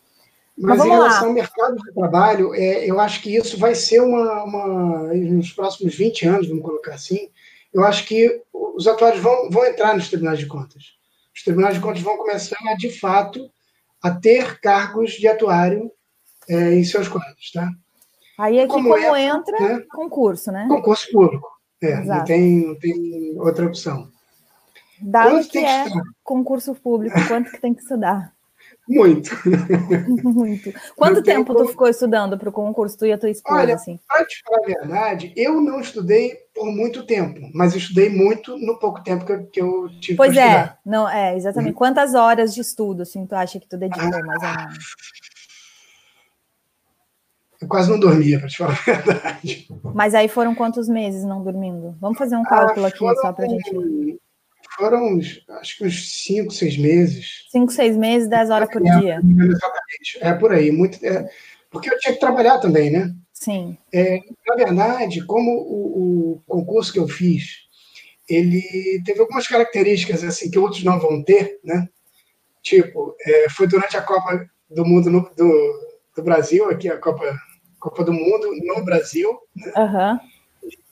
Mas, 0.59 0.77
Mas 0.77 0.87
em 0.87 0.89
relação 0.89 1.21
lá. 1.21 1.27
ao 1.27 1.33
mercado 1.33 1.75
de 1.77 1.93
trabalho, 1.93 2.53
é, 2.53 2.85
eu 2.85 2.99
acho 2.99 3.21
que 3.21 3.33
isso 3.33 3.57
vai 3.57 3.73
ser 3.73 4.01
uma, 4.01 4.43
uma, 4.43 5.13
nos 5.13 5.53
próximos 5.53 5.95
20 5.95 6.27
anos, 6.27 6.49
vamos 6.49 6.63
colocar 6.63 6.95
assim, 6.95 7.29
eu 7.73 7.83
acho 7.85 8.05
que 8.05 8.41
os 8.51 8.85
atuários 8.85 9.21
vão, 9.21 9.49
vão 9.49 9.65
entrar 9.65 9.95
nos 9.95 10.09
tribunais 10.09 10.37
de 10.37 10.47
contas. 10.47 10.97
Os 11.33 11.43
tribunais 11.43 11.75
de 11.75 11.81
contas 11.81 12.01
vão 12.01 12.17
começar, 12.17 12.57
de 12.77 12.89
fato, 12.99 13.49
a 14.01 14.11
ter 14.11 14.59
cargos 14.59 15.11
de 15.11 15.27
atuário 15.27 15.89
é, 16.49 16.73
em 16.73 16.83
seus 16.83 17.07
quadros, 17.07 17.51
tá? 17.53 17.69
Aí 18.37 18.59
aqui 18.59 18.67
como, 18.67 18.89
como 18.89 19.15
entra, 19.15 19.55
entra 19.55 19.77
né? 19.77 19.85
concurso, 19.89 20.51
né? 20.51 20.65
Concurso 20.67 21.09
público. 21.11 21.47
É, 21.81 22.03
não 22.03 22.23
tem, 22.25 22.67
não 22.67 22.75
tem 22.75 23.39
outra 23.39 23.65
opção. 23.65 24.09
Dado 25.01 25.31
quanto 25.31 25.49
que 25.49 25.59
é 25.59 25.85
que 25.85 25.99
concurso 26.23 26.75
público, 26.75 27.15
quanto 27.27 27.51
que 27.51 27.61
tem 27.61 27.73
que 27.73 27.81
estudar? 27.81 28.33
Muito. 28.89 29.29
Muito. 30.23 30.73
Quanto 30.95 31.21
tempo, 31.21 31.53
tu 31.53 31.67
ficou 31.67 31.87
estudando 31.87 32.39
para 32.39 32.49
o 32.49 32.51
concurso, 32.51 32.97
tu 32.97 33.05
e 33.05 33.13
a 33.13 33.19
tua 33.19 33.29
esposa? 33.29 33.59
Olha, 33.59 33.75
assim? 33.75 33.99
para 34.07 34.25
te 34.25 34.41
falar 34.41 34.57
a 34.57 34.65
verdade, 34.65 35.33
eu 35.35 35.61
não 35.61 35.79
estudei 35.79 36.35
por 36.55 36.65
muito 36.65 37.05
tempo, 37.05 37.39
mas 37.53 37.75
estudei 37.75 38.09
muito 38.09 38.57
no 38.57 38.79
pouco 38.79 39.03
tempo 39.03 39.25
que 39.25 39.31
eu, 39.31 39.45
que 39.45 39.61
eu 39.61 39.89
tive 40.01 40.17
Pois 40.17 40.35
é, 40.35 40.41
estudar. 40.41 40.79
não, 40.83 41.07
é, 41.07 41.37
exatamente. 41.37 41.73
Uhum. 41.73 41.77
Quantas 41.77 42.15
horas 42.15 42.55
de 42.55 42.61
estudo, 42.61 43.03
assim, 43.03 43.27
tu 43.27 43.35
acha 43.35 43.59
que 43.59 43.69
tu 43.69 43.77
dedicou 43.77 44.03
ah, 44.03 44.25
mais 44.25 44.41
ou 44.41 44.49
menos? 44.49 44.85
Eu 47.61 47.67
quase 47.67 47.91
não 47.91 47.99
dormia, 47.99 48.39
para 48.39 48.47
te 48.47 48.57
falar 48.57 48.71
a 48.71 48.91
verdade. 48.91 49.67
Mas 49.93 50.15
aí 50.15 50.27
foram 50.27 50.55
quantos 50.55 50.89
meses 50.89 51.23
não 51.23 51.43
dormindo? 51.43 51.95
Vamos 51.99 52.17
fazer 52.17 52.37
um 52.37 52.43
cálculo 52.43 52.85
ah, 52.85 52.89
aqui 52.89 52.97
só 53.21 53.33
para 53.33 53.45
a 53.45 53.49
gente. 53.49 54.18
Foram, 54.79 55.19
acho 55.59 55.77
que 55.77 55.85
uns 55.85 56.23
cinco, 56.23 56.51
seis 56.51 56.77
meses. 56.77 57.45
Cinco, 57.51 57.71
seis 57.71 57.97
meses, 57.97 58.29
dez 58.29 58.49
horas 58.49 58.69
por 58.71 58.81
é, 58.85 58.99
dia. 58.99 59.19
Exatamente. 59.19 60.17
É 60.21 60.33
por 60.33 60.53
aí. 60.53 60.71
Muito, 60.71 61.05
é, 61.05 61.29
porque 61.69 61.93
eu 61.93 61.99
tinha 61.99 62.13
que 62.13 62.19
trabalhar 62.19 62.59
também, 62.59 62.89
né? 62.89 63.13
Sim. 63.33 63.77
É, 63.93 64.19
na 64.47 64.55
verdade, 64.55 65.25
como 65.25 65.51
o, 65.51 66.33
o, 66.33 66.43
concurso 66.47 66.93
que 66.93 66.99
eu 66.99 67.07
fiz, 67.07 67.67
ele 68.27 69.01
teve 69.05 69.19
algumas 69.19 69.47
características 69.47 70.23
assim 70.23 70.49
que 70.49 70.59
outros 70.59 70.83
não 70.83 70.99
vão 70.99 71.21
ter, 71.21 71.59
né? 71.63 71.87
Tipo, 72.61 73.15
é, 73.21 73.49
foi 73.49 73.67
durante 73.67 73.97
a 73.97 74.01
Copa 74.01 74.49
do 74.69 74.85
Mundo 74.85 75.09
no, 75.09 75.29
do, 75.35 75.87
do 76.15 76.23
Brasil, 76.23 76.69
aqui 76.69 76.89
a 76.89 76.97
Copa, 76.97 77.23
Copa 77.79 78.03
do 78.03 78.13
Mundo 78.13 78.49
no 78.63 78.83
Brasil. 78.83 79.37
Né? 79.55 79.73
Uhum. 79.75 80.19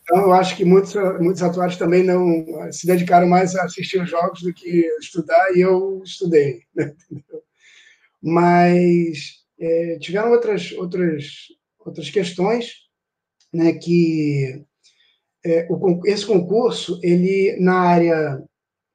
Então, 0.10 0.24
eu 0.24 0.34
acho 0.34 0.55
que 0.55 0.64
muitos, 0.64 0.95
muitos 1.20 1.43
atuários 1.43 1.76
também 1.78 2.01
não 2.01 2.72
se 2.72 2.88
dedicaram 2.88 3.28
mais 3.28 3.55
a 3.55 3.66
assistir 3.66 4.01
os 4.01 4.10
jogos 4.10 4.41
do 4.41 4.53
que 4.53 4.88
estudar, 5.01 5.53
e 5.53 5.60
eu 5.60 6.01
estudei. 6.03 6.62
Né? 6.74 6.95
Mas 8.22 9.43
é, 9.60 9.99
tiveram 9.99 10.32
outras, 10.32 10.72
outras, 10.72 11.47
outras 11.80 12.10
questões 12.10 12.88
né, 13.53 13.74
que 13.74 14.64
é, 15.45 15.68
o, 15.70 16.01
esse 16.05 16.26
concurso, 16.26 16.99
ele 17.03 17.58
na 17.60 17.80
área, 17.80 18.43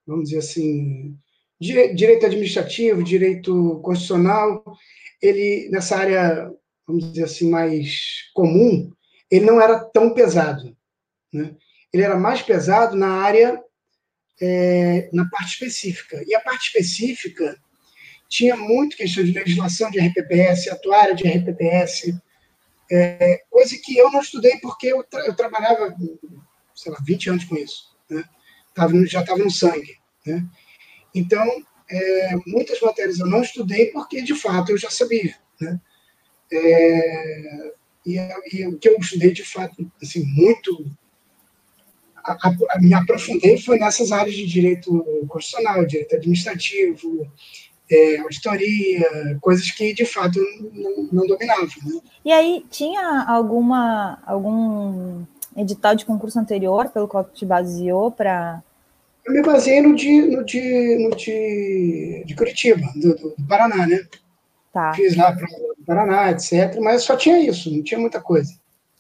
vamos 0.07 0.25
dizer 0.25 0.39
assim, 0.39 1.17
direito 1.61 2.27
administrativo, 2.27 3.03
direito 3.03 3.81
constitucional, 3.83 4.65
ele 5.21 5.69
nessa 5.71 5.97
área, 5.97 6.53
vamos 6.87 7.13
dizer 7.13 7.25
assim, 7.25 7.49
mais 7.49 8.31
comum, 8.35 8.91
ele 9.31 9.45
não 9.45 9.61
era 9.61 9.79
tão 9.79 10.13
pesado. 10.13 10.77
Né? 11.33 11.55
Ele 11.93 12.03
era 12.03 12.17
mais 12.17 12.43
pesado 12.43 12.97
na 12.97 13.23
área, 13.23 13.63
é, 14.41 15.09
na 15.13 15.29
parte 15.29 15.53
específica. 15.53 16.23
E 16.27 16.35
a 16.35 16.41
parte 16.41 16.67
específica 16.67 17.57
tinha 18.29 18.57
muito 18.57 18.97
questão 18.97 19.23
de 19.23 19.33
legislação 19.33 19.91
de 19.91 20.01
RPPS, 20.01 20.69
atuária 20.69 21.15
de 21.15 21.29
RPPS, 21.29 22.15
é, 22.91 23.43
coisa 23.51 23.77
que 23.83 23.97
eu 23.97 24.11
não 24.11 24.21
estudei 24.21 24.59
porque 24.61 24.89
eu, 24.89 25.03
tra 25.05 25.27
eu, 25.27 25.35
trabalhava, 25.35 25.95
sei 26.75 26.93
lá, 26.93 26.99
20 27.05 27.31
anos 27.31 27.45
com 27.45 27.57
isso. 27.57 27.97
Né? 28.09 28.25
Tava, 28.75 29.07
já 29.07 29.21
estava 29.21 29.43
no 29.43 29.51
sangue. 29.51 29.97
Né? 30.27 30.47
Então, 31.15 31.47
é, 31.91 32.37
muitas 32.47 32.81
matérias 32.81 33.19
eu 33.19 33.27
não 33.27 33.43
estudei 33.43 33.87
porque, 33.87 34.23
de 34.23 34.35
fato, 34.35 34.73
eu 34.73 34.79
já 34.79 34.91
sabia. 34.91 35.35
Né? 35.61 35.81
É, 36.53 37.73
e, 38.05 38.17
e, 38.53 38.67
o 38.67 38.79
que 38.79 38.89
eu 38.89 38.97
estudei, 38.99 39.33
de 39.33 39.45
fato, 39.45 39.91
assim, 40.03 40.25
muito 40.25 40.85
a, 42.25 42.49
a, 42.71 42.81
me 42.81 42.95
aprofundei 42.95 43.59
foi 43.59 43.79
nessas 43.79 44.13
áreas 44.13 44.35
de 44.35 44.47
direito 44.47 45.05
constitucional, 45.29 45.85
direito 45.87 46.17
administrativo, 46.17 47.27
é, 47.91 48.19
auditoria, 48.19 49.39
coisas 49.41 49.71
que 49.71 49.93
de 49.93 50.05
fato 50.05 50.39
não, 50.73 51.09
não 51.13 51.27
dominava. 51.27 51.67
Né? 51.85 52.01
E 52.25 52.33
aí, 52.33 52.65
tinha 52.71 53.25
alguma 53.29 54.19
algum 54.27 55.25
edital 55.57 55.95
de 55.95 56.05
concurso 56.05 56.39
anterior 56.39 56.89
pelo 56.91 57.09
qual 57.09 57.25
te 57.25 57.45
baseou 57.45 58.11
para. 58.11 58.63
Eu 59.25 59.35
me 59.35 59.43
baseei 59.43 59.81
no 59.81 59.95
de, 59.95 60.23
no 60.23 60.45
de, 60.45 61.09
no 61.09 61.17
de, 61.17 62.25
de 62.27 62.35
Curitiba, 62.35 62.83
do, 62.97 63.15
do, 63.15 63.35
Paraná, 63.49 63.87
né? 63.87 64.05
Tá. 64.73 64.93
Fiz 64.95 65.17
lá 65.17 65.33
para 65.33 65.45
o 65.45 65.85
Paraná, 65.87 66.31
etc. 66.33 66.81
Mas 66.81 67.05
só 67.05 67.15
tinha 67.17 67.39
isso, 67.39 67.71
não 67.71 67.83
tinha 67.85 68.01
muita 68.01 68.21
coisa. 68.21 68.53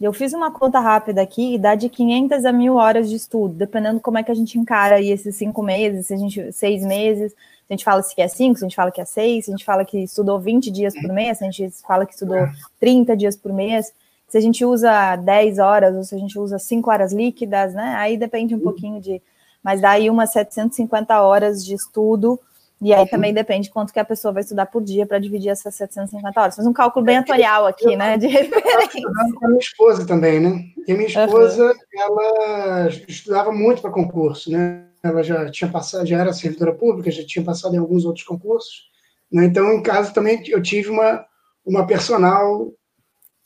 Eu 0.02 0.12
fiz 0.12 0.32
uma 0.32 0.50
conta 0.50 0.80
rápida 0.80 1.22
aqui 1.22 1.54
e 1.54 1.58
dá 1.58 1.76
de 1.76 1.88
500 1.88 2.44
a 2.44 2.50
mil 2.50 2.74
horas 2.74 3.08
de 3.08 3.14
estudo, 3.14 3.54
dependendo 3.54 4.00
como 4.00 4.18
é 4.18 4.22
que 4.24 4.32
a 4.32 4.34
gente 4.34 4.58
encara 4.58 4.96
aí 4.96 5.10
esses 5.10 5.36
cinco 5.36 5.62
meses, 5.62 6.08
se 6.08 6.14
a 6.14 6.16
gente, 6.16 6.52
seis 6.52 6.84
meses, 6.84 7.30
se 7.30 7.36
a 7.70 7.72
gente 7.72 7.84
fala 7.84 8.02
se 8.02 8.20
é 8.20 8.26
cinco, 8.26 8.58
se 8.58 8.64
a 8.64 8.68
gente 8.68 8.74
fala 8.74 8.90
que 8.90 9.00
é 9.00 9.04
seis, 9.04 9.44
se 9.44 9.52
a 9.52 9.54
gente 9.54 9.64
fala 9.64 9.84
que 9.84 9.98
estudou 9.98 10.40
20 10.40 10.72
dias 10.72 10.92
por 10.92 11.12
mês, 11.12 11.38
se 11.38 11.44
a 11.44 11.48
gente 11.48 11.70
fala 11.86 12.04
que 12.04 12.14
estudou 12.14 12.48
30 12.80 13.16
dias 13.16 13.36
por 13.36 13.52
mês, 13.52 13.92
se 14.26 14.36
a 14.36 14.40
gente 14.40 14.64
usa 14.64 15.14
10 15.14 15.60
horas 15.60 15.94
ou 15.94 16.02
se 16.02 16.16
a 16.16 16.18
gente 16.18 16.36
usa 16.36 16.58
5 16.58 16.90
horas 16.90 17.12
líquidas, 17.12 17.72
né? 17.72 17.94
Aí 17.96 18.16
depende 18.16 18.56
um 18.56 18.60
pouquinho 18.60 19.00
de. 19.00 19.22
Mas 19.62 19.80
dá 19.80 19.90
aí 19.90 20.10
umas 20.10 20.32
750 20.32 21.22
horas 21.22 21.64
de 21.64 21.74
estudo 21.74 22.40
e 22.82 22.92
aí 22.92 23.08
também 23.08 23.32
depende 23.32 23.70
quanto 23.70 23.92
que 23.92 24.00
a 24.00 24.04
pessoa 24.04 24.32
vai 24.32 24.42
estudar 24.42 24.66
por 24.66 24.82
dia 24.82 25.06
para 25.06 25.20
dividir 25.20 25.50
essas 25.50 25.72
750 25.76 26.40
horas. 26.40 26.56
Faz 26.56 26.66
um 26.66 26.72
cálculo 26.72 27.04
bem 27.04 27.16
atuarial 27.16 27.64
aqui, 27.64 27.94
né? 27.94 28.18
De 28.18 28.26
referência. 28.26 29.02
Com 29.38 29.46
a 29.46 29.48
minha 29.48 29.60
esposa 29.60 30.04
também, 30.04 30.40
né? 30.40 30.64
E 30.88 30.92
a 30.92 30.96
minha 30.96 31.06
esposa, 31.06 31.64
uhum. 31.64 32.00
ela 32.00 32.88
estudava 33.06 33.52
muito 33.52 33.80
para 33.80 33.92
concurso, 33.92 34.50
né? 34.50 34.84
Ela 35.00 35.22
já 35.22 35.48
tinha 35.48 35.70
passado, 35.70 36.04
já 36.06 36.18
era 36.18 36.32
servidora 36.32 36.74
pública, 36.74 37.10
já 37.10 37.24
tinha 37.24 37.44
passado 37.44 37.74
em 37.76 37.78
alguns 37.78 38.04
outros 38.04 38.26
concursos. 38.26 38.90
Né? 39.30 39.44
Então, 39.44 39.72
em 39.72 39.82
casa 39.82 40.12
também 40.12 40.42
eu 40.48 40.60
tive 40.60 40.90
uma, 40.90 41.24
uma 41.64 41.86
personal 41.86 42.72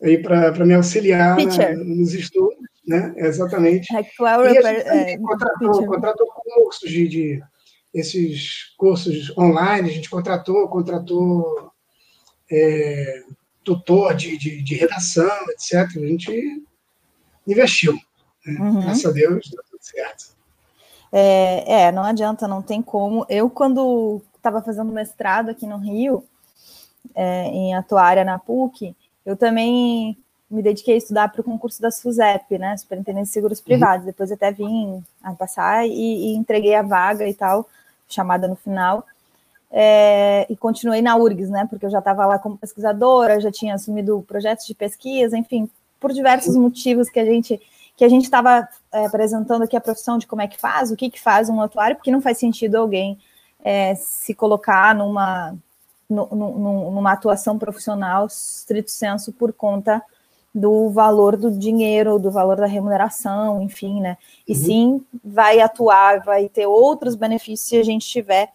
aí 0.03 0.17
para 0.17 0.65
me 0.65 0.75
auxiliar 0.75 1.37
na, 1.37 1.75
nos 1.75 2.15
estudos, 2.15 2.57
né? 2.87 3.13
Exatamente. 3.17 3.95
Actual 3.95 4.45
e 4.47 4.59
a 4.59 4.63
gente 4.63 4.89
é, 4.89 5.19
contratou, 5.19 5.87
contratou 5.87 6.27
cursos 6.27 6.91
de, 6.91 7.07
de 7.07 7.43
esses 7.97 8.75
cursos 8.77 9.37
online, 9.39 9.89
a 9.89 9.93
gente 9.93 10.11
contratou, 10.11 10.69
contratou 10.69 11.73
é, 12.51 13.23
tutor 13.65 14.15
de, 14.15 14.37
de, 14.37 14.63
de, 14.63 14.75
redação, 14.75 15.31
etc. 15.49 15.97
A 15.97 16.07
gente 16.07 16.63
investiu. 17.47 17.95
Né? 18.45 18.61
Uhum. 18.61 18.81
Graças 18.83 19.07
a 19.07 19.11
Deus, 19.11 19.49
deu 19.49 19.63
tudo 19.71 19.81
certo. 19.81 20.37
É, 21.11 21.85
é, 21.85 21.93
não 21.93 22.03
adianta, 22.03 22.47
não 22.47 22.61
tem 22.61 22.83
como. 22.83 23.25
Eu, 23.31 23.49
quando 23.49 24.21
estava 24.37 24.61
fazendo 24.61 24.93
mestrado 24.93 25.49
aqui 25.49 25.67
no 25.67 25.79
Rio, 25.79 26.23
é, 27.15 27.47
em 27.47 27.75
atuária 27.75 28.25
na 28.25 28.39
PUC, 28.39 28.95
eu 29.25 29.37
também 29.37 30.19
me 30.51 30.63
dediquei 30.63 30.95
a 30.95 30.99
estudar 30.99 31.33
para 31.33 31.41
o 31.41 31.45
concurso 31.45 31.81
da 31.81 31.91
SUSEP, 31.91 32.59
né, 32.59 32.77
Superintendência 32.77 33.31
de 33.31 33.33
Seguros 33.33 33.61
Privados. 33.61 34.01
Uhum. 34.01 34.07
Depois 34.07 34.31
até 34.31 34.53
vim 34.53 35.03
a 35.23 35.33
passar 35.33 35.87
e, 35.87 35.91
e, 35.91 36.37
entreguei 36.37 36.75
a 36.75 36.83
vaga 36.83 37.27
e 37.27 37.33
tal 37.33 37.67
chamada 38.09 38.47
no 38.49 38.57
final, 38.57 39.05
é, 39.71 40.47
e 40.49 40.57
continuei 40.57 41.03
na 41.03 41.17
URGS, 41.17 41.51
né, 41.51 41.67
porque 41.69 41.87
eu 41.87 41.91
já 41.91 41.99
estava 41.99 42.25
lá 42.25 42.39
como 42.39 42.57
pesquisadora, 42.57 43.41
já 43.41 43.51
tinha 43.51 43.75
assumido 43.75 44.25
projetos 44.27 44.67
de 44.67 44.75
pesquisa, 44.75 45.37
enfim, 45.37 45.69
por 45.99 46.13
diversos 46.13 46.57
motivos 46.57 47.09
que 47.09 47.19
a 47.19 47.25
gente 47.25 47.61
que 47.97 48.05
a 48.05 48.09
gente 48.11 48.25
estava 48.25 48.69
é, 48.93 49.07
apresentando 49.07 49.63
aqui 49.63 49.75
a 49.75 49.81
profissão 49.81 50.19
de 50.19 50.27
como 50.27 50.43
é 50.43 50.47
que 50.47 50.61
faz, 50.61 50.91
o 50.91 50.97
que, 50.97 51.09
que 51.09 51.19
faz 51.19 51.49
um 51.49 51.63
atuário, 51.63 51.97
porque 51.97 52.11
não 52.11 52.21
faz 52.21 52.37
sentido 52.37 52.77
alguém 52.77 53.19
é, 53.65 53.95
se 53.95 54.35
colocar 54.35 54.95
numa, 54.95 55.57
numa 56.09 57.13
atuação 57.13 57.59
profissional 57.59 58.27
estrito 58.27 58.91
senso 58.91 59.33
por 59.33 59.51
conta 59.51 60.03
do 60.57 60.89
valor 60.89 61.37
do 61.37 61.51
dinheiro, 61.51 62.19
do 62.19 62.31
valor 62.31 62.57
da 62.57 62.65
remuneração, 62.65 63.61
enfim, 63.61 64.01
né? 64.01 64.17
E 64.49 64.53
uhum. 64.53 64.59
sim 64.59 65.05
vai 65.23 65.61
atuar, 65.61 66.23
vai 66.25 66.49
ter 66.49 66.67
outros 66.67 67.15
benefícios 67.15 67.69
se 67.69 67.77
a 67.77 67.83
gente 67.83 68.09
tiver 68.09 68.47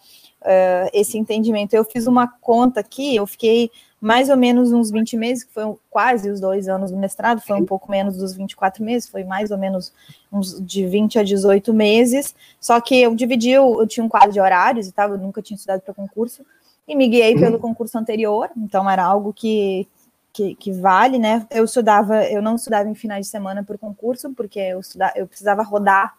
uh, 0.42 0.90
esse 0.94 1.16
entendimento. 1.16 1.76
Eu 1.76 1.84
fiz 1.84 2.08
uma 2.08 2.28
conta 2.28 2.80
aqui, 2.80 3.16
eu 3.16 3.28
fiquei 3.28 3.70
mais 4.02 4.32
ou 4.32 4.36
menos 4.36 4.72
uns 4.72 4.90
20 4.90 5.16
meses, 5.16 5.44
que 5.44 5.54
foi 5.54 5.76
quase 5.92 6.28
os 6.28 6.40
dois 6.40 6.68
anos 6.68 6.90
do 6.90 6.98
mestrado, 6.98 7.40
foi 7.40 7.62
um 7.62 7.66
pouco 7.68 7.92
menos 7.92 8.18
dos 8.18 8.34
24 8.34 8.84
meses, 8.84 9.08
foi 9.08 9.24
mais 9.24 9.52
ou 9.52 9.60
menos 9.60 9.94
uns 10.34 10.60
de 10.60 10.88
20 10.88 11.20
a 11.20 11.24
18 11.24 11.72
meses, 11.72 12.34
só 12.60 12.82
que 12.82 13.00
eu 13.00 13.14
dividi, 13.14 13.52
eu, 13.52 13.80
eu 13.80 13.86
tinha 13.86 14.04
um 14.04 14.10
quadro 14.10 14.32
de 14.32 14.40
horários 14.40 14.88
e 14.88 14.92
tal, 14.92 15.12
eu 15.12 15.20
nunca 15.20 15.40
tinha 15.40 15.56
estudado 15.56 15.82
para 15.82 15.94
concurso, 15.94 16.44
e 16.88 16.96
me 16.96 17.08
guiei 17.08 17.36
pelo 17.36 17.58
uhum. 17.58 17.62
concurso 17.62 17.96
anterior, 17.96 18.50
então 18.58 18.90
era 18.90 19.04
algo 19.04 19.32
que, 19.32 19.88
que, 20.34 20.56
que, 20.56 20.72
vale, 20.72 21.20
né? 21.20 21.46
Eu 21.50 21.66
estudava, 21.66 22.24
eu 22.26 22.42
não 22.42 22.56
estudava 22.56 22.90
em 22.90 22.96
finais 22.96 23.26
de 23.26 23.32
semana 23.32 23.64
por 23.64 23.78
concurso, 23.78 24.34
porque 24.34 24.60
eu, 24.60 24.80
estudava, 24.80 25.14
eu 25.16 25.28
precisava 25.28 25.64
rodar 25.64 26.16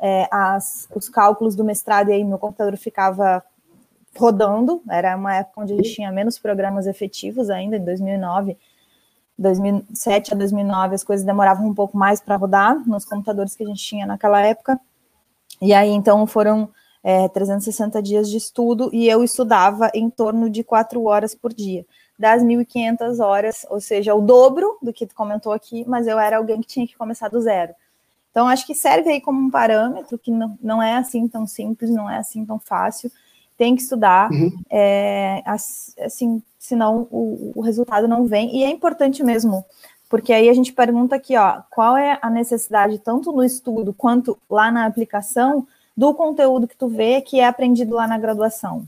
é, 0.00 0.26
as, 0.30 0.88
os 0.94 1.08
cálculos 1.08 1.54
do 1.54 1.64
mestrado 1.64 2.10
e 2.10 2.12
aí 2.14 2.24
meu 2.24 2.38
computador 2.38 2.76
ficava 2.76 3.42
rodando. 4.16 4.82
Era 4.88 5.16
uma 5.16 5.36
época 5.36 5.60
onde 5.60 5.72
a 5.72 5.76
gente 5.76 5.94
tinha 5.94 6.10
menos 6.10 6.38
programas 6.38 6.86
efetivos 6.86 7.50
ainda, 7.50 7.76
em 7.76 7.84
2009. 7.84 8.56
2007 9.38 10.34
a 10.34 10.36
2009 10.36 10.94
as 10.94 11.02
coisas 11.02 11.24
demoravam 11.24 11.66
um 11.66 11.74
pouco 11.74 11.96
mais 11.96 12.20
para 12.20 12.36
rodar 12.36 12.76
nos 12.86 13.04
computadores 13.04 13.56
que 13.56 13.64
a 13.64 13.66
gente 13.66 13.82
tinha 13.82 14.06
naquela 14.06 14.40
época. 14.40 14.80
E 15.60 15.72
aí 15.74 15.90
então 15.90 16.26
foram 16.26 16.70
é, 17.02 17.28
360 17.28 18.02
dias 18.02 18.30
de 18.30 18.36
estudo 18.36 18.90
e 18.92 19.08
eu 19.08 19.24
estudava 19.24 19.90
em 19.94 20.08
torno 20.08 20.48
de 20.48 20.62
quatro 20.62 21.04
horas 21.04 21.34
por 21.34 21.52
dia 21.52 21.84
das 22.22 22.40
1.500 22.40 23.18
horas, 23.18 23.66
ou 23.68 23.80
seja, 23.80 24.14
o 24.14 24.20
dobro 24.20 24.78
do 24.80 24.92
que 24.92 25.04
tu 25.04 25.12
comentou 25.12 25.52
aqui, 25.52 25.84
mas 25.88 26.06
eu 26.06 26.20
era 26.20 26.36
alguém 26.36 26.60
que 26.60 26.68
tinha 26.68 26.86
que 26.86 26.96
começar 26.96 27.28
do 27.28 27.40
zero. 27.40 27.74
Então, 28.30 28.46
acho 28.46 28.64
que 28.64 28.76
serve 28.76 29.10
aí 29.10 29.20
como 29.20 29.40
um 29.40 29.50
parâmetro 29.50 30.16
que 30.16 30.30
não, 30.30 30.56
não 30.62 30.80
é 30.80 30.94
assim 30.94 31.26
tão 31.26 31.48
simples, 31.48 31.90
não 31.90 32.08
é 32.08 32.18
assim 32.18 32.46
tão 32.46 32.60
fácil. 32.60 33.10
Tem 33.58 33.74
que 33.74 33.82
estudar, 33.82 34.30
uhum. 34.30 34.52
é, 34.70 35.42
assim, 35.44 36.40
senão 36.60 37.08
o, 37.10 37.50
o 37.56 37.60
resultado 37.60 38.06
não 38.06 38.24
vem. 38.24 38.56
E 38.56 38.62
é 38.62 38.70
importante 38.70 39.24
mesmo, 39.24 39.64
porque 40.08 40.32
aí 40.32 40.48
a 40.48 40.54
gente 40.54 40.72
pergunta 40.72 41.16
aqui, 41.16 41.36
ó, 41.36 41.60
qual 41.72 41.96
é 41.96 42.20
a 42.22 42.30
necessidade, 42.30 43.00
tanto 43.00 43.32
no 43.32 43.42
estudo 43.42 43.92
quanto 43.92 44.38
lá 44.48 44.70
na 44.70 44.86
aplicação, 44.86 45.66
do 45.96 46.14
conteúdo 46.14 46.68
que 46.68 46.76
tu 46.76 46.86
vê 46.86 47.20
que 47.20 47.40
é 47.40 47.46
aprendido 47.46 47.96
lá 47.96 48.06
na 48.06 48.16
graduação? 48.16 48.86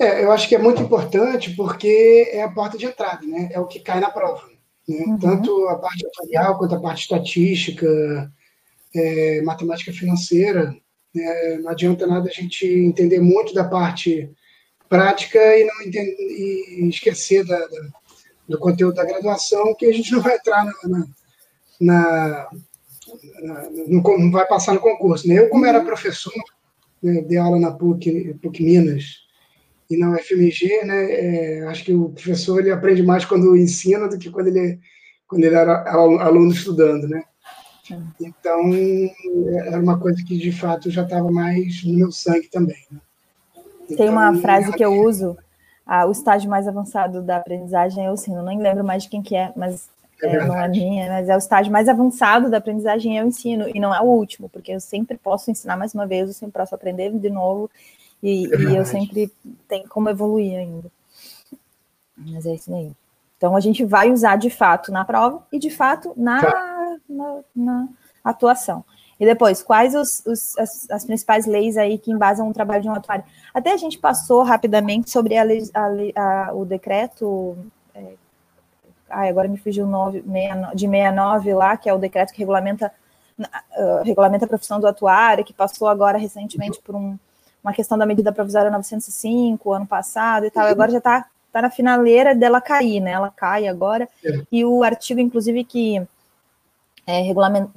É, 0.00 0.24
eu 0.24 0.32
acho 0.32 0.48
que 0.48 0.54
é 0.54 0.58
muito 0.58 0.80
importante 0.80 1.54
porque 1.54 2.30
é 2.32 2.42
a 2.42 2.50
porta 2.50 2.78
de 2.78 2.86
entrada, 2.86 3.26
né? 3.26 3.50
É 3.52 3.60
o 3.60 3.66
que 3.66 3.80
cai 3.80 4.00
na 4.00 4.10
prova. 4.10 4.48
Né? 4.88 5.04
Uhum. 5.06 5.18
Tanto 5.18 5.68
a 5.68 5.76
parte 5.76 6.06
atuarial 6.06 6.56
quanto 6.56 6.74
a 6.74 6.80
parte 6.80 7.02
estatística, 7.02 8.32
é, 8.94 9.42
matemática 9.42 9.92
financeira. 9.92 10.74
É, 11.14 11.58
não 11.58 11.68
adianta 11.68 12.06
nada 12.06 12.30
a 12.30 12.32
gente 12.32 12.66
entender 12.66 13.20
muito 13.20 13.52
da 13.52 13.62
parte 13.62 14.30
prática 14.88 15.38
e 15.38 15.64
não 15.64 15.82
entender, 15.82 16.16
e 16.18 16.88
esquecer 16.88 17.44
da, 17.44 17.58
da, 17.58 17.80
do 18.48 18.58
conteúdo 18.58 18.94
da 18.94 19.04
graduação, 19.04 19.74
que 19.74 19.84
a 19.84 19.92
gente 19.92 20.12
não 20.12 20.22
vai 20.22 20.36
entrar 20.36 20.64
na, 20.64 20.72
na, 20.84 21.06
na, 21.78 22.48
na 23.42 23.70
no, 23.70 24.02
não 24.18 24.30
vai 24.30 24.46
passar 24.46 24.72
no 24.72 24.80
concurso. 24.80 25.28
Né? 25.28 25.40
Eu, 25.40 25.50
como 25.50 25.66
era 25.66 25.84
professor, 25.84 26.32
né, 27.02 27.20
dei 27.20 27.36
aula 27.36 27.60
na 27.60 27.70
PUC, 27.70 28.34
PUC 28.40 28.62
Minas, 28.62 29.28
e 29.90 29.96
na 29.96 30.12
UFMG, 30.12 30.84
né, 30.84 31.12
é, 31.12 31.66
acho 31.66 31.84
que 31.84 31.92
o 31.92 32.10
professor 32.10 32.60
ele 32.60 32.70
aprende 32.70 33.02
mais 33.02 33.24
quando 33.24 33.56
ensina 33.56 34.08
do 34.08 34.16
que 34.16 34.30
quando 34.30 34.46
ele, 34.46 34.78
quando 35.26 35.44
ele 35.44 35.54
era 35.54 35.82
aluno 35.92 36.52
estudando, 36.52 37.08
né? 37.08 37.24
Então, 38.20 38.70
era 39.66 39.80
uma 39.80 39.98
coisa 39.98 40.22
que, 40.24 40.38
de 40.38 40.52
fato, 40.52 40.90
já 40.90 41.02
estava 41.02 41.28
mais 41.28 41.82
no 41.84 41.94
meu 41.94 42.12
sangue 42.12 42.48
também. 42.48 42.78
Né? 42.88 43.00
Então, 43.84 43.96
Tem 43.96 44.08
uma 44.08 44.28
então, 44.28 44.40
frase 44.40 44.72
que 44.72 44.84
eu 44.84 44.92
uso, 44.92 45.36
ah, 45.84 46.06
o 46.06 46.12
estágio 46.12 46.48
mais 46.48 46.68
avançado 46.68 47.20
da 47.20 47.38
aprendizagem 47.38 48.06
é 48.06 48.10
o 48.10 48.14
ensino. 48.14 48.44
Não 48.44 48.56
lembro 48.56 48.84
mais 48.84 49.02
de 49.02 49.08
quem 49.08 49.20
que 49.20 49.34
é, 49.34 49.52
mas 49.56 49.88
é 50.22 50.36
é, 50.36 50.46
não 50.46 50.56
é 50.56 50.68
minha, 50.68 51.08
mas 51.08 51.28
é 51.28 51.34
o 51.34 51.38
estágio 51.38 51.72
mais 51.72 51.88
avançado 51.88 52.50
da 52.50 52.58
aprendizagem 52.58 53.18
é 53.18 53.24
o 53.24 53.26
ensino, 53.26 53.66
e 53.74 53.80
não 53.80 53.94
é 53.94 54.00
o 54.00 54.04
último, 54.04 54.48
porque 54.48 54.72
eu 54.72 54.80
sempre 54.80 55.16
posso 55.16 55.50
ensinar 55.50 55.76
mais 55.76 55.94
uma 55.94 56.06
vez, 56.06 56.28
eu 56.28 56.34
sempre 56.34 56.60
posso 56.60 56.74
aprender 56.74 57.10
de 57.10 57.30
novo, 57.30 57.70
e, 58.22 58.46
e 58.46 58.76
eu 58.76 58.84
sempre 58.84 59.32
tenho 59.68 59.88
como 59.88 60.08
evoluir 60.08 60.58
ainda. 60.58 60.90
Mas 62.16 62.44
é 62.46 62.54
isso 62.54 62.74
aí. 62.74 62.92
Então 63.36 63.56
a 63.56 63.60
gente 63.60 63.84
vai 63.84 64.10
usar 64.10 64.36
de 64.36 64.50
fato 64.50 64.92
na 64.92 65.04
prova 65.04 65.46
e 65.50 65.58
de 65.58 65.70
fato 65.70 66.12
na, 66.16 66.40
tá. 66.42 66.96
na, 67.08 67.40
na 67.56 67.88
atuação. 68.22 68.84
E 69.18 69.24
depois, 69.26 69.62
quais 69.62 69.94
os, 69.94 70.24
os, 70.26 70.56
as, 70.58 70.90
as, 70.90 71.04
principais 71.04 71.44
leis 71.44 71.76
aí 71.76 71.98
que 71.98 72.10
embasam 72.10 72.48
o 72.48 72.54
trabalho 72.54 72.82
de 72.82 72.88
um 72.88 72.94
atuário? 72.94 73.24
Até 73.52 73.72
a 73.72 73.76
gente 73.76 73.98
passou 73.98 74.42
rapidamente 74.42 75.10
sobre 75.10 75.36
a, 75.36 75.44
a, 75.74 76.48
a, 76.48 76.54
o 76.54 76.64
decreto. 76.64 77.54
É, 77.94 78.14
ai, 79.10 79.28
agora 79.28 79.46
me 79.46 79.58
fugiu 79.58 79.84
o 79.84 79.88
nome 79.88 80.22
de 80.74 80.86
69 80.86 81.52
lá, 81.52 81.76
que 81.76 81.88
é 81.88 81.92
o 81.92 81.98
decreto 81.98 82.32
que 82.32 82.38
regulamenta, 82.38 82.90
uh, 83.38 84.02
regulamenta 84.04 84.46
a 84.46 84.48
profissão 84.48 84.80
do 84.80 84.86
atuário, 84.86 85.44
que 85.44 85.52
passou 85.52 85.88
agora 85.88 86.16
recentemente 86.16 86.80
por 86.80 86.94
um, 86.94 87.18
uma 87.62 87.72
questão 87.72 87.96
da 87.98 88.06
medida 88.06 88.32
provisória 88.32 88.70
905, 88.70 89.72
ano 89.72 89.86
passado 89.86 90.46
e 90.46 90.50
tal, 90.50 90.66
e 90.68 90.70
agora 90.70 90.90
já 90.90 90.98
está 90.98 91.26
tá 91.52 91.62
na 91.62 91.70
finaleira 91.70 92.34
dela 92.34 92.60
cair, 92.60 93.00
né? 93.00 93.12
Ela 93.12 93.30
cai 93.30 93.66
agora, 93.66 94.08
é. 94.24 94.42
e 94.50 94.64
o 94.64 94.82
artigo, 94.82 95.20
inclusive, 95.20 95.64
que 95.64 96.02
é, 97.06 97.22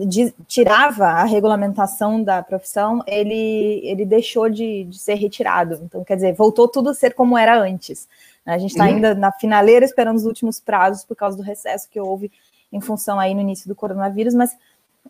de, 0.06 0.34
tirava 0.48 1.06
a 1.06 1.24
regulamentação 1.24 2.24
da 2.24 2.44
profissão, 2.44 3.04
ele, 3.08 3.82
ele 3.84 4.06
deixou 4.06 4.50
de, 4.50 4.84
de, 4.86 5.00
ser 5.00 5.16
retirado. 5.16 5.80
Então, 5.84 6.04
quer 6.04 6.16
dizer, 6.16 6.34
voltou 6.34 6.68
tudo 6.68 6.90
a 6.90 6.94
ser 6.94 7.14
como 7.14 7.38
era 7.38 7.60
antes. 7.60 8.08
Né? 8.46 8.54
A 8.54 8.58
gente 8.58 8.72
está 8.72 8.84
uhum. 8.84 8.90
ainda 8.92 9.16
na 9.16 9.32
finaleira 9.32 9.86
esperando 9.86 10.18
os 10.18 10.26
últimos 10.26 10.60
prazos 10.60 11.04
por 11.04 11.16
causa 11.16 11.36
do 11.36 11.44
recesso 11.44 11.90
que 11.90 12.00
houve 12.00 12.32
em 12.72 12.80
função 12.80 13.20
aí 13.20 13.34
no 13.34 13.42
início 13.42 13.68
do 13.68 13.76
coronavírus, 13.76 14.34
mas 14.34 14.56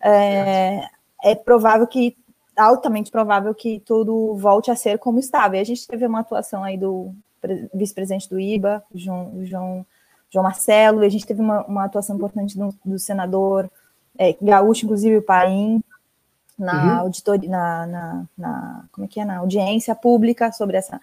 é, 0.02 0.82
é 1.24 1.36
provável 1.36 1.88
que 1.88 2.16
altamente 2.56 3.12
provável 3.12 3.54
que 3.54 3.80
tudo 3.80 4.36
volte 4.36 4.70
a 4.72 4.76
ser 4.76 5.00
como 5.00 5.20
estava. 5.20 5.58
E 5.58 5.60
a 5.60 5.64
gente 5.64 5.88
teve 5.88 6.06
uma 6.06 6.20
atuação 6.20 6.64
aí 6.64 6.78
do 6.78 7.14
vice-presidente 7.74 8.30
do 8.30 8.40
IBA, 8.40 8.84
João, 8.94 9.46
João, 9.46 9.86
João 10.30 10.44
Marcelo, 10.44 11.04
e 11.04 11.08
a 11.08 11.10
gente 11.10 11.26
teve 11.26 11.42
uma, 11.42 11.66
uma 11.66 11.86
atuação 11.86 12.16
importante 12.16 12.58
do, 12.58 12.74
do 12.86 12.98
senador 12.98 13.70
é, 14.18 14.36
gaúcho, 14.42 14.86
inclusive 14.86 15.18
o 15.18 15.22
Paim, 15.22 15.84
na 16.58 16.84
uhum. 16.84 17.00
auditoria, 17.02 17.50
na, 17.50 17.88
na, 17.88 18.26
na, 18.38 18.86
como 18.92 19.06
é 19.06 19.08
que 19.08 19.20
é, 19.20 19.26
na 19.26 19.38
audiência 19.38 19.96
pública 19.96 20.52
sobre 20.52 20.78
essa. 20.78 21.00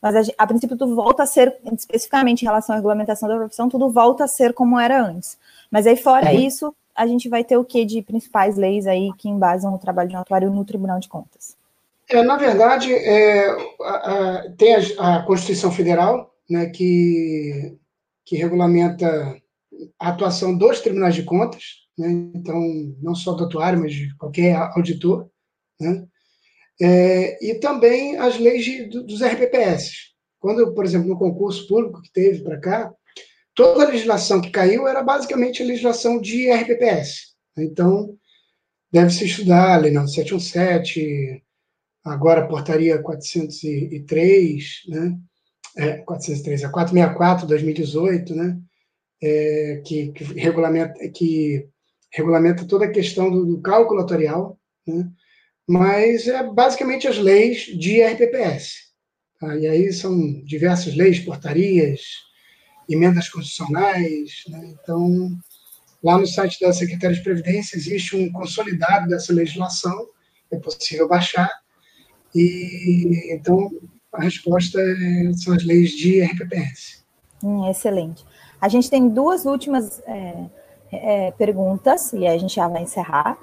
Mas 0.00 0.28
a, 0.28 0.32
a, 0.38 0.46
princípio 0.46 0.76
tudo 0.76 0.94
volta 0.94 1.22
a 1.22 1.26
ser, 1.26 1.56
especificamente 1.78 2.42
em 2.42 2.46
relação 2.46 2.74
à 2.74 2.76
regulamentação 2.76 3.28
da 3.28 3.36
profissão, 3.36 3.68
tudo 3.68 3.90
volta 3.90 4.24
a 4.24 4.28
ser 4.28 4.52
como 4.52 4.78
era 4.78 5.02
antes. 5.02 5.38
Mas 5.70 5.86
aí 5.86 5.96
fora 5.96 6.32
é. 6.32 6.34
isso, 6.34 6.74
a 7.02 7.06
gente 7.06 7.28
vai 7.28 7.42
ter 7.42 7.56
o 7.56 7.64
que 7.64 7.84
de 7.84 8.00
principais 8.00 8.56
leis 8.56 8.86
aí 8.86 9.12
que 9.18 9.28
embasam 9.28 9.74
o 9.74 9.78
trabalho 9.78 10.08
de 10.08 10.14
atuário 10.14 10.52
no 10.52 10.64
Tribunal 10.64 11.00
de 11.00 11.08
Contas? 11.08 11.56
É, 12.08 12.22
na 12.22 12.36
verdade, 12.36 12.94
é, 12.94 13.48
a, 13.80 13.90
a, 13.90 14.50
tem 14.52 14.76
a, 14.76 15.16
a, 15.16 15.22
Constituição 15.24 15.72
Federal, 15.72 16.32
né, 16.48 16.66
que, 16.66 17.76
que 18.24 18.36
regulamenta 18.36 19.36
a 19.98 20.10
atuação 20.10 20.56
dos 20.56 20.80
tribunais 20.80 21.16
de 21.16 21.24
contas, 21.24 21.62
né, 21.98 22.08
então, 22.36 22.60
não 23.02 23.16
só 23.16 23.32
do 23.32 23.46
atuário, 23.46 23.80
mas 23.80 23.92
de 23.92 24.16
qualquer 24.16 24.54
auditor, 24.54 25.28
né, 25.80 26.06
é, 26.80 27.44
e 27.44 27.58
também 27.58 28.16
as 28.16 28.38
leis 28.38 28.64
de, 28.64 28.84
dos 28.86 29.24
RPPS. 29.24 30.12
Quando, 30.38 30.72
por 30.72 30.84
exemplo, 30.84 31.08
no 31.08 31.18
concurso 31.18 31.66
público 31.66 32.00
que 32.00 32.12
teve 32.12 32.44
para 32.44 32.60
cá, 32.60 32.94
toda 33.54 33.84
a 33.84 33.88
legislação 33.88 34.40
que 34.40 34.50
caiu 34.50 34.86
era 34.86 35.02
basicamente 35.02 35.62
a 35.62 35.66
legislação 35.66 36.20
de 36.20 36.50
RPPS. 36.50 37.32
Então, 37.56 38.16
deve-se 38.90 39.24
estudar 39.24 39.74
a 39.74 39.76
Lei 39.76 39.92
717, 39.92 41.42
agora 42.04 42.42
a 42.42 42.46
Portaria 42.46 43.02
403, 43.02 44.64
né? 44.88 45.18
É, 45.74 45.92
403, 45.98 46.64
a 46.64 46.70
464, 46.70 47.46
2018, 47.46 48.34
né? 48.34 48.58
É, 49.22 49.82
que, 49.86 50.12
que, 50.12 50.24
regulamenta, 50.24 51.08
que 51.08 51.68
regulamenta 52.12 52.66
toda 52.66 52.84
a 52.84 52.90
questão 52.90 53.30
do, 53.30 53.46
do 53.46 53.60
cálculo 53.60 54.00
atuarial, 54.00 54.58
né? 54.86 55.08
mas 55.66 56.26
é 56.26 56.42
basicamente 56.42 57.06
as 57.06 57.18
leis 57.18 57.66
de 57.78 58.02
RPPS. 58.02 58.92
Tá? 59.40 59.56
E 59.56 59.66
aí 59.66 59.92
são 59.92 60.42
diversas 60.44 60.94
leis, 60.94 61.20
portarias, 61.20 62.02
emendas 62.94 63.28
constitucionais. 63.28 64.44
Né? 64.48 64.74
Então, 64.74 65.30
lá 66.02 66.18
no 66.18 66.26
site 66.26 66.60
da 66.60 66.72
Secretaria 66.72 67.16
de 67.16 67.22
Previdência 67.22 67.76
existe 67.76 68.16
um 68.16 68.30
consolidado 68.32 69.08
dessa 69.08 69.32
legislação, 69.32 70.06
é 70.50 70.56
possível 70.56 71.08
baixar. 71.08 71.50
E 72.34 73.30
então 73.32 73.70
a 74.12 74.22
resposta 74.22 74.78
é, 74.80 75.32
são 75.34 75.54
as 75.54 75.64
leis 75.64 75.90
de 75.90 76.22
RPPS. 76.22 77.04
Hum, 77.42 77.68
excelente. 77.68 78.24
A 78.60 78.68
gente 78.68 78.88
tem 78.88 79.08
duas 79.08 79.46
últimas 79.46 80.00
é, 80.06 80.46
é, 80.92 81.30
perguntas 81.32 82.12
e 82.12 82.26
a 82.26 82.36
gente 82.36 82.54
já 82.54 82.68
vai 82.68 82.82
encerrar. 82.82 83.38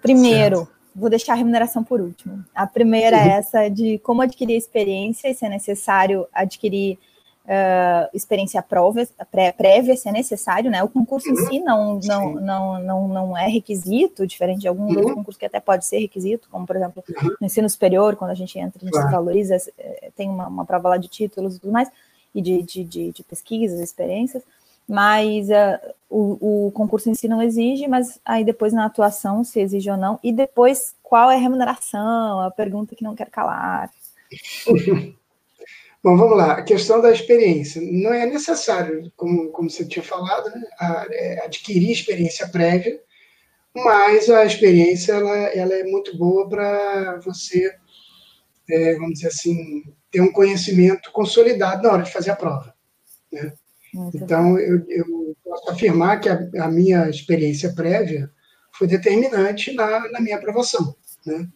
Primeiro, 0.00 0.58
certo. 0.58 0.72
vou 0.94 1.10
deixar 1.10 1.32
a 1.32 1.36
remuneração 1.36 1.82
por 1.82 2.00
último. 2.00 2.44
A 2.54 2.66
primeira 2.66 3.16
é 3.16 3.28
essa 3.30 3.68
de 3.68 3.98
como 3.98 4.22
adquirir 4.22 4.56
experiência 4.56 5.28
e 5.28 5.34
se 5.34 5.44
é 5.44 5.48
necessário 5.48 6.26
adquirir 6.32 6.98
uh, 7.44 8.08
experiência 8.14 8.62
prova, 8.62 9.06
pré, 9.30 9.52
prévia, 9.52 9.96
se 9.96 10.08
é 10.08 10.12
necessário, 10.12 10.70
né? 10.70 10.82
O 10.82 10.88
concurso 10.88 11.28
em 11.28 11.36
si 11.36 11.60
não, 11.60 11.98
não, 12.02 12.34
não, 12.34 12.78
não, 12.80 13.08
não 13.08 13.38
é 13.38 13.46
requisito, 13.48 14.26
diferente 14.26 14.60
de 14.60 14.68
alguns 14.68 14.96
outros 14.96 15.14
concursos 15.14 15.38
que 15.38 15.46
até 15.46 15.60
pode 15.60 15.86
ser 15.86 15.98
requisito, 15.98 16.48
como, 16.50 16.66
por 16.66 16.76
exemplo, 16.76 17.02
no 17.40 17.46
ensino 17.46 17.68
superior, 17.68 18.16
quando 18.16 18.30
a 18.30 18.34
gente 18.34 18.58
entra, 18.58 18.80
a 18.80 18.84
gente 18.84 18.96
se 18.96 19.10
valoriza, 19.10 19.56
eh, 19.78 20.10
tem 20.16 20.28
uma, 20.28 20.46
uma 20.48 20.64
prova 20.64 20.90
lá 20.90 20.96
de 20.96 21.08
títulos 21.08 21.56
e 21.56 21.60
tudo 21.60 21.72
mais, 21.72 21.90
e 22.34 22.40
de, 22.40 22.62
de, 22.62 22.84
de, 22.84 23.12
de 23.12 23.24
pesquisas, 23.24 23.80
experiências, 23.80 24.42
mas 24.88 25.48
uh, 25.48 25.94
o, 26.08 26.66
o, 26.66 26.70
concurso 26.72 27.08
em 27.08 27.14
si 27.14 27.28
não 27.28 27.42
exige, 27.42 27.86
mas 27.86 28.18
aí 28.24 28.44
depois 28.44 28.72
na 28.72 28.84
atuação 28.84 29.44
se 29.44 29.60
exige 29.60 29.90
ou 29.90 29.96
não, 29.96 30.18
e 30.22 30.32
depois 30.32 30.94
qual 31.02 31.30
é 31.30 31.36
a 31.36 31.38
remuneração, 31.38 32.40
a 32.40 32.50
pergunta 32.50 32.94
que 32.94 33.04
não 33.04 33.14
quer 33.14 33.30
calar. 33.30 33.90
Bom, 36.02 36.16
vamos 36.16 36.36
lá. 36.36 36.54
A 36.54 36.62
questão 36.62 37.00
da 37.00 37.12
experiência. 37.12 37.80
Não 37.80 38.12
é 38.12 38.26
necessário, 38.26 39.12
como, 39.16 39.50
como 39.50 39.70
você 39.70 39.84
tinha 39.84 40.02
falado, 40.02 40.50
né, 40.50 40.62
é, 41.10 41.44
adquirir 41.44 41.92
experiência 41.92 42.48
prévia, 42.48 43.00
mas 43.74 44.28
a 44.28 44.44
experiência 44.44 45.12
ela, 45.12 45.36
ela 45.36 45.74
é 45.74 45.84
muito 45.84 46.16
boa 46.18 46.48
para 46.48 47.20
você, 47.20 47.72
é, 48.68 48.94
vamos 48.94 49.14
dizer 49.14 49.28
assim, 49.28 49.84
ter 50.10 50.20
um 50.20 50.32
conhecimento 50.32 51.10
consolidado 51.12 51.82
na 51.82 51.92
hora 51.92 52.02
de 52.02 52.12
fazer 52.12 52.32
a 52.32 52.36
prova. 52.36 52.74
Né? 53.32 53.52
Então, 54.14 54.58
eu, 54.58 54.84
eu, 54.88 55.36
posso 55.44 55.70
afirmar 55.70 56.20
que 56.20 56.28
a, 56.28 56.48
a, 56.60 56.68
minha 56.68 57.08
experiência 57.08 57.72
prévia 57.74 58.30
foi 58.72 58.86
determinante 58.86 59.72
na, 59.72 60.10
na 60.10 60.20
minha 60.20 60.36
aprovação. 60.36 60.96
Né? 61.24 61.46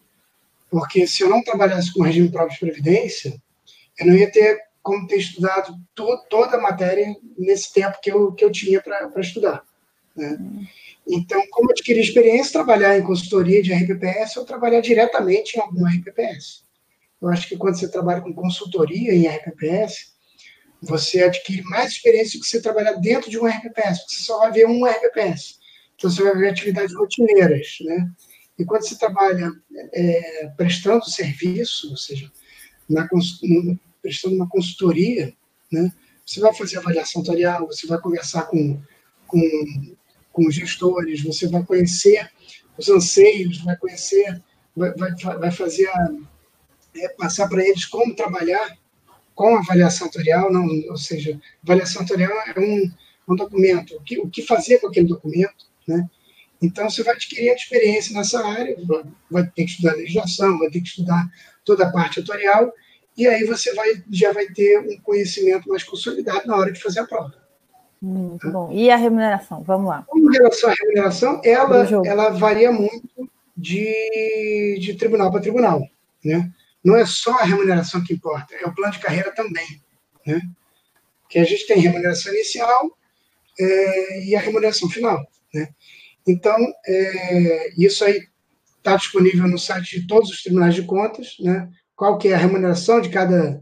Porque 0.71 1.07
se 1.07 1.23
eu 1.23 1.29
não 1.29 1.43
trabalhasse 1.43 1.93
com 1.93 2.03
regime 2.03 2.31
próprio 2.31 2.55
de 2.55 2.61
previdência, 2.61 3.41
eu 3.99 4.07
não 4.07 4.15
ia 4.15 4.31
ter 4.31 4.61
como 4.83 5.07
ter 5.07 5.17
estudado 5.17 5.75
to, 5.95 6.07
toda 6.31 6.57
a 6.57 6.61
matéria 6.61 7.15
nesse 7.37 7.73
tempo 7.73 7.99
que 8.01 8.11
eu, 8.11 8.33
que 8.33 8.45
eu 8.45 8.53
tinha 8.53 8.81
para 8.81 9.11
estudar. 9.21 9.65
Né? 10.15 10.39
Então, 11.07 11.43
como 11.51 11.71
adquirir 11.71 12.01
experiência, 12.01 12.53
trabalhar 12.53 12.97
em 12.97 13.03
consultoria 13.03 13.63
de 13.63 13.73
RPPS 13.73 14.37
ou 14.37 14.45
trabalhar 14.45 14.81
diretamente 14.81 15.57
em 15.57 15.61
algum 15.61 15.87
RPPS. 15.87 16.65
Eu 17.21 17.29
acho 17.29 17.49
que 17.49 17.57
quando 17.57 17.79
você 17.79 17.89
trabalha 17.89 18.21
com 18.21 18.33
consultoria 18.33 19.13
em 19.13 19.27
RPPS, 19.27 20.15
você 20.83 21.23
adquire 21.23 21.63
mais 21.65 21.93
experiência 21.93 22.39
do 22.39 22.43
que 22.43 22.49
você 22.49 22.61
trabalhar 22.61 22.93
dentro 22.95 23.31
de 23.31 23.39
um 23.39 23.47
RPPS, 23.47 24.01
porque 24.01 24.15
você 24.15 24.23
só 24.23 24.39
vai 24.39 24.53
ver 24.53 24.67
um 24.67 24.85
RPPS. 24.85 25.59
Então, 25.97 26.11
você 26.11 26.23
vai 26.23 26.37
ver 26.37 26.51
atividades 26.51 26.95
rotineiras, 26.95 27.79
né? 27.81 28.11
E 28.59 28.65
quando 28.65 28.87
você 28.87 28.97
trabalha 28.99 29.51
é, 29.93 30.49
prestando 30.57 31.11
serviço, 31.11 31.91
ou 31.91 31.97
seja, 31.97 32.31
na, 32.89 33.07
prestando 34.07 34.37
uma 34.37 34.49
consultoria, 34.49 35.35
né? 35.71 35.93
Você 36.25 36.39
vai 36.41 36.55
fazer 36.55 36.79
avaliação 36.79 37.23
tutorial, 37.23 37.67
você 37.67 37.87
vai 37.89 38.01
conversar 38.01 38.43
com, 38.45 38.81
com, 39.27 39.41
com 40.33 40.51
gestores, 40.51 41.23
você 41.23 41.49
vai 41.49 41.65
conhecer 41.65 42.31
os 42.79 42.89
anseios, 42.89 43.59
vai 43.59 43.77
conhecer, 43.77 44.41
vai, 44.77 44.93
vai, 44.95 45.13
vai 45.39 45.51
fazer 45.51 45.89
a, 45.89 46.09
é, 46.97 47.09
passar 47.11 47.49
para 47.49 47.65
eles 47.65 47.85
como 47.85 48.15
trabalhar 48.15 48.77
com 49.35 49.57
avaliação 49.57 50.09
tutorial, 50.09 50.53
não, 50.53 50.67
ou 50.89 50.97
seja, 50.97 51.39
avaliação 51.65 52.05
tutorial 52.05 52.33
é 52.55 52.61
um, 52.61 52.91
um 53.29 53.37
documento, 53.37 53.97
o 53.97 54.03
que, 54.03 54.19
o 54.21 54.31
que 54.31 54.43
fazer 54.43 54.79
com 54.79 54.87
aquele 54.87 55.09
documento, 55.09 55.67
né? 55.87 56.09
Então, 56.63 56.89
você 56.89 57.03
vai 57.03 57.15
adquirir 57.15 57.53
experiência 57.53 58.15
nessa 58.15 58.43
área, 58.45 58.75
vai 59.31 59.47
ter 59.49 59.65
que 59.65 59.71
estudar 59.73 59.93
legislação, 59.95 60.59
vai 60.59 60.71
ter 60.71 60.81
que 60.81 60.89
estudar 60.89 61.29
toda 61.65 61.87
a 61.87 61.93
parte 61.93 62.23
tutorial, 62.23 62.73
e 63.17 63.27
aí 63.27 63.45
você 63.45 63.73
vai, 63.75 64.03
já 64.11 64.33
vai 64.33 64.47
ter 64.47 64.79
um 64.81 65.01
conhecimento 65.01 65.69
mais 65.69 65.83
consolidado 65.83 66.47
na 66.47 66.57
hora 66.57 66.71
de 66.71 66.83
fazer 66.83 67.01
a 67.01 67.07
prova. 67.07 67.35
Muito 68.01 68.47
tá? 68.47 68.51
bom. 68.51 68.71
E 68.71 68.91
a 68.91 68.97
remuneração? 68.97 69.63
Vamos 69.63 69.89
lá. 69.89 70.05
Com 70.07 70.27
relação 70.29 70.71
à 70.71 70.75
remuneração, 70.75 71.41
ela, 71.43 71.87
ela 72.05 72.29
varia 72.31 72.71
muito 72.71 73.31
de, 73.57 74.79
de 74.81 74.95
tribunal 74.95 75.31
para 75.31 75.41
tribunal. 75.41 75.89
Né? 76.23 76.51
Não 76.85 76.97
é 76.97 77.07
só 77.07 77.33
a 77.39 77.45
remuneração 77.45 78.05
que 78.05 78.13
importa, 78.13 78.55
é 78.55 78.67
o 78.67 78.75
plano 78.75 78.93
de 78.93 78.99
carreira 78.99 79.33
também. 79.33 79.83
Né? 80.27 80.41
Que 81.29 81.39
a 81.39 81.45
gente 81.45 81.67
tem 81.67 81.81
remuneração 81.81 82.33
inicial 82.33 82.97
é, 83.59 84.25
e 84.25 84.37
a 84.37 84.41
remuneração 84.41 84.91
final. 84.91 85.27
Né? 85.55 85.69
Então, 86.27 86.57
é, 86.87 87.71
isso 87.79 88.05
aí 88.05 88.29
está 88.79 88.97
disponível 88.97 89.49
no 89.49 89.59
site 89.59 90.01
de 90.01 90.07
todos 90.07 90.31
os 90.31 90.43
tribunais 90.43 90.75
de 90.75 90.83
contas, 90.83 91.37
né? 91.41 91.69
Qual 91.97 92.19
que 92.19 92.29
é 92.29 92.35
a 92.35 92.39
remuneração 92.39 93.01
de 93.01 93.09
cada, 93.09 93.61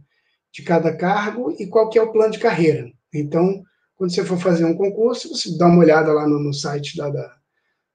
de 0.53 0.63
cada 0.63 0.95
cargo 0.95 1.55
e 1.59 1.67
qual 1.67 1.89
que 1.89 1.99
é 1.99 2.03
o 2.03 2.13
plano 2.13 2.33
de 2.33 2.41
carreira. 2.41 2.93
Então, 3.15 3.63
quando 3.97 4.13
você 4.13 4.25
for 4.25 4.39
fazer 4.39 4.65
um 4.65 4.77
concurso, 4.77 5.29
você 5.29 5.57
dá 5.57 5.67
uma 5.67 5.79
olhada 5.79 6.13
lá 6.13 6.27
no, 6.27 6.39
no 6.41 6.53
site 6.53 6.97
da, 6.97 7.09
da, 7.09 7.37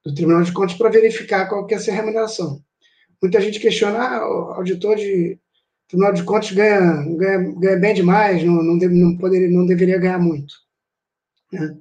do 0.04 0.16
Tribunal 0.16 0.42
de 0.42 0.54
Contas 0.54 0.78
para 0.78 0.90
verificar 0.90 1.48
qual 1.48 1.68
que 1.68 1.74
é 1.74 1.78
essa 1.78 1.92
remuneração. 1.92 2.64
Muita 3.22 3.42
gente 3.42 3.60
questiona, 3.60 4.00
ah, 4.00 4.28
o 4.28 4.54
auditor 4.54 4.96
de 4.96 5.38
Tribunal 5.90 6.14
de 6.14 6.24
Contas 6.24 6.52
ganha, 6.52 7.04
ganha, 7.18 7.54
ganha 7.60 7.78
bem 7.78 7.94
demais, 7.94 8.42
não, 8.44 8.64
não, 8.64 8.78
deve, 8.78 8.96
não, 8.96 9.18
poderia, 9.18 9.50
não 9.50 9.66
deveria 9.66 10.00
ganhar 10.00 10.20
muito. 10.20 10.54
Né? 11.52 11.78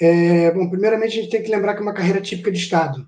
É, 0.00 0.50
bom, 0.52 0.70
primeiramente 0.70 1.18
a 1.18 1.22
gente 1.22 1.30
tem 1.30 1.42
que 1.42 1.50
lembrar 1.50 1.74
que 1.74 1.80
é 1.80 1.82
uma 1.82 1.94
carreira 1.94 2.20
típica 2.20 2.52
de 2.52 2.58
Estado. 2.58 3.04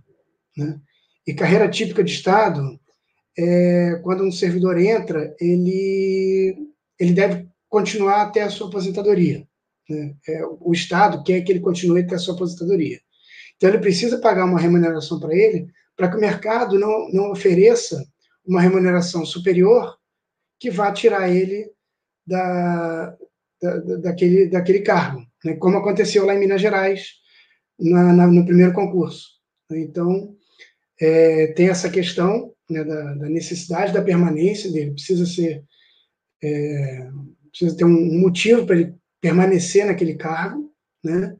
Né? 0.56 0.80
E 1.26 1.32
carreira 1.32 1.68
típica 1.68 2.02
de 2.02 2.12
Estado 2.12 2.78
é, 3.38 4.00
quando 4.02 4.24
um 4.24 4.32
servidor 4.32 4.78
entra, 4.78 5.34
ele, 5.40 6.56
ele 6.98 7.12
deve 7.12 7.48
continuar 7.68 8.22
até 8.22 8.42
a 8.42 8.50
sua 8.50 8.68
aposentadoria. 8.68 9.46
Né? 9.88 10.14
É, 10.28 10.42
o 10.60 10.72
Estado 10.72 11.22
quer 11.24 11.40
que 11.42 11.52
ele 11.52 11.60
continue 11.60 12.02
até 12.02 12.14
a 12.14 12.18
sua 12.18 12.34
aposentadoria. 12.34 13.00
Então, 13.56 13.68
ele 13.68 13.78
precisa 13.78 14.18
pagar 14.18 14.44
uma 14.44 14.60
remuneração 14.60 15.18
para 15.18 15.34
ele, 15.34 15.66
para 15.96 16.08
que 16.08 16.16
o 16.16 16.20
mercado 16.20 16.78
não, 16.78 17.08
não 17.10 17.30
ofereça 17.30 18.04
uma 18.46 18.60
remuneração 18.60 19.24
superior 19.24 19.96
que 20.58 20.70
vá 20.70 20.92
tirar 20.92 21.28
ele 21.28 21.70
da, 22.26 23.16
da, 23.60 23.96
daquele, 23.96 24.48
daquele 24.48 24.80
cargo, 24.80 25.24
né? 25.44 25.54
como 25.54 25.78
aconteceu 25.78 26.24
lá 26.24 26.34
em 26.34 26.40
Minas 26.40 26.60
Gerais, 26.60 27.14
na, 27.78 28.12
na, 28.12 28.26
no 28.26 28.44
primeiro 28.44 28.72
concurso. 28.72 29.28
Então, 29.70 30.34
é, 31.00 31.48
tem 31.48 31.68
essa 31.68 31.90
questão, 31.90 32.53
né, 32.68 32.84
da, 32.84 33.14
da, 33.14 33.28
necessidade 33.28 33.92
da 33.92 34.02
permanência 34.02 34.70
dele, 34.70 34.92
precisa 34.92 35.26
ser 35.26 35.64
é, 36.42 37.10
precisa 37.50 37.76
ter 37.76 37.84
um 37.84 38.20
motivo 38.20 38.66
para 38.66 38.76
ele 38.76 38.94
permanecer 39.20 39.86
naquele 39.86 40.14
cargo, 40.16 40.72
né? 41.02 41.36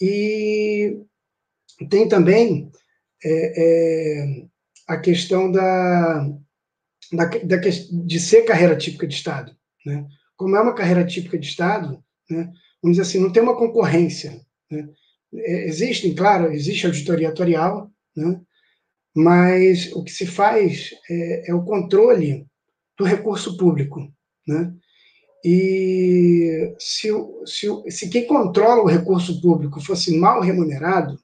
E 0.00 0.98
tem 1.88 2.08
também 2.08 2.70
é, 3.24 3.62
é, 3.62 4.46
a 4.88 4.96
questão 4.96 5.50
da, 5.50 6.28
da, 7.12 7.24
da, 7.24 7.56
de 7.56 8.20
ser 8.20 8.42
carreira 8.42 8.76
típica 8.76 9.06
de 9.06 9.14
Estado, 9.14 9.56
né? 9.84 10.06
Como 10.36 10.56
é 10.56 10.60
uma 10.60 10.74
carreira 10.74 11.04
típica 11.04 11.38
de 11.38 11.46
Estado, 11.46 12.02
né? 12.28 12.50
Vamos 12.82 12.96
dizer 12.96 13.02
assim, 13.02 13.20
não 13.20 13.32
tem 13.32 13.42
uma 13.42 13.56
concorrência, 13.56 14.40
né? 14.70 14.88
É, 15.34 15.66
existem, 15.66 16.14
claro, 16.14 16.52
existe 16.52 16.86
auditoria 16.86 17.28
atuarial, 17.28 17.90
né? 18.16 18.40
Mas 19.16 19.90
o 19.94 20.04
que 20.04 20.12
se 20.12 20.26
faz 20.26 20.90
é, 21.08 21.50
é 21.50 21.54
o 21.54 21.64
controle 21.64 22.46
do 22.98 23.04
recurso 23.04 23.56
público. 23.56 24.12
Né? 24.46 24.74
E 25.42 26.74
se, 26.78 27.08
se, 27.46 27.90
se 27.90 28.10
quem 28.10 28.26
controla 28.26 28.82
o 28.82 28.88
recurso 28.88 29.40
público 29.40 29.80
fosse 29.80 30.18
mal 30.18 30.42
remunerado 30.42 31.18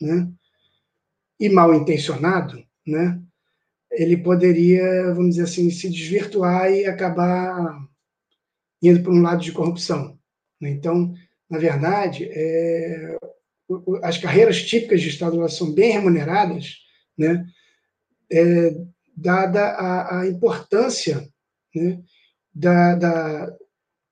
né, 0.00 0.26
e 1.38 1.50
mal 1.50 1.74
intencionado, 1.74 2.64
né, 2.86 3.20
ele 3.90 4.16
poderia, 4.16 5.12
vamos 5.12 5.30
dizer 5.34 5.42
assim, 5.42 5.70
se 5.70 5.90
desvirtuar 5.90 6.72
e 6.72 6.86
acabar 6.86 7.78
indo 8.82 9.02
para 9.02 9.12
um 9.12 9.20
lado 9.20 9.42
de 9.42 9.52
corrupção. 9.52 10.18
Né? 10.58 10.70
Então, 10.70 11.12
na 11.50 11.58
verdade, 11.58 12.24
é, 12.30 13.18
as 14.02 14.16
carreiras 14.16 14.62
típicas 14.62 15.02
de 15.02 15.10
Estado 15.10 15.46
são 15.50 15.74
bem 15.74 15.92
remuneradas, 15.92 16.83
né? 17.16 17.46
É, 18.30 18.74
dada 19.16 19.64
a, 19.64 20.20
a 20.20 20.28
importância 20.28 21.28
né? 21.74 22.00
da, 22.54 22.94
da, 22.94 23.56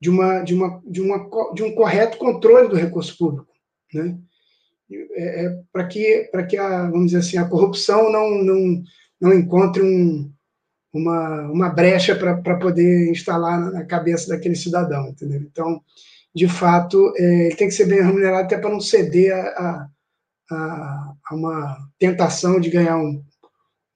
de, 0.01 0.11
uma, 0.11 0.41
de, 0.43 0.55
uma, 0.55 0.83
de, 0.87 1.01
uma, 1.01 1.53
de 1.55 1.63
um 1.63 1.75
correto 1.75 2.19
controle 2.19 2.69
do 2.69 2.77
recurso 2.77 3.17
público. 3.17 3.53
Né? 3.93 4.19
É, 4.91 5.47
é 5.47 5.61
para 5.73 5.87
que, 5.87 6.31
que 6.49 6.57
a, 6.57 6.91
vamos 6.91 7.07
dizer 7.07 7.19
assim, 7.19 7.39
a 7.39 7.49
corrupção 7.49 8.13
não, 8.13 8.31
não, 8.43 8.83
não 9.21 9.33
encontre 9.33 9.83
um, 9.83 10.31
uma, 10.93 11.51
uma 11.51 11.69
brecha 11.71 12.15
para 12.15 12.59
poder 12.59 13.11
instalar 13.11 13.73
na 13.73 13.85
cabeça 13.85 14.29
daquele 14.29 14.55
cidadão, 14.55 15.09
entendeu? 15.09 15.41
Então, 15.41 15.83
de 16.35 16.47
fato, 16.47 17.13
é, 17.17 17.47
ele 17.47 17.57
tem 17.57 17.69
que 17.69 17.75
ser 17.75 17.87
bem 17.87 18.03
remunerado 18.03 18.45
até 18.45 18.59
para 18.59 18.71
não 18.71 18.81
ceder 18.81 19.35
a, 19.35 19.89
a, 20.51 20.55
a 20.55 21.12
uma 21.35 21.77
tentação 21.99 22.61
de 22.61 22.71
ganhar 22.71 22.99
um, 22.99 23.23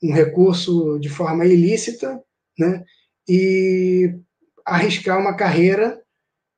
um 0.03 0.13
recurso 0.13 0.99
de 0.99 1.09
forma 1.09 1.45
ilícita, 1.45 2.23
né? 2.59 2.85
E 3.29 4.15
arriscar 4.65 5.19
uma 5.19 5.35
carreira 5.35 6.01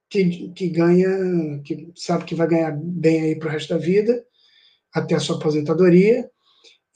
que, 0.09 0.51
que 0.51 0.69
ganha, 0.69 1.61
que 1.65 1.93
sabe 1.95 2.25
que 2.25 2.35
vai 2.35 2.49
ganhar 2.49 2.73
bem 2.77 3.23
aí 3.23 3.39
para 3.39 3.49
o 3.49 3.51
resto 3.51 3.75
da 3.75 3.79
vida, 3.79 4.25
até 4.93 5.15
a 5.15 5.21
sua 5.21 5.37
aposentadoria. 5.37 6.29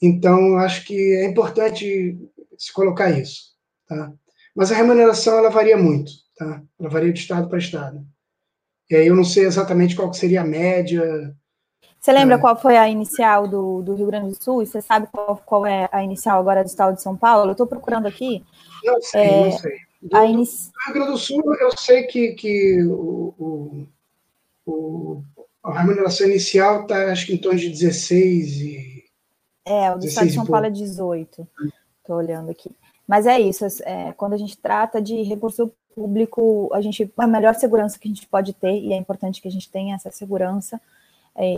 Então, 0.01 0.57
acho 0.57 0.85
que 0.85 0.95
é 1.15 1.25
importante 1.25 2.17
se 2.57 2.73
colocar 2.73 3.11
isso, 3.11 3.53
tá? 3.87 4.11
Mas 4.55 4.71
a 4.71 4.75
remuneração, 4.75 5.37
ela 5.37 5.49
varia 5.49 5.77
muito, 5.77 6.11
tá? 6.37 6.61
Ela 6.79 6.89
varia 6.89 7.13
de 7.13 7.19
estado 7.19 7.47
para 7.49 7.57
estado. 7.57 8.05
E 8.89 8.95
aí 8.95 9.07
eu 9.07 9.15
não 9.15 9.23
sei 9.23 9.45
exatamente 9.45 9.95
qual 9.95 10.13
seria 10.13 10.41
a 10.41 10.45
média, 10.45 11.35
você 12.03 12.11
lembra 12.11 12.35
é. 12.35 12.37
qual 12.37 12.59
foi 12.59 12.75
a 12.75 12.89
inicial 12.89 13.47
do, 13.47 13.81
do 13.81 13.95
Rio 13.95 14.07
Grande 14.07 14.27
do 14.27 14.43
Sul? 14.43 14.61
E 14.61 14.65
você 14.65 14.81
sabe 14.81 15.07
qual, 15.09 15.41
qual 15.45 15.65
é 15.65 15.87
a 15.89 16.03
inicial 16.03 16.37
agora 16.37 16.61
do 16.61 16.67
estado 16.67 16.95
de 16.95 17.01
São 17.01 17.15
Paulo? 17.15 17.47
Eu 17.47 17.51
estou 17.53 17.65
procurando 17.65 18.07
aqui. 18.07 18.43
Não 18.83 19.01
sei, 19.01 19.21
é, 19.21 19.45
não 19.45 19.57
sei. 19.57 19.77
Do, 20.01 20.17
a 20.17 20.25
inici... 20.25 20.69
do 20.69 20.83
Rio 20.85 20.93
Grande 20.95 21.11
do 21.11 21.17
Sul, 21.17 21.55
eu 21.61 21.77
sei 21.77 22.03
que, 22.03 22.33
que 22.33 22.83
o, 22.83 23.33
o, 23.39 23.87
o 24.65 25.23
a 25.63 25.79
remuneração 25.79 26.27
inicial 26.27 26.81
está, 26.81 27.09
acho 27.09 27.25
que 27.25 27.35
em 27.35 27.37
torno 27.37 27.57
de 27.57 27.69
16 27.69 28.51
e. 28.57 29.03
É, 29.65 29.89
o 29.89 29.97
do 29.97 30.05
estado 30.05 30.27
de 30.27 30.33
São 30.33 30.45
Paulo 30.45 30.65
é 30.65 30.69
18. 30.69 31.47
Estou 32.01 32.17
olhando 32.17 32.51
aqui. 32.51 32.69
Mas 33.07 33.25
é 33.25 33.39
isso, 33.39 33.65
é, 33.83 34.11
quando 34.11 34.33
a 34.33 34.37
gente 34.37 34.57
trata 34.57 35.01
de 35.01 35.21
recurso 35.23 35.71
público, 35.95 36.69
a 36.73 36.81
gente 36.81 37.09
a 37.17 37.27
melhor 37.27 37.55
segurança 37.55 37.97
que 37.97 38.09
a 38.09 38.11
gente 38.13 38.27
pode 38.27 38.51
ter, 38.51 38.77
e 38.77 38.91
é 38.91 38.97
importante 38.97 39.41
que 39.41 39.47
a 39.47 39.51
gente 39.51 39.69
tenha 39.71 39.95
essa 39.95 40.11
segurança, 40.11 40.81
é, 41.35 41.53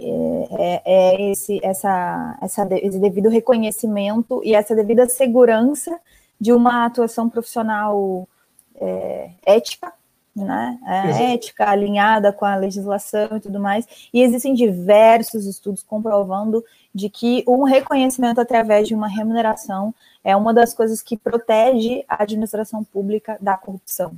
é, 0.52 0.82
é 0.86 1.32
esse, 1.32 1.60
essa, 1.64 2.38
essa, 2.42 2.68
esse 2.72 3.00
devido 3.00 3.30
reconhecimento 3.30 4.42
e 4.44 4.56
essa 4.56 4.76
devida 4.76 5.08
segurança 5.08 6.00
de 6.40 6.54
uma 6.54 6.86
atuação 6.86 7.30
profissional 7.30 8.28
é, 8.76 9.32
ética, 9.46 9.92
né? 10.36 10.78
É 10.86 11.34
ética 11.34 11.70
alinhada 11.70 12.34
com 12.34 12.44
a 12.44 12.58
legislação 12.58 13.38
e 13.38 13.40
tudo 13.40 13.60
mais. 13.60 13.88
E 14.14 14.22
existem 14.22 14.54
diversos 14.54 15.46
estudos 15.46 15.82
comprovando 15.82 16.64
de 16.94 17.10
que 17.10 17.44
um 17.48 17.64
reconhecimento 17.64 18.42
através 18.42 18.88
de 18.88 18.94
uma 18.94 19.08
remuneração 19.08 19.94
é 20.24 20.36
uma 20.36 20.54
das 20.54 20.74
coisas 20.74 21.02
que 21.02 21.16
protege 21.16 22.04
a 22.08 22.24
administração 22.24 22.84
pública 22.84 23.38
da 23.40 23.58
corrupção. 23.58 24.14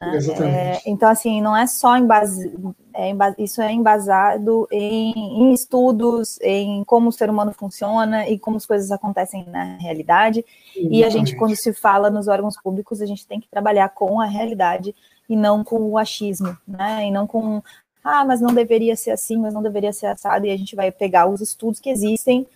Né? 0.00 0.74
É, 0.74 0.82
então, 0.86 1.08
assim, 1.08 1.40
não 1.40 1.56
é 1.56 1.66
só 1.66 1.96
em 1.96 2.06
base, 2.06 2.52
é 2.94 3.12
isso 3.38 3.62
é 3.62 3.72
embasado 3.72 4.68
em, 4.70 5.12
em, 5.14 5.52
estudos, 5.52 6.38
em 6.42 6.84
como 6.84 7.08
o 7.08 7.12
ser 7.12 7.30
humano 7.30 7.52
funciona 7.52 8.28
e 8.28 8.38
como 8.38 8.56
as 8.56 8.66
coisas 8.66 8.90
acontecem 8.90 9.44
na 9.46 9.76
realidade. 9.76 10.44
Exatamente. 10.74 10.96
E 10.96 11.04
a 11.04 11.08
gente, 11.08 11.36
quando 11.36 11.56
se 11.56 11.72
fala 11.72 12.10
nos 12.10 12.28
órgãos 12.28 12.56
públicos, 12.60 13.00
a 13.00 13.06
gente 13.06 13.26
tem 13.26 13.40
que 13.40 13.48
trabalhar 13.48 13.88
com 13.90 14.20
a 14.20 14.26
realidade 14.26 14.94
e 15.28 15.34
não 15.34 15.64
com 15.64 15.80
o 15.90 15.98
achismo, 15.98 16.56
né? 16.66 17.06
E 17.06 17.10
não 17.10 17.26
com, 17.26 17.62
ah, 18.04 18.24
mas 18.24 18.40
não 18.40 18.54
deveria 18.54 18.96
ser 18.96 19.10
assim, 19.10 19.36
mas 19.36 19.54
não 19.54 19.62
deveria 19.62 19.92
ser 19.92 20.06
assado. 20.06 20.46
E 20.46 20.50
a 20.50 20.56
gente 20.56 20.76
vai 20.76 20.90
pegar 20.92 21.26
os 21.26 21.40
estudos 21.40 21.80
que 21.80 21.90
existem 21.90 22.46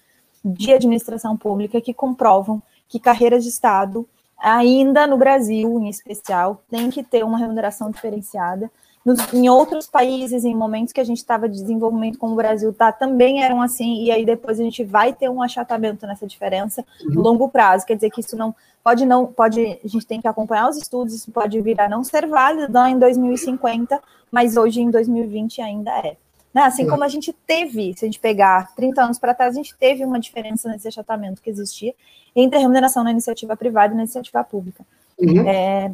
de 0.44 0.72
administração 0.72 1.36
pública 1.36 1.80
que 1.80 1.92
comprovam 1.92 2.62
que 2.88 2.98
carreiras 2.98 3.44
de 3.44 3.50
Estado 3.50 4.08
ainda 4.40 5.06
no 5.06 5.16
Brasil, 5.16 5.78
em 5.80 5.88
especial, 5.88 6.62
tem 6.70 6.90
que 6.90 7.02
ter 7.02 7.24
uma 7.24 7.38
remuneração 7.38 7.90
diferenciada. 7.90 8.70
Nos, 9.04 9.32
em 9.32 9.48
outros 9.48 9.86
países, 9.86 10.44
em 10.44 10.54
momentos 10.54 10.92
que 10.92 11.00
a 11.00 11.04
gente 11.04 11.18
estava 11.18 11.48
de 11.48 11.58
desenvolvimento 11.58 12.18
como 12.18 12.34
o 12.34 12.36
Brasil 12.36 12.72
tá, 12.72 12.92
também 12.92 13.42
eram 13.42 13.62
assim, 13.62 14.04
e 14.04 14.10
aí 14.10 14.26
depois 14.26 14.60
a 14.60 14.62
gente 14.62 14.84
vai 14.84 15.12
ter 15.12 15.28
um 15.30 15.40
achatamento 15.40 16.06
nessa 16.06 16.26
diferença 16.26 16.84
no 17.02 17.16
uhum. 17.16 17.22
longo 17.22 17.48
prazo. 17.48 17.86
Quer 17.86 17.94
dizer 17.94 18.10
que 18.10 18.20
isso 18.20 18.36
não 18.36 18.54
pode 18.84 19.06
não, 19.06 19.26
pode, 19.26 19.78
a 19.82 19.88
gente 19.88 20.06
tem 20.06 20.20
que 20.20 20.28
acompanhar 20.28 20.68
os 20.68 20.76
estudos, 20.76 21.14
isso 21.14 21.30
pode 21.30 21.60
vir 21.60 21.80
a 21.80 21.88
não 21.88 22.02
ser 22.04 22.26
válido 22.26 22.78
em 22.88 22.98
2050, 22.98 24.00
mas 24.30 24.56
hoje 24.56 24.80
em 24.80 24.90
2020 24.90 25.60
ainda 25.62 25.90
é. 25.98 26.16
Né? 26.52 26.62
Assim 26.62 26.86
como 26.86 27.04
a 27.04 27.08
gente 27.08 27.32
teve, 27.46 27.94
se 27.94 28.04
a 28.04 28.08
gente 28.08 28.18
pegar 28.18 28.74
30 28.74 29.02
anos 29.02 29.18
para 29.18 29.34
trás, 29.34 29.54
a 29.54 29.56
gente 29.56 29.76
teve 29.76 30.04
uma 30.04 30.18
diferença 30.18 30.68
nesse 30.68 30.88
achatamento 30.88 31.40
que 31.40 31.50
existia 31.50 31.94
entre 32.34 32.58
a 32.58 32.60
remuneração 32.60 33.04
na 33.04 33.10
iniciativa 33.10 33.56
privada 33.56 33.92
e 33.92 33.96
na 33.96 34.02
iniciativa 34.02 34.42
pública. 34.42 34.84
Uhum. 35.18 35.48
É, 35.48 35.92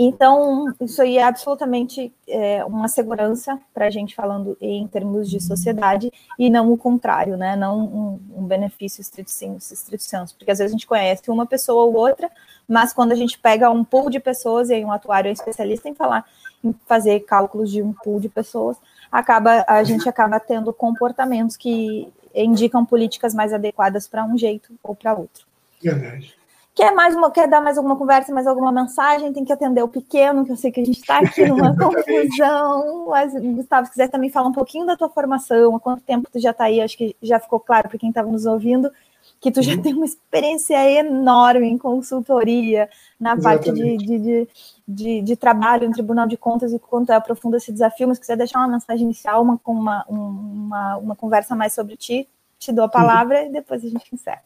então, 0.00 0.72
isso 0.80 1.02
aí 1.02 1.18
é 1.18 1.24
absolutamente 1.24 2.12
é, 2.28 2.64
uma 2.64 2.86
segurança 2.86 3.58
para 3.74 3.86
a 3.86 3.90
gente 3.90 4.14
falando 4.14 4.56
em 4.60 4.86
termos 4.86 5.28
de 5.28 5.40
sociedade 5.40 6.12
e 6.38 6.48
não 6.48 6.70
o 6.72 6.78
contrário, 6.78 7.36
né? 7.36 7.56
Não 7.56 7.80
um, 7.80 8.20
um 8.36 8.46
benefício 8.46 9.00
estrito 9.00 9.32
senso, 9.32 10.36
porque 10.36 10.52
às 10.52 10.58
vezes 10.58 10.72
a 10.72 10.76
gente 10.76 10.86
conhece 10.86 11.28
uma 11.28 11.46
pessoa 11.46 11.82
ou 11.82 11.96
outra, 11.96 12.30
mas 12.68 12.92
quando 12.92 13.10
a 13.10 13.16
gente 13.16 13.36
pega 13.40 13.68
um 13.70 13.82
pool 13.82 14.08
de 14.08 14.20
pessoas 14.20 14.70
e 14.70 14.74
aí 14.74 14.84
um 14.84 14.92
atuário 14.92 15.30
é 15.30 15.32
especialista 15.32 15.88
em 15.88 15.94
falar, 15.94 16.24
em 16.62 16.74
fazer 16.86 17.20
cálculos 17.20 17.70
de 17.70 17.82
um 17.82 17.92
pool 17.92 18.20
de 18.20 18.28
pessoas, 18.28 18.76
acaba 19.10 19.64
a 19.66 19.82
gente 19.82 20.08
acaba 20.08 20.38
tendo 20.38 20.72
comportamentos 20.72 21.56
que 21.56 22.08
indicam 22.34 22.84
políticas 22.84 23.34
mais 23.34 23.52
adequadas 23.52 24.06
para 24.06 24.24
um 24.24 24.36
jeito 24.36 24.72
ou 24.82 24.94
para 24.94 25.14
outro. 25.14 25.46
Verdade. 25.82 26.36
Quer, 26.78 26.94
mais 26.94 27.16
uma, 27.16 27.28
quer 27.28 27.48
dar 27.48 27.60
mais 27.60 27.76
alguma 27.76 27.96
conversa, 27.96 28.32
mais 28.32 28.46
alguma 28.46 28.70
mensagem? 28.70 29.32
Tem 29.32 29.44
que 29.44 29.52
atender 29.52 29.82
o 29.82 29.88
pequeno, 29.88 30.44
que 30.44 30.52
eu 30.52 30.56
sei 30.56 30.70
que 30.70 30.80
a 30.80 30.84
gente 30.84 31.00
está 31.00 31.18
aqui 31.18 31.44
numa 31.44 31.74
confusão. 31.76 33.06
Mas, 33.08 33.32
Gustavo, 33.34 33.86
se 33.86 33.90
quiser 33.90 34.08
também 34.08 34.30
falar 34.30 34.46
um 34.46 34.52
pouquinho 34.52 34.86
da 34.86 34.96
tua 34.96 35.08
formação, 35.08 35.74
há 35.74 35.80
quanto 35.80 36.04
tempo 36.04 36.30
tu 36.30 36.38
já 36.38 36.52
está 36.52 36.66
aí, 36.66 36.80
acho 36.80 36.96
que 36.96 37.16
já 37.20 37.40
ficou 37.40 37.58
claro 37.58 37.88
para 37.88 37.98
quem 37.98 38.10
estava 38.10 38.30
nos 38.30 38.46
ouvindo, 38.46 38.92
que 39.40 39.50
tu 39.50 39.62
já 39.62 39.74
uhum. 39.74 39.82
tem 39.82 39.94
uma 39.94 40.04
experiência 40.04 40.90
enorme 40.98 41.68
em 41.68 41.78
consultoria, 41.78 42.88
na 43.18 43.34
Exatamente. 43.34 43.64
parte 43.64 43.72
de, 43.72 44.18
de, 44.18 44.48
de, 44.86 45.22
de, 45.22 45.36
trabalho 45.36 45.86
no 45.86 45.94
Tribunal 45.94 46.26
de 46.26 46.36
Contas 46.36 46.72
e 46.72 46.78
quanto 46.78 47.12
é 47.12 47.14
aprofunda 47.14 47.56
esse 47.56 47.72
desafio, 47.72 48.08
mas 48.08 48.16
se 48.16 48.22
quiser 48.22 48.36
deixar 48.36 48.58
uma 48.58 48.68
mensagem 48.68 49.04
inicial, 49.04 49.42
uma, 49.42 49.60
uma, 49.64 50.04
uma, 50.08 50.96
uma 50.96 51.16
conversa 51.16 51.54
mais 51.54 51.72
sobre 51.72 51.96
ti, 51.96 52.28
te 52.58 52.72
dou 52.72 52.84
a 52.84 52.88
palavra 52.88 53.42
uhum. 53.42 53.46
e 53.48 53.52
depois 53.52 53.84
a 53.84 53.88
gente 53.88 54.12
encerra. 54.12 54.44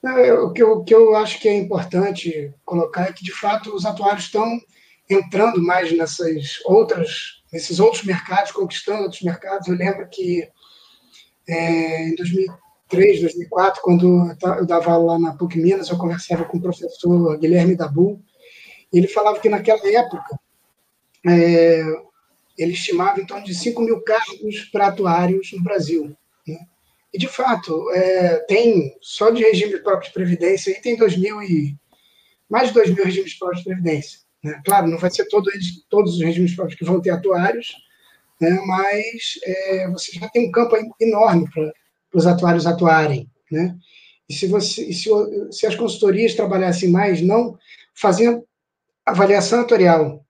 O 0.00 0.52
que, 0.52 0.62
eu, 0.62 0.72
o 0.74 0.84
que 0.84 0.94
eu 0.94 1.16
acho 1.16 1.40
que 1.40 1.48
é 1.48 1.56
importante 1.56 2.54
colocar 2.64 3.08
é 3.08 3.12
que, 3.12 3.24
de 3.24 3.32
fato, 3.32 3.74
os 3.74 3.84
atuários 3.84 4.26
estão 4.26 4.46
entrando 5.10 5.60
mais 5.60 5.90
nessas 5.96 6.60
outras, 6.64 7.42
nesses 7.52 7.80
outros 7.80 8.04
mercados, 8.04 8.52
conquistando 8.52 9.02
outros 9.02 9.22
mercados. 9.22 9.66
Eu 9.66 9.74
lembro 9.74 10.08
que 10.08 10.48
é, 11.48 12.08
em 12.08 12.14
2003, 12.88 13.20
2004, 13.20 13.82
quando 13.82 14.34
eu 14.58 14.66
dava 14.66 14.92
aula 14.92 15.12
lá 15.12 15.18
na 15.18 15.36
PUC 15.36 15.58
Minas, 15.58 15.88
eu 15.88 15.98
conversava 15.98 16.44
com 16.44 16.56
o 16.56 16.60
professor 16.60 17.38
Guilherme 17.38 17.76
Dabu, 17.76 18.20
e 18.92 18.98
ele 18.98 19.06
falava 19.06 19.38
que 19.38 19.48
naquela 19.48 19.86
época 19.86 20.40
é, 21.26 21.82
ele 22.56 22.72
estimava 22.72 23.20
em 23.20 23.26
torno 23.26 23.44
de 23.44 23.54
5 23.54 23.80
mil 23.82 24.00
cargos 24.00 24.64
para 24.72 24.88
atuários 24.88 25.52
no 25.52 25.62
Brasil. 25.62 26.16
Né? 26.46 26.58
E, 27.12 27.18
de 27.18 27.28
fato, 27.28 27.90
é, 27.92 28.38
tem, 28.46 28.96
só 29.00 29.30
de 29.30 29.42
regime 29.42 29.78
próprio 29.80 30.08
de 30.08 30.14
previdência, 30.14 30.74
aí 30.74 30.80
tem 30.80 30.96
2 30.96 31.16
mil 31.18 31.42
e, 31.42 31.76
mais 32.48 32.68
de 32.68 32.74
2 32.74 32.94
mil 32.94 33.04
regimes 33.04 33.34
próprios 33.38 33.62
de 33.62 33.68
previdência. 33.68 34.20
Né? 34.42 34.60
Claro, 34.64 34.86
não 34.86 34.98
vai 34.98 35.10
ser 35.10 35.26
todo, 35.26 35.50
todos 35.90 36.14
os 36.14 36.20
regimes 36.20 36.54
próprios 36.54 36.78
que 36.78 36.84
vão 36.84 37.00
ter 37.00 37.10
atuários, 37.10 37.74
né? 38.40 38.58
mas 38.66 39.38
é, 39.44 39.90
você 39.90 40.12
já 40.18 40.28
tem 40.28 40.48
um 40.48 40.50
campo 40.50 40.76
enorme 40.98 41.46
para 41.52 41.70
os 42.14 42.26
atuários 42.26 42.66
atuarem. 42.66 43.30
Né? 43.50 43.76
E 44.28 44.34
se, 44.34 44.46
você, 44.46 44.92
se, 44.92 45.08
se 45.50 45.66
as 45.66 45.74
consultorias 45.74 46.34
trabalhassem 46.34 46.90
mais, 46.90 47.20
não 47.22 47.56
fazendo 47.94 48.44
avaliação 49.04 49.60
atuarial, 49.60 50.24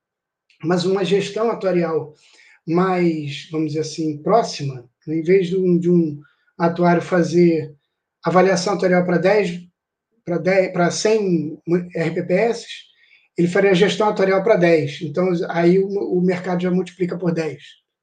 mas 0.63 0.85
uma 0.85 1.05
gestão 1.05 1.51
atuarial 1.51 2.15
mais, 2.67 3.49
vamos 3.51 3.69
dizer 3.69 3.81
assim, 3.81 4.19
próxima, 4.23 4.89
né? 5.07 5.17
em 5.17 5.23
vez 5.23 5.49
de 5.49 5.57
um, 5.57 5.79
de 5.79 5.91
um 5.91 6.21
atuário 6.57 7.03
fazer 7.03 7.75
avaliação 8.23 8.75
atuarial 8.75 9.05
para 9.05 9.19
10, 9.19 9.69
para 10.25 10.39
10, 10.39 10.73
para 10.73 10.91
100 10.91 11.63
RPPS, 11.97 12.67
ele 13.37 13.49
faria 13.49 13.75
gestão 13.75 14.09
atuarial 14.09 14.43
para 14.43 14.57
10. 14.57 15.03
Então, 15.03 15.31
aí 15.49 15.79
o, 15.79 15.87
o, 15.87 16.21
mercado 16.21 16.61
já 16.61 16.71
multiplica 16.71 17.17
por 17.17 17.33
10, 17.33 17.57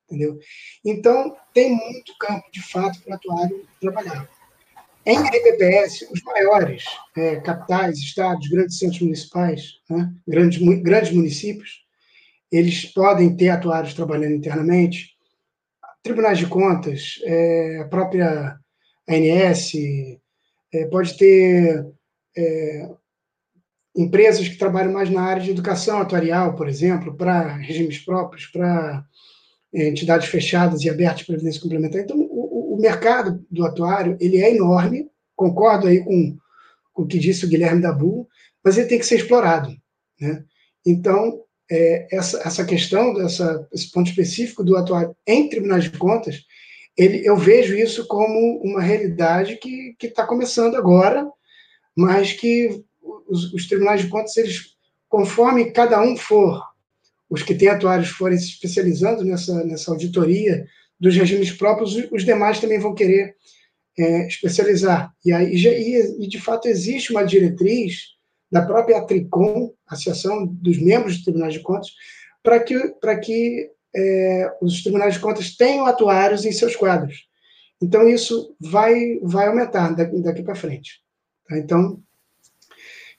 entendeu? 0.05 0.39
Então, 0.83 1.35
tem 1.53 1.75
muito 1.75 2.17
campo, 2.19 2.43
de 2.51 2.61
fato, 2.61 3.01
para 3.01 3.15
atuário 3.15 3.67
trabalhar. 3.79 4.29
Em 5.05 5.19
RPPS, 5.19 6.07
os 6.11 6.21
maiores 6.23 6.83
é, 7.15 7.35
capitais, 7.37 7.99
estados, 7.99 8.47
grandes 8.47 8.79
centros 8.79 9.01
municipais, 9.01 9.79
né, 9.89 10.11
grandes, 10.27 10.59
grandes 10.81 11.11
municípios, 11.11 11.85
eles 12.51 12.85
podem 12.85 13.35
ter 13.35 13.49
atuários 13.49 13.93
trabalhando 13.93 14.33
internamente, 14.33 15.15
tribunais 16.01 16.37
de 16.37 16.47
contas, 16.47 17.19
é, 17.23 17.79
a 17.81 17.85
própria 17.85 18.57
ANS, 19.07 19.73
é, 20.73 20.85
pode 20.87 21.17
ter 21.17 21.85
é, 22.35 22.89
empresas 23.95 24.47
que 24.47 24.57
trabalham 24.57 24.91
mais 24.91 25.09
na 25.09 25.21
área 25.21 25.41
de 25.41 25.51
educação 25.51 25.99
atuarial, 25.99 26.55
por 26.55 26.67
exemplo, 26.67 27.15
para 27.15 27.55
regimes 27.57 27.99
próprios, 27.99 28.47
para 28.47 29.03
entidades 29.75 30.27
fechadas 30.27 30.81
e 30.83 30.89
abertas 30.89 31.19
de 31.19 31.25
previdência 31.25 31.61
complementar. 31.61 32.01
Então, 32.01 32.17
o, 32.17 32.75
o, 32.75 32.81
mercado 32.81 33.43
do 33.49 33.65
atuário 33.65 34.17
ele 34.19 34.37
é 34.37 34.55
enorme, 34.55 35.09
concordo 35.35 35.87
aí 35.87 36.03
com, 36.03 36.37
com 36.93 37.03
o 37.03 37.07
que 37.07 37.19
disse 37.19 37.45
o 37.45 37.49
Guilherme 37.49 37.81
Dabu, 37.81 38.27
mas 38.63 38.77
ele 38.77 38.87
tem 38.87 38.99
que 38.99 39.05
ser 39.05 39.15
explorado. 39.15 39.75
Né? 40.19 40.43
Então, 40.85 41.41
é, 41.69 42.07
essa, 42.15 42.41
essa 42.45 42.65
questão, 42.65 43.13
dessa, 43.13 43.67
esse 43.73 43.91
ponto 43.91 44.09
específico 44.09 44.63
do 44.63 44.77
atuário 44.77 45.15
em 45.27 45.49
tribunais 45.49 45.85
de 45.85 45.97
contas, 45.97 46.43
ele, 46.97 47.27
eu 47.27 47.35
vejo 47.35 47.75
isso 47.75 48.07
como 48.07 48.61
uma 48.63 48.81
realidade 48.81 49.57
que 49.57 49.95
está 50.01 50.25
começando 50.25 50.75
agora, 50.75 51.27
mas 51.95 52.31
que 52.31 52.83
os, 53.27 53.53
os, 53.53 53.67
tribunais 53.67 54.01
de 54.01 54.07
contas, 54.07 54.37
eles, 54.37 54.75
conforme 55.09 55.71
cada 55.71 56.01
um 56.01 56.15
for, 56.15 56.61
os 57.29 57.41
que 57.41 57.55
têm 57.55 57.69
atuários 57.69 58.09
forem 58.09 58.37
se 58.37 58.49
especializando 58.49 59.23
nessa, 59.23 59.63
nessa 59.63 59.91
auditoria 59.91 60.65
dos 60.99 61.15
regimes 61.15 61.51
próprios, 61.51 61.95
os, 62.11 62.23
demais 62.23 62.59
também 62.59 62.79
vão 62.79 62.93
querer 62.93 63.35
é, 63.97 64.27
especializar. 64.27 65.11
E, 65.25 65.31
aí, 65.31 65.53
e, 65.53 66.23
e, 66.23 66.27
de 66.27 66.39
fato, 66.39 66.67
existe 66.67 67.11
uma 67.11 67.23
diretriz 67.23 68.15
da 68.51 68.61
própria 68.61 69.01
Tricom, 69.01 69.73
Associação 69.87 70.45
dos 70.45 70.77
Membros 70.81 71.15
dos 71.15 71.23
Tribunais 71.23 71.53
de 71.53 71.61
Contas, 71.61 71.89
para 72.43 72.59
que, 72.59 72.77
para 73.01 73.19
que 73.19 73.69
é, 73.95 74.51
os 74.61 74.83
tribunais 74.83 75.15
de 75.15 75.19
contas 75.19 75.55
tenham 75.55 75.85
atuários 75.85 76.45
em 76.45 76.51
seus 76.51 76.75
quadros. 76.75 77.27
Então, 77.81 78.07
isso 78.07 78.55
vai, 78.59 79.19
vai 79.21 79.47
aumentar 79.47 79.93
daqui, 79.95 80.21
daqui 80.21 80.43
para 80.43 80.55
frente. 80.55 81.01
Tá? 81.47 81.57
Então, 81.57 82.01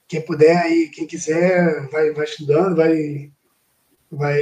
quem 0.07 0.21
puder 0.21 0.57
aí, 0.57 0.89
quem 0.89 1.05
quiser, 1.05 1.87
vai, 1.89 2.11
vai 2.11 2.25
estudando, 2.25 2.75
vai, 2.75 3.31
vai 4.11 4.41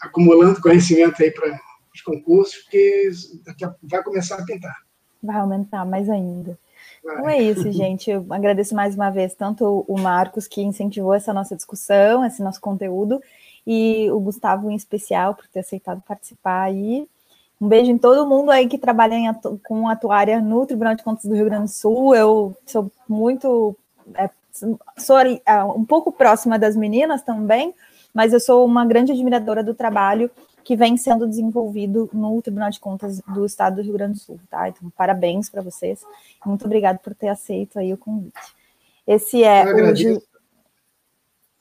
acumulando 0.00 0.60
conhecimento 0.60 1.22
aí 1.22 1.30
para 1.30 1.58
os 1.94 2.00
concursos, 2.00 2.56
porque 2.62 3.10
vai 3.82 4.02
começar 4.02 4.36
a 4.36 4.44
pintar. 4.44 4.76
Vai 5.22 5.36
aumentar 5.36 5.84
mais 5.84 6.08
ainda. 6.08 6.58
Então 7.04 7.28
é 7.28 7.40
isso, 7.40 7.70
gente. 7.72 8.10
Eu 8.10 8.26
agradeço 8.30 8.74
mais 8.74 8.94
uma 8.94 9.10
vez 9.10 9.34
tanto 9.34 9.84
o 9.86 9.98
Marcos, 9.98 10.46
que 10.46 10.62
incentivou 10.62 11.14
essa 11.14 11.32
nossa 11.32 11.54
discussão, 11.54 12.24
esse 12.24 12.42
nosso 12.42 12.60
conteúdo, 12.60 13.20
e 13.66 14.10
o 14.10 14.20
Gustavo 14.20 14.70
em 14.70 14.74
especial 14.74 15.34
por 15.34 15.46
ter 15.48 15.60
aceitado 15.60 16.02
participar 16.06 16.62
aí. 16.62 17.06
Um 17.60 17.68
beijo 17.68 17.92
em 17.92 17.98
todo 17.98 18.28
mundo 18.28 18.50
aí 18.50 18.66
que 18.66 18.76
trabalha 18.76 19.14
em 19.14 19.28
atu 19.28 19.60
com 19.62 19.88
atuária 19.88 20.40
no 20.40 20.66
Tribunal 20.66 20.96
de 20.96 21.04
Contas 21.04 21.24
do 21.26 21.34
Rio 21.34 21.44
Grande 21.44 21.64
do 21.64 21.70
Sul. 21.70 22.14
Eu 22.14 22.56
sou 22.66 22.90
muito. 23.08 23.76
É, 24.16 24.28
sou 24.98 25.18
é, 25.20 25.40
um 25.64 25.84
pouco 25.84 26.10
próxima 26.10 26.58
das 26.58 26.74
meninas 26.74 27.22
também, 27.22 27.72
mas 28.12 28.32
eu 28.32 28.40
sou 28.40 28.64
uma 28.64 28.84
grande 28.86 29.12
admiradora 29.12 29.62
do 29.62 29.74
trabalho 29.74 30.30
que 30.64 30.76
vem 30.76 30.96
sendo 30.96 31.26
desenvolvido 31.26 32.08
no 32.12 32.40
Tribunal 32.40 32.70
de 32.70 32.78
Contas 32.78 33.20
do 33.20 33.44
Estado 33.44 33.76
do 33.76 33.82
Rio 33.82 33.94
Grande 33.94 34.14
do 34.14 34.20
Sul, 34.20 34.40
tá? 34.48 34.68
Então, 34.68 34.90
parabéns 34.96 35.48
para 35.48 35.60
vocês. 35.60 36.02
Muito 36.46 36.64
obrigado 36.64 36.98
por 36.98 37.14
ter 37.14 37.28
aceito 37.28 37.78
aí 37.78 37.92
o 37.92 37.98
convite. 37.98 38.38
Esse 39.06 39.42
é 39.42 39.64
o 39.64 40.22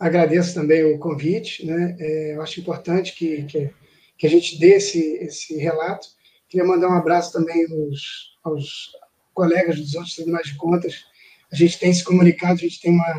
agradeço 0.02 0.56
também 0.56 0.84
o 0.84 0.98
convite, 0.98 1.64
né? 1.66 1.96
É, 2.00 2.36
eu 2.36 2.42
acho 2.42 2.60
importante 2.60 3.14
que, 3.14 3.44
que, 3.44 3.70
que, 4.18 4.26
a 4.28 4.30
gente 4.30 4.60
dê 4.60 4.76
esse, 4.76 5.00
esse 5.18 5.56
relato. 5.58 6.08
Queria 6.50 6.66
mandar 6.66 6.90
um 6.90 6.98
abraço 6.98 7.32
também 7.32 7.66
aos, 7.66 8.36
aos 8.44 8.92
colegas 9.32 9.80
dos 9.80 9.94
outros 9.94 10.16
tribunais 10.16 10.48
de 10.48 10.58
contas. 10.58 11.06
A 11.52 11.56
gente 11.56 11.78
tem 11.78 11.94
se 11.94 12.04
comunicado, 12.04 12.54
a 12.54 12.56
gente 12.56 12.82
tem 12.82 12.92
uma, 12.92 13.14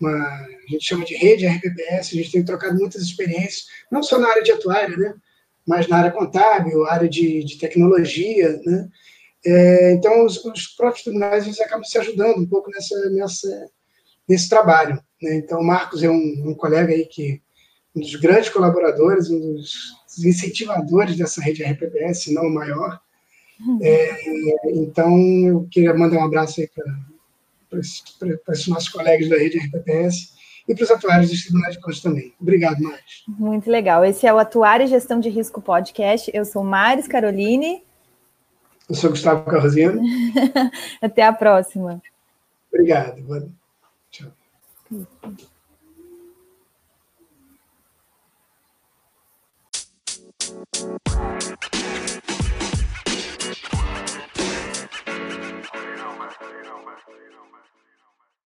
uma 0.00 0.10
a 0.10 0.70
gente 0.70 0.84
chama 0.84 1.04
de 1.04 1.14
rede 1.14 1.46
RPPS, 1.46 2.12
a 2.12 2.16
gente 2.16 2.32
tem 2.32 2.44
trocado 2.44 2.78
muitas 2.78 3.02
experiências, 3.02 3.66
não 3.90 4.02
só 4.02 4.18
na 4.18 4.28
área 4.28 4.42
de 4.42 4.52
atuária, 4.52 4.96
né? 4.96 5.14
mas 5.66 5.88
na 5.88 5.98
área 5.98 6.12
contábil, 6.12 6.86
área 6.86 7.08
de, 7.08 7.42
de 7.42 7.58
tecnologia, 7.58 8.60
né? 8.64 8.88
É, 9.44 9.92
então, 9.92 10.24
os, 10.24 10.44
os, 10.44 10.68
próprios 10.68 11.04
tribunais 11.04 11.44
eles 11.44 11.60
acabam 11.60 11.84
se 11.84 11.98
ajudando 11.98 12.38
um 12.38 12.46
pouco 12.46 12.70
nessa, 12.70 13.10
nessa, 13.10 13.70
nesse 14.28 14.48
trabalho. 14.48 15.00
Né? 15.22 15.36
Então, 15.36 15.60
o 15.60 15.64
Marcos 15.64 16.02
é 16.02 16.10
um, 16.10 16.48
um, 16.48 16.54
colega 16.54 16.92
aí 16.92 17.06
que 17.06 17.40
um 17.94 18.00
dos 18.00 18.16
grandes 18.16 18.48
colaboradores, 18.48 19.30
um 19.30 19.54
dos 19.54 19.92
incentivadores 20.24 21.16
dessa 21.16 21.40
rede 21.40 21.62
RPPS, 21.62 22.24
se 22.24 22.34
não 22.34 22.44
o 22.44 22.54
maior. 22.54 23.00
Uhum. 23.60 23.78
É, 23.82 24.70
então, 24.72 25.16
eu 25.46 25.68
queria 25.70 25.94
mandar 25.94 26.18
um 26.18 26.24
abraço 26.24 26.60
aí 26.60 26.68
para 26.68 26.84
para 27.68 27.80
esses 27.80 28.68
nossos 28.68 28.88
colegas 28.88 29.28
da 29.28 29.36
rede 29.36 29.58
RPPS 29.58 30.34
e 30.68 30.74
para 30.74 30.84
os 30.84 30.90
atuários 30.90 31.30
dos 31.30 31.42
tribunais 31.42 31.74
de 31.74 31.80
contas 31.80 32.00
também. 32.00 32.34
Obrigado, 32.40 32.82
Maris. 32.82 33.24
Muito 33.28 33.70
legal. 33.70 34.04
Esse 34.04 34.26
é 34.26 34.34
o 34.34 34.38
Atuar 34.38 34.80
e 34.80 34.86
Gestão 34.86 35.20
de 35.20 35.28
Risco 35.28 35.60
Podcast. 35.60 36.30
Eu 36.34 36.44
sou 36.44 36.64
Maris 36.64 37.06
Caroline. 37.06 37.84
Eu 38.88 38.94
sou 38.94 39.10
Gustavo 39.10 39.44
Carrozinho. 39.44 40.00
Até 41.00 41.22
a 41.22 41.32
próxima. 41.32 42.02
Obrigado. 42.72 43.50
Tchau. 44.10 44.30